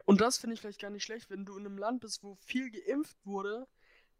[0.05, 2.35] Und das finde ich vielleicht gar nicht schlecht, wenn du in einem Land bist, wo
[2.35, 3.67] viel geimpft wurde,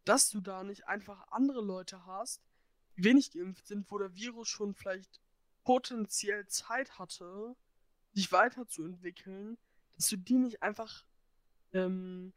[0.04, 2.42] dass du da nicht einfach andere Leute hast,
[2.96, 5.20] die wenig geimpft sind, wo der Virus schon vielleicht
[5.62, 7.54] potenziell Zeit hatte,
[8.12, 9.56] sich weiterzuentwickeln,
[9.94, 11.04] dass du die nicht einfach
[11.72, 12.32] ähm,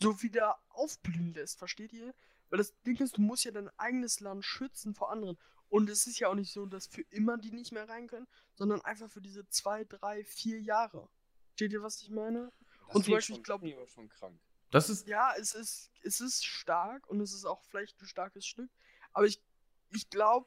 [0.00, 2.14] so wieder aufblühen lässt, versteht ihr?
[2.50, 5.38] Weil das Ding ist, du musst ja dein eigenes Land schützen vor anderen.
[5.72, 8.26] Und es ist ja auch nicht so, dass für immer die nicht mehr rein können,
[8.52, 11.08] sondern einfach für diese zwei, drei, vier Jahre.
[11.48, 12.52] Versteht ihr, was ich meine?
[12.88, 14.38] Das Und zum Beispiel, schon, ich glaub- das finde aber schon krank.
[14.70, 18.44] das ist, Ja, es ist, es ist stark und es ist auch vielleicht ein starkes
[18.44, 18.70] Stück.
[19.14, 19.42] Aber ich,
[19.88, 20.46] ich glaube,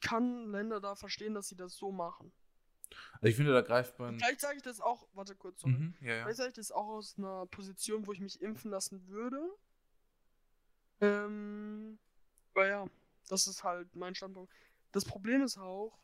[0.00, 2.32] kann Länder da verstehen, dass sie das so machen.
[3.16, 4.18] Also ich finde, da greift man.
[4.18, 5.74] Vielleicht sage ich das auch, warte kurz, sorry.
[5.74, 6.22] Mhm, ja, ja.
[6.22, 9.46] Vielleicht sage ich das auch aus einer Position, wo ich mich impfen lassen würde.
[11.02, 11.98] Ähm,
[12.54, 12.86] aber ja,
[13.28, 14.52] das ist halt mein Standpunkt.
[14.92, 15.98] Das Problem ist auch,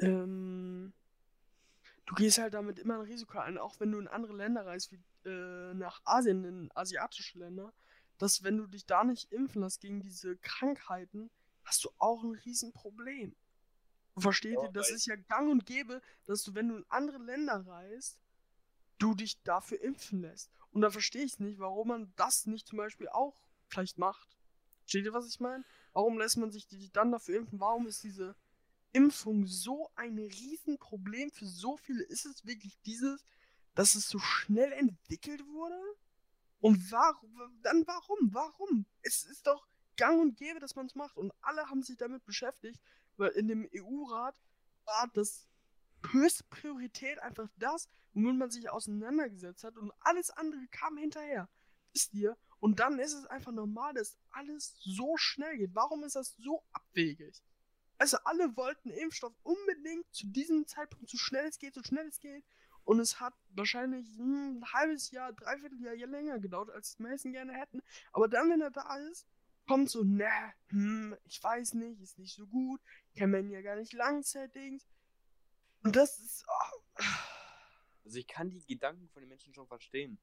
[0.00, 0.92] ähm,
[2.06, 4.92] du gehst halt damit immer ein Risiko ein, auch wenn du in andere Länder reist,
[4.92, 7.72] wie äh, nach Asien, in asiatische Länder,
[8.18, 11.30] dass wenn du dich da nicht impfen lässt gegen diese Krankheiten,
[11.64, 13.34] hast du auch ein Riesenproblem.
[14.18, 14.72] Versteht Ja, ihr?
[14.72, 18.18] Das ist ja gang und gäbe, dass du, wenn du in andere Länder reist,
[18.98, 20.50] du dich dafür impfen lässt.
[20.70, 23.36] Und da verstehe ich nicht, warum man das nicht zum Beispiel auch
[23.68, 24.38] vielleicht macht.
[24.80, 25.64] Versteht ihr, was ich meine?
[25.96, 27.58] Warum lässt man sich die dann dafür impfen?
[27.58, 28.36] Warum ist diese
[28.92, 32.02] Impfung so ein Riesenproblem für so viele?
[32.02, 33.24] Ist es wirklich dieses,
[33.74, 35.80] dass es so schnell entwickelt wurde?
[36.60, 38.34] Und warum, dann warum?
[38.34, 38.84] Warum?
[39.00, 39.66] Es ist doch
[39.96, 41.16] gang und gäbe, dass man es macht.
[41.16, 42.78] Und alle haben sich damit beschäftigt,
[43.16, 44.38] weil in dem EU-Rat
[44.84, 45.48] war das
[46.10, 51.48] höchste Priorität einfach das, womit man sich auseinandergesetzt hat und alles andere kam hinterher.
[51.94, 52.36] Wisst ihr?
[52.60, 55.74] Und dann ist es einfach normal, dass alles so schnell geht.
[55.74, 57.42] Warum ist das so abwegig?
[57.98, 62.20] Also alle wollten Impfstoff unbedingt zu diesem Zeitpunkt, so schnell es geht, so schnell es
[62.20, 62.44] geht.
[62.84, 67.32] Und es hat wahrscheinlich hm, ein halbes Jahr, dreiviertel Jahr, länger gedauert, als die meisten
[67.32, 67.82] gerne hätten.
[68.12, 69.26] Aber dann, wenn er da ist,
[69.66, 70.30] kommt so, ne,
[70.68, 72.80] hm, ich weiß nicht, ist nicht so gut,
[73.16, 74.86] kann man ja gar nicht Langzeitdings.
[75.82, 76.46] Und das ist.
[76.48, 77.02] Oh,
[78.04, 80.18] Also ich kann die Gedanken von den Menschen schon verstehen.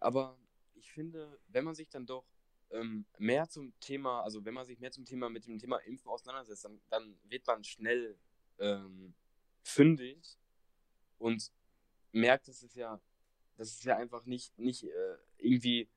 [0.00, 0.36] Aber
[0.78, 2.24] ich finde, wenn man sich dann doch
[2.70, 6.08] ähm, mehr zum Thema, also wenn man sich mehr zum Thema mit dem Thema Impfen
[6.08, 8.18] auseinandersetzt, dann, dann wird man schnell
[8.58, 9.14] ähm,
[9.62, 10.38] fündig
[11.18, 11.52] und
[12.12, 13.00] merkt, dass es ja,
[13.56, 15.88] dass es ja einfach nicht, nicht äh, irgendwie,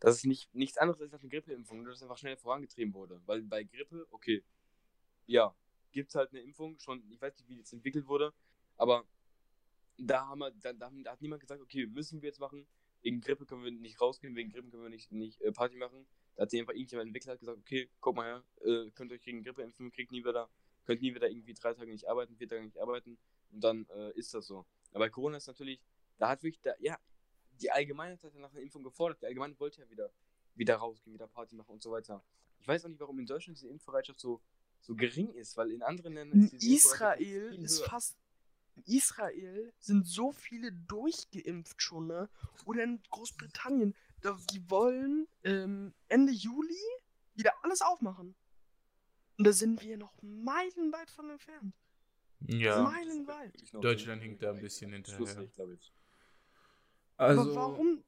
[0.00, 2.94] dass es nicht nichts anderes ist als eine Grippeimpfung, nur dass es einfach schnell vorangetrieben
[2.94, 3.20] wurde.
[3.26, 4.42] Weil bei Grippe, okay,
[5.26, 5.54] ja,
[5.92, 8.32] gibt es halt eine Impfung, schon, ich weiß nicht, wie das entwickelt wurde,
[8.76, 9.04] aber
[9.98, 12.66] da, haben wir, da, da, da hat niemand gesagt, okay, müssen wir jetzt machen.
[13.02, 16.06] Wegen Grippe können wir nicht rausgehen, wegen Grippe können wir nicht, nicht äh, Party machen.
[16.36, 19.16] Da hat sich einfach irgendjemand entwickelt, hat gesagt, okay, guck mal her, äh, könnt ihr
[19.16, 20.48] euch gegen Grippe impfen, kriegt nie wieder,
[20.84, 23.18] könnt nie wieder irgendwie drei Tage nicht arbeiten, vier Tage nicht arbeiten
[23.50, 24.64] und dann äh, ist das so.
[24.90, 25.80] Aber bei Corona ist natürlich,
[26.18, 26.98] da hat wirklich, da, ja,
[27.60, 29.20] die Allgemeinheit hat ja nach einer Impfung gefordert.
[29.22, 30.10] Die Allgemeinheit wollte ja wieder,
[30.54, 32.22] wieder rausgehen, wieder Party machen und so weiter.
[32.60, 34.40] Ich weiß auch nicht, warum in Deutschland diese Impfbereitschaft so,
[34.80, 38.16] so gering ist, weil in anderen Ländern ist Impfbereitschaft Israel ist fast.
[38.74, 42.28] In Israel sind so viele durchgeimpft schon, ne?
[42.64, 43.94] Oder in Großbritannien.
[44.20, 46.74] Da, die wollen ähm, Ende Juli
[47.34, 48.34] wieder alles aufmachen.
[49.38, 51.74] Und da sind wir noch meilenweit von entfernt.
[52.46, 52.82] Ja.
[52.82, 53.52] Meilenweit.
[53.54, 55.46] Wirklich noch Deutschland hinkt da ein bisschen hinterher.
[55.46, 55.92] Glaube ich.
[57.16, 57.40] Also.
[57.42, 58.04] Aber warum?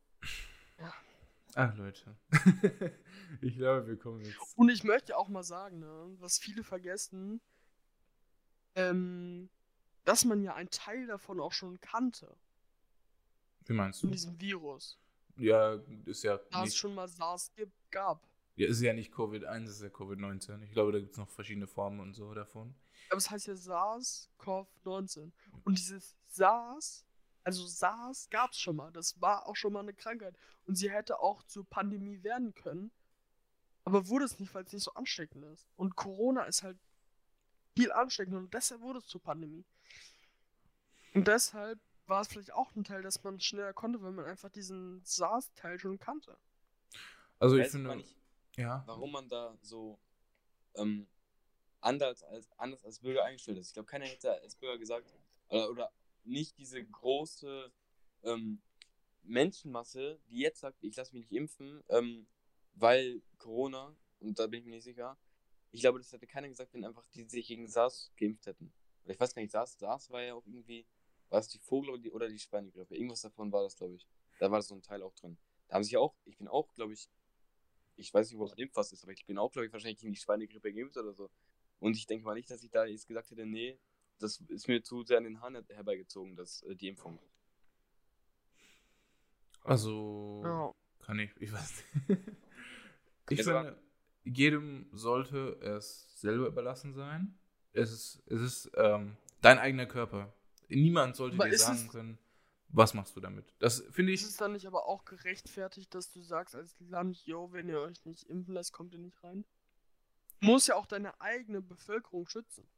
[1.56, 2.16] Ach, Leute.
[3.40, 4.36] ich glaube, wir kommen jetzt.
[4.56, 7.40] Und ich möchte auch mal sagen, ne, was viele vergessen,
[8.74, 9.48] ähm,
[10.04, 12.36] dass man ja einen Teil davon auch schon kannte.
[13.66, 14.12] Wie meinst Von du?
[14.14, 14.98] diesem Virus.
[15.36, 18.28] Ja, ist ja Da es schon mal SARS gibt, gab.
[18.56, 20.62] ja, ist ja nicht Covid-1, ist ja Covid-19.
[20.62, 22.74] Ich glaube, da gibt es noch verschiedene Formen und so davon.
[23.08, 25.32] Aber es heißt ja SARS-CoV-19.
[25.64, 27.04] Und dieses SARS,
[27.42, 28.92] also SARS gab es schon mal.
[28.92, 30.36] Das war auch schon mal eine Krankheit.
[30.66, 32.90] Und sie hätte auch zur Pandemie werden können.
[33.84, 35.68] Aber wurde es nicht, weil es nicht so ansteckend ist.
[35.76, 36.78] Und Corona ist halt
[37.76, 39.64] viel ansteckender und deshalb wurde es zur Pandemie.
[41.14, 44.24] Und deshalb war es vielleicht auch ein Teil, dass man es schneller konnte, weil man
[44.26, 46.36] einfach diesen SARS-Teil schon kannte.
[47.38, 47.96] Also, ich Weiß finde.
[47.96, 48.16] nicht,
[48.56, 48.82] Ja.
[48.86, 49.98] warum man da so
[50.74, 51.06] ähm,
[51.80, 53.68] anders, als, anders als Bürger eingestellt ist.
[53.68, 55.14] Ich glaube, keiner hätte als Bürger gesagt,
[55.48, 55.92] oder, oder
[56.24, 57.72] nicht diese große
[58.22, 58.60] ähm,
[59.22, 62.26] Menschenmasse, die jetzt sagt, ich lasse mich nicht impfen, ähm,
[62.74, 65.16] weil Corona, und da bin ich mir nicht sicher,
[65.70, 68.72] ich glaube, das hätte keiner gesagt, wenn einfach die sich gegen SARS geimpft hätten.
[69.04, 70.86] Oder ich weiß gar nicht, SARS, SARS war ja auch irgendwie,
[71.34, 72.94] war es die Vogel- oder die, oder die Schweinegrippe?
[72.94, 74.06] Irgendwas davon war das, glaube ich.
[74.38, 75.36] Da war so ein Teil auch drin.
[75.66, 77.10] Da haben sich ja auch, ich bin auch, glaube ich,
[77.96, 80.12] ich weiß nicht, wo das Impfpass ist, aber ich bin auch, glaube ich, wahrscheinlich gegen
[80.12, 81.30] die Schweinegrippe geimpft oder so.
[81.80, 83.80] Und ich denke mal nicht, dass ich da jetzt gesagt hätte, nee,
[84.20, 87.18] das ist mir zu sehr an den Haaren herbeigezogen, das, äh, die Impfung.
[89.62, 90.40] Also.
[90.44, 90.74] Ja.
[91.00, 91.32] Kann ich.
[91.40, 92.20] Ich weiß nicht.
[93.30, 93.82] ich aber- finde,
[94.22, 97.36] jedem sollte es selber überlassen sein.
[97.72, 100.32] Es ist, es ist ähm, dein eigener Körper.
[100.68, 102.18] Niemand sollte Aber dir sagen können,
[102.68, 103.54] was machst du damit.
[103.58, 104.22] Das finde ich.
[104.22, 107.80] Ist es dann nicht aber auch gerechtfertigt, dass du sagst als Land, yo, wenn ihr
[107.80, 109.44] euch nicht impfen lässt, kommt ihr nicht rein?
[110.40, 112.68] Du musst ja auch deine eigene Bevölkerung schützen.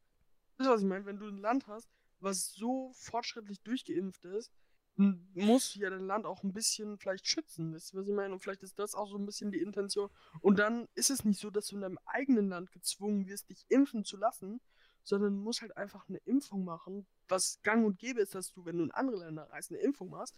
[0.57, 1.07] Das ist, was ich meine.
[1.07, 1.89] Wenn du ein Land hast,
[2.21, 4.53] was so fortschrittlich durchgeimpft ist,
[4.97, 7.75] musst du ja dein Land auch ein bisschen vielleicht schützen.
[7.75, 8.33] Wisst ihr, was ich meine?
[8.33, 10.11] Und vielleicht ist das auch so ein bisschen die Intention.
[10.41, 13.67] Und dann ist es nicht so, dass du in deinem eigenen Land gezwungen wirst, dich
[13.69, 14.61] impfen zu lassen,
[15.07, 18.65] sondern du musst halt einfach eine Impfung machen, was gang und gäbe ist, dass du,
[18.65, 20.37] wenn du in andere Länder reist, eine Impfung machst,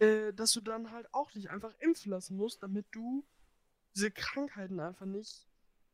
[0.00, 3.24] äh, dass du dann halt auch dich einfach impfen lassen musst, damit du
[3.94, 5.46] diese Krankheiten einfach nicht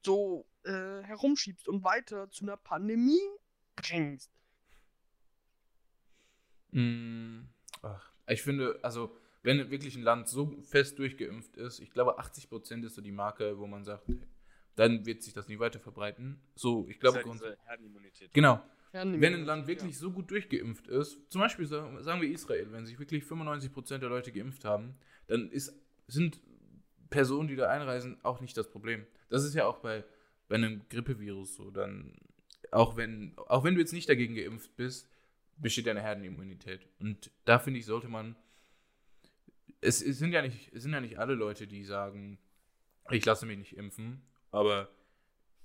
[0.02, 3.20] so äh, herumschiebst und weiter zu einer Pandemie
[3.76, 4.30] bringst.
[6.70, 7.42] Mm,
[7.82, 12.86] ach, ich finde, also, wenn wirklich ein Land so fest durchgeimpft ist, ich glaube, 80%
[12.86, 14.06] ist so die Marke, wo man sagt,
[14.78, 16.40] dann wird sich das nicht weiter verbreiten.
[16.54, 18.32] So, ich glaube, halt Herdenimmunität.
[18.32, 18.62] genau.
[18.92, 19.98] Nee, Wenn ein Land wirklich ja.
[19.98, 24.08] so gut durchgeimpft ist, zum Beispiel sa- sagen wir Israel, wenn sich wirklich 95% der
[24.08, 24.94] Leute geimpft haben,
[25.26, 25.74] dann ist,
[26.06, 26.40] sind
[27.10, 29.04] Personen, die da einreisen, auch nicht das Problem.
[29.28, 30.04] Das ist ja auch bei,
[30.48, 31.70] bei einem Grippevirus so.
[31.70, 32.14] Dann,
[32.70, 35.08] auch wenn, auch wenn du jetzt nicht dagegen geimpft bist,
[35.58, 36.86] besteht eine Herdenimmunität.
[36.98, 38.36] Und da finde ich, sollte man.
[39.80, 42.38] Es, es, sind ja nicht, es sind ja nicht alle Leute, die sagen,
[43.10, 44.90] ich lasse mich nicht impfen, aber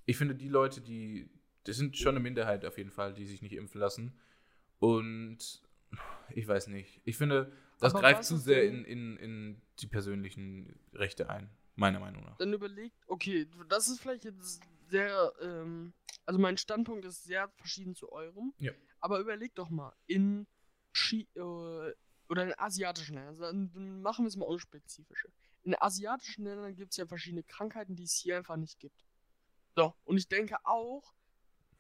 [0.06, 1.30] ich finde, die Leute, die.
[1.66, 4.20] Das sind schon eine Minderheit auf jeden Fall, die sich nicht impfen lassen.
[4.80, 5.62] Und
[6.30, 7.00] ich weiß nicht.
[7.06, 12.00] Ich finde, das Aber greift zu sehr in, in, in die persönlichen Rechte ein, meiner
[12.00, 12.38] Meinung nach.
[12.38, 15.94] dann überlegt, okay, das ist vielleicht jetzt sehr, ähm,
[16.26, 18.54] also mein Standpunkt ist sehr verschieden zu eurem.
[18.60, 18.72] Ja.
[19.00, 20.48] Aber überlegt doch mal, in
[20.94, 25.30] Chi äh, oder in asiatischen Ländern, also dann machen wir es mal unspezifische.
[25.64, 29.06] In asiatischen Ländern gibt es ja verschiedene Krankheiten, die es hier einfach nicht gibt.
[29.76, 31.14] So, und ich denke auch,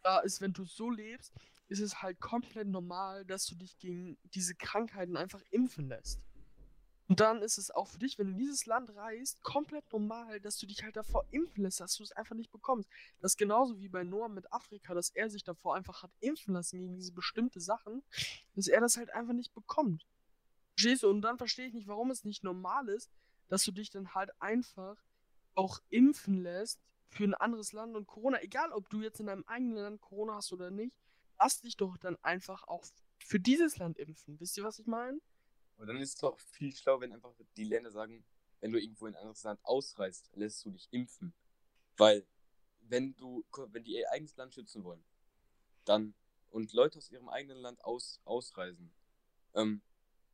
[0.01, 1.33] da ist, wenn du so lebst,
[1.67, 6.19] ist es halt komplett normal, dass du dich gegen diese Krankheiten einfach impfen lässt.
[7.09, 10.39] Und dann ist es auch für dich, wenn du in dieses Land reist, komplett normal,
[10.39, 12.89] dass du dich halt davor impfen lässt, dass du es einfach nicht bekommst.
[13.19, 16.53] Das ist genauso wie bei Noah mit Afrika, dass er sich davor einfach hat impfen
[16.53, 18.03] lassen gegen diese bestimmte Sachen,
[18.55, 20.07] dass er das halt einfach nicht bekommt.
[20.75, 21.09] Verstehst du?
[21.09, 23.11] Und dann verstehe ich nicht, warum es nicht normal ist,
[23.47, 25.03] dass du dich dann halt einfach
[25.55, 29.43] auch impfen lässt für ein anderes Land und Corona, egal ob du jetzt in deinem
[29.45, 30.95] eigenen Land Corona hast oder nicht,
[31.39, 32.83] lass dich doch dann einfach auch
[33.19, 34.39] für dieses Land impfen.
[34.39, 35.19] Wisst ihr, was ich meine?
[35.77, 38.23] Und dann ist es doch viel schlauer, wenn einfach die Länder sagen,
[38.59, 41.33] wenn du irgendwo in ein anderes Land ausreist, lässt du dich impfen.
[41.97, 42.25] Weil,
[42.79, 45.03] wenn du, wenn die ihr eigenes Land schützen wollen,
[45.85, 46.15] dann,
[46.49, 48.93] und Leute aus ihrem eigenen Land aus, ausreisen,
[49.53, 49.81] ähm,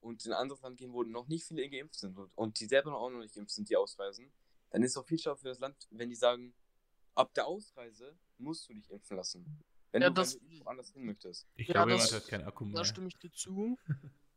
[0.02, 2.66] und in ein anderes Land gehen, wo noch nicht viele geimpft sind und, und die
[2.66, 4.32] selber noch auch noch nicht geimpft sind, die ausreisen,
[4.72, 6.54] dann ist es doch viel schlauer für das Land, wenn die sagen,
[7.16, 9.64] ab der Ausreise musst du dich impfen lassen.
[9.92, 11.48] Wenn Ja, du das- woanders hin möchtest.
[11.56, 12.76] Ich Ja, glaube, das- jemand hat keinen Akku mehr.
[12.76, 13.78] Da stimme ich dir zu.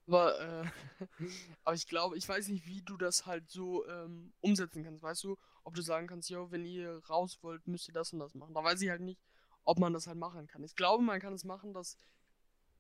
[0.07, 0.65] Aber, äh,
[1.65, 5.03] aber ich glaube, ich weiß nicht, wie du das halt so ähm, umsetzen kannst.
[5.03, 8.19] Weißt du, ob du sagen kannst, jo, wenn ihr raus wollt, müsst ihr das und
[8.19, 8.55] das machen.
[8.55, 9.21] Da weiß ich halt nicht,
[9.65, 10.65] ob man das halt machen kann.
[10.65, 11.97] Ich glaube, man kann es machen, dass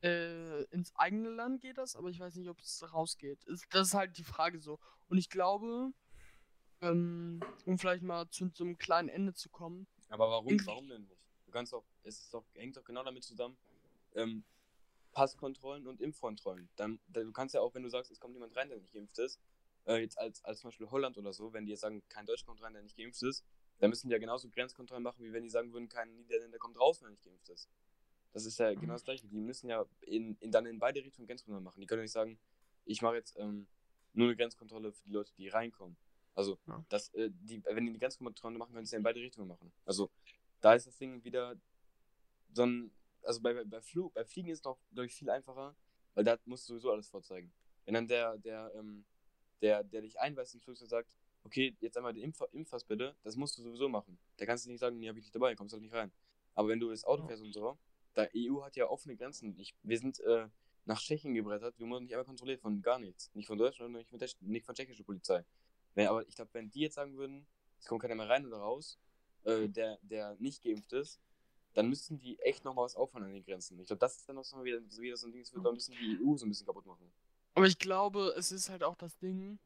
[0.03, 3.45] äh, ins eigene Land geht das, aber ich weiß nicht, ob es rausgeht.
[3.45, 4.79] Ist, das ist halt die Frage so.
[5.09, 5.93] Und ich glaube,
[6.81, 11.03] ähm, um vielleicht mal zu, zu einem kleinen Ende zu kommen, Aber warum, warum denn
[11.03, 11.23] nicht?
[11.47, 13.57] Du kannst doch, es ist doch, hängt doch genau damit zusammen,
[14.15, 14.45] ähm,
[15.12, 16.70] Passkontrollen und Impfkontrollen.
[16.77, 18.93] Dann, da- du kannst ja auch, wenn du sagst, es kommt jemand rein, der nicht
[18.93, 19.41] geimpft ist,
[19.87, 22.47] äh, jetzt als, als zum Beispiel Holland oder so, wenn die jetzt sagen, kein Deutscher
[22.47, 23.45] kommt rein, der nicht geimpft ist,
[23.79, 26.79] dann müssen die ja genauso Grenzkontrollen machen, wie wenn die sagen würden, kein Niederländer kommt
[26.79, 27.69] raus, wenn er nicht geimpft ist.
[28.33, 29.27] Das ist ja genau das gleiche.
[29.27, 31.81] Die müssen ja in, in, dann in beide Richtungen Grenzkontrollen machen.
[31.81, 32.39] Die können ja nicht sagen,
[32.85, 33.67] ich mache jetzt ähm,
[34.15, 35.97] nur eine Grenzkontrolle für die Leute, die reinkommen.
[36.35, 36.85] Also, Ja.
[36.89, 39.73] das, äh, die, wenn die eine Grenzkontrolle machen, können sie ja in beide Richtungen machen.
[39.85, 40.11] Also,
[40.61, 41.57] da ist das Ding wieder
[42.53, 42.91] so ein,
[43.23, 45.77] also bei, bei, bei, Flug, bei Fliegen ist es noch durch viel einfacher,
[46.15, 47.53] weil da musst du sowieso alles vorzeigen.
[47.85, 49.05] Wenn dann der, der, ähm,
[49.61, 53.37] der, der dich einweist ins Flugzeug sagt, okay, jetzt einmal den Impf Impfpass bitte, das
[53.37, 54.19] musst du sowieso machen.
[54.37, 56.13] Da kannst du nicht sagen, nee, hab ich nicht dabei, kommst halt nicht rein.
[56.55, 57.29] Aber wenn du das Auto Ja.
[57.29, 57.79] fährst und so,
[58.14, 59.59] da EU hat ja offene Grenzen.
[59.59, 60.48] Ich, wir sind äh,
[60.84, 63.30] nach Tschechien gebrettert, wir wurden nicht einmal kontrolliert von gar nichts.
[63.34, 65.44] Nicht von Deutschland, nicht von, der, nicht von tschechischer Polizei.
[65.94, 67.47] Wenn, aber ich glaube, wenn die jetzt sagen würden,
[67.78, 68.98] es kommt keiner mehr rein oder raus,
[69.44, 71.20] äh, der, der nicht geimpft ist,
[71.74, 73.78] dann müssten die echt nochmal was aufhören an den Grenzen.
[73.80, 75.66] Ich glaube, das ist dann noch so wieder, so wieder so ein Ding, das wird
[75.66, 77.10] ein bisschen die EU so ein bisschen kaputt machen.
[77.55, 79.59] Aber ich glaube, es ist halt auch das Ding.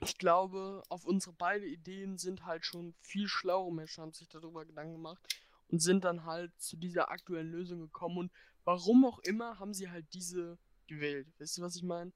[0.00, 4.64] Ich glaube, auf unsere beide Ideen sind halt schon viel schlauere Menschen, haben sich darüber
[4.64, 5.22] Gedanken gemacht
[5.68, 8.18] und sind dann halt zu dieser aktuellen Lösung gekommen.
[8.18, 8.32] Und
[8.64, 11.28] warum auch immer, haben sie halt diese gewählt.
[11.38, 12.12] Wisst ihr, was ich meine?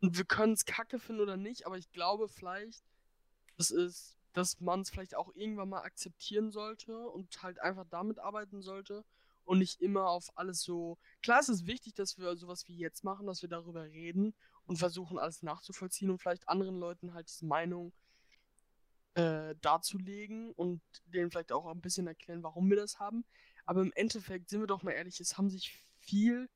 [0.00, 2.84] Und wir können es kacke finden oder nicht, aber ich glaube vielleicht,
[3.56, 8.18] das ist, dass man es vielleicht auch irgendwann mal akzeptieren sollte und halt einfach damit
[8.18, 9.04] arbeiten sollte
[9.44, 10.98] und nicht immer auf alles so.
[11.22, 14.34] Klar, es ist wichtig, dass wir sowas wie jetzt machen, dass wir darüber reden
[14.66, 17.92] und versuchen, alles nachzuvollziehen und vielleicht anderen Leuten halt diese Meinung
[19.16, 23.24] äh, darzulegen und denen vielleicht auch ein bisschen erklären, warum wir das haben.
[23.64, 26.50] Aber im Endeffekt, sind wir doch mal ehrlich, es haben sich viel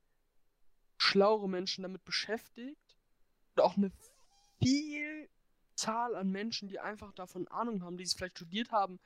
[0.99, 2.99] schlauere Menschen damit beschäftigt
[3.57, 3.91] und auch eine
[4.63, 5.31] viel
[5.75, 9.01] Zahl an Menschen, die einfach davon Ahnung haben, die es vielleicht studiert haben,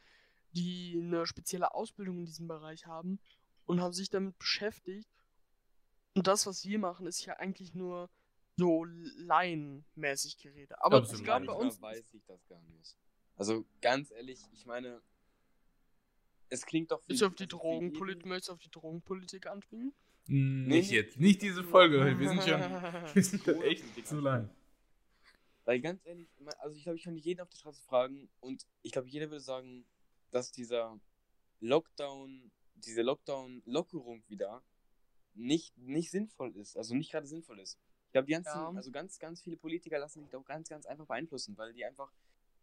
[0.51, 3.21] die eine spezielle Ausbildung in diesem Bereich haben
[3.67, 5.09] und haben sich damit beschäftigt.
[6.15, 8.11] Und das, was wir machen, ist ja eigentlich nur
[8.57, 10.83] so laienmäßig Gerede.
[10.83, 11.21] Aber Absolut.
[11.21, 11.81] ich glaube, bei uns.
[11.81, 12.97] weiß ich das gar nicht.
[13.37, 15.01] Also ganz ehrlich, ich meine,
[16.51, 19.47] es klingt doch Willst du auf die also Drogenpolitik, jeden- möchtest du auf die Drogenpolitik
[19.47, 19.93] anspielen?
[20.27, 22.19] Hm, Nee, Nicht jetzt, nicht diese Folge.
[22.19, 22.61] Wir sind schon,
[23.15, 24.49] wir sind schon echt zu lang.
[25.65, 26.29] Weil ganz ehrlich,
[26.59, 29.41] also ich glaube, ich kann jeden auf der Straße fragen und ich glaube, jeder würde
[29.41, 29.87] sagen,
[30.31, 30.99] dass dieser
[31.61, 34.63] Lockdown, diese Lockdown-Lockerung wieder
[35.35, 37.79] nicht, nicht sinnvoll ist, also nicht gerade sinnvoll ist.
[38.07, 38.73] Ich glaube, die ganzen, Ja.
[38.77, 42.13] also ganz, ganz viele Politiker lassen sich doch ganz, ganz einfach beeinflussen, weil die einfach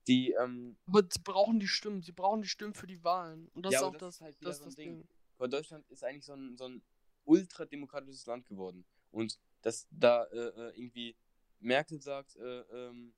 [0.08, 3.48] die, ähm, Aber sie brauchen die Stimmen, sie brauchen die Stimmen für die Wahlen.
[3.54, 4.98] Und das Ja, ist auch das das, halt das, so ein das Ding.
[5.00, 5.08] Ding.
[5.38, 6.82] weil Deutschland ist eigentlich so ein, so ein
[7.26, 8.86] ultrademokratisches Land geworden.
[9.12, 11.16] Und dass da äh, äh, irgendwie
[11.60, 13.14] Merkel sagt, äh, ähm,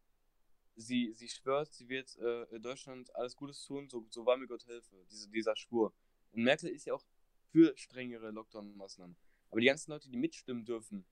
[0.75, 4.65] sie, sie schwört, sie wird äh, Deutschland alles Gutes tun, so, so wahr mir Gott
[4.65, 5.93] helfe, diese, dieser Schwur.
[6.31, 7.03] Und Merkel ist ja auch
[7.51, 9.15] für strengere Lockdown-Maßnahmen.
[9.51, 11.05] Aber die ganzen Leute, die mitstimmen dürfen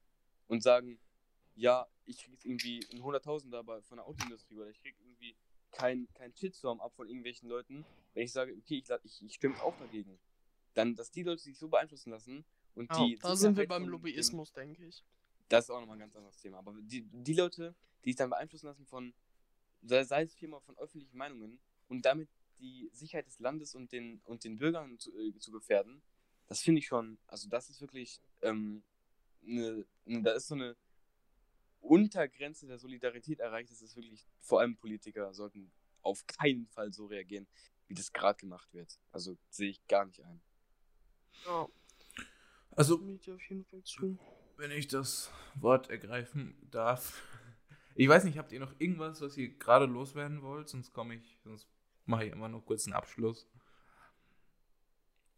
[0.48, 1.00] und sagen,
[1.56, 5.36] ja, ich krieg irgendwie einen Hunderttausender bei- von der Autoindustrie oder ich krieg irgendwie
[5.72, 9.62] kein, kein Shitstorm ab von irgendwelchen Leuten, wenn ich sage, okay, ich, ich, ich stimme
[9.62, 10.20] auch dagegen.
[10.74, 12.46] Dann, dass die Leute sich so beeinflussen lassen
[12.76, 13.18] und Ja, die.
[13.18, 15.04] da sind wir Sicherheit beim von dem- Lobbyismus, denke ich.
[15.50, 16.60] das ist auch nochmal ein ganz anderes Thema.
[16.60, 17.76] Aber die, die Leute,
[18.06, 19.14] die sich dann beeinflussen lassen von,
[19.82, 22.30] sei, es viermal von öffentlichen Meinungen und damit
[22.60, 26.02] die Sicherheit des Landes und den, und den Bürgern zu, äh, zu gefährden,
[26.48, 28.84] das finde ich schon, also das ist wirklich, ähm,
[29.46, 30.76] eine, eine, da ist so eine
[31.82, 33.72] Untergrenze der Solidarität erreicht.
[33.72, 35.72] Das ist wirklich, vor allem Politiker sollten
[36.02, 37.48] auf keinen Fall so reagieren,
[37.88, 39.00] wie das gerade gemacht wird.
[39.12, 40.42] Also sehe ich gar nicht ein.
[41.46, 41.68] Ja,
[42.72, 43.02] Also,
[44.58, 47.22] wenn ich das Wort ergreifen darf.
[47.96, 50.70] Ich weiß nicht, habt ihr noch irgendwas, was ihr gerade loswerden wollt?
[50.70, 51.68] Sonst komme ich, sonst
[52.06, 53.48] mache ich immer nur kurz einen Abschluss.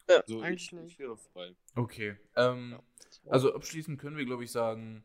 [0.07, 0.91] Ja, So, eigentlich ich, nicht.
[0.94, 1.56] ich wäre frei.
[1.76, 2.18] Okay.
[2.36, 2.80] Ähm,
[3.24, 3.32] Ja.
[3.32, 5.03] Also abschließend können wir, glaube ich, sagen,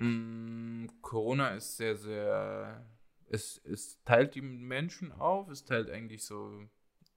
[0.00, 2.86] mh, Corona ist sehr, sehr.
[3.28, 6.68] Es, es teilt die Menschen auf, es teilt eigentlich so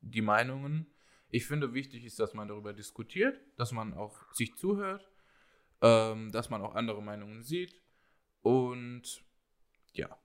[0.02, 0.86] die Meinungen.
[1.30, 5.10] Ich finde, wichtig ist, dass man darüber diskutiert, dass man auch sich zuhört,
[5.82, 7.82] ähm, dass man auch andere Meinungen sieht.
[8.44, 9.24] Und
[9.94, 10.16] ja,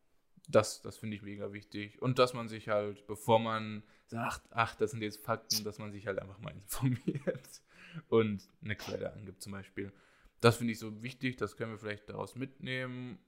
[0.49, 2.03] das, das finde ich mega wichtig.
[2.03, 5.93] Und dass man sich halt, bevor man sagt, ach, das sind jetzt Fakten, dass man
[5.93, 7.63] sich halt einfach mal informiert
[8.09, 9.93] und eine Quelle angibt zum Beispiel.
[10.41, 13.19] Das finde ich so wichtig, das können wir vielleicht daraus mitnehmen.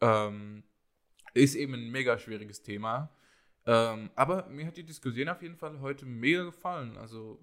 [0.00, 0.64] Ähm,
[1.34, 3.10] ist eben ein mega schwieriges Thema.
[3.66, 6.96] Ähm, aber mir hat die Diskussion auf jeden Fall heute mega gefallen.
[6.96, 7.42] Also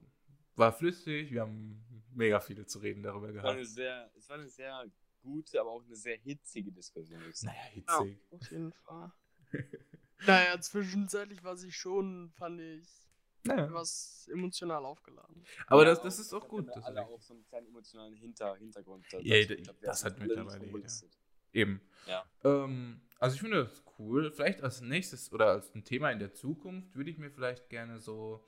[0.55, 1.83] war flüssig, wir haben
[2.13, 3.67] mega viel zu reden darüber Es war eine gehabt.
[3.73, 4.85] sehr, es war eine sehr
[5.21, 7.21] gute, aber auch eine sehr hitzige Diskussion.
[7.41, 8.19] Naja, hitzig.
[8.29, 9.11] Auf jeden Fall.
[10.27, 13.02] naja, zwischenzeitlich war sie schon, fand ich,
[13.45, 13.71] Naja.
[13.73, 15.43] was emotional aufgeladen.
[15.67, 16.67] Aber Ja, das, das ist auch wir gut.
[16.69, 19.05] haben Das alle auch so einen kleinen emotionalen Hinter Hintergrund.
[19.11, 19.25] dazu.
[19.25, 20.89] Ja, Ich d- glaub, das hat mittlerweile jeder.
[21.53, 21.81] Eben.
[22.07, 22.25] Ja.
[22.43, 24.31] Ähm, also ich finde das cool.
[24.31, 27.99] Vielleicht als nächstes oder als ein Thema in der Zukunft würde ich mir vielleicht gerne
[27.99, 28.47] so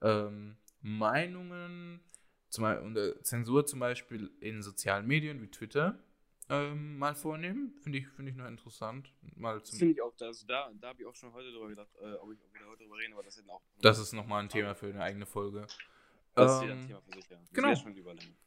[0.00, 2.00] ähm, Meinungen
[2.48, 5.98] zum, und äh, Zensur zum Beispiel in sozialen Medien wie Twitter
[6.50, 7.72] ähm, mal vornehmen.
[7.82, 9.12] Finde ich, finde ich noch interessant.
[9.36, 11.68] Mal Das zum, finde ich auch, also da, da habe ich auch schon heute drüber
[11.68, 13.62] gedacht, äh, ob ich wir da heute drüber reden, aber das ist auch.
[13.80, 15.66] das ist nochmal ein Thema für eine eigene Folge.
[16.34, 17.38] das ist wieder ein Ähm, Thema für sich, ja.
[17.38, 17.68] Das genau.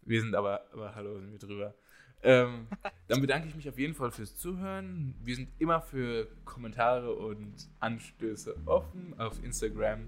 [0.02, 1.76] Wir sind aber, aber hallo, sind wir drüber.
[2.24, 2.68] Ähm,
[3.08, 5.14] dann bedanke ich mich auf jeden Fall fürs Zuhören.
[5.22, 10.06] Wir sind immer für Kommentare und Anstöße offen auf Instagram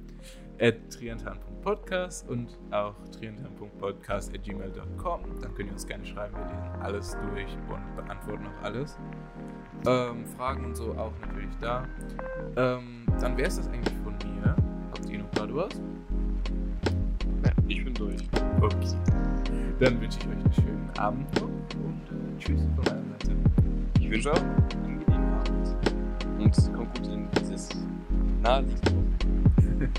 [0.60, 5.42] at triantan.podcast und auch triantan.podcast.gmail.com.
[5.42, 8.98] Dann könnt ihr uns gerne schreiben, wir lesen alles durch und beantworten auch alles.
[9.86, 11.86] Ähm, Fragen und so auch natürlich da.
[12.56, 14.56] Ähm, dann wäre es das eigentlich von mir.
[14.92, 15.82] Habt ihr noch gerade was?
[17.68, 18.22] Ich bin durch.
[18.62, 18.96] Okay.
[19.80, 23.36] Dann wünsche ich euch einen schönen Abend und äh, tschüss von meiner Seite.
[24.00, 25.76] Ich wünsche euch einen angenehmen Abend.
[26.40, 27.70] Und kommt gut in dieses
[28.42, 29.90] naheliegende Wochenende.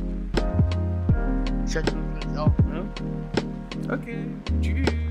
[1.67, 2.85] Ich hätte vielleicht auch, ne?
[3.91, 4.25] Okay,
[4.63, 5.06] tschüss.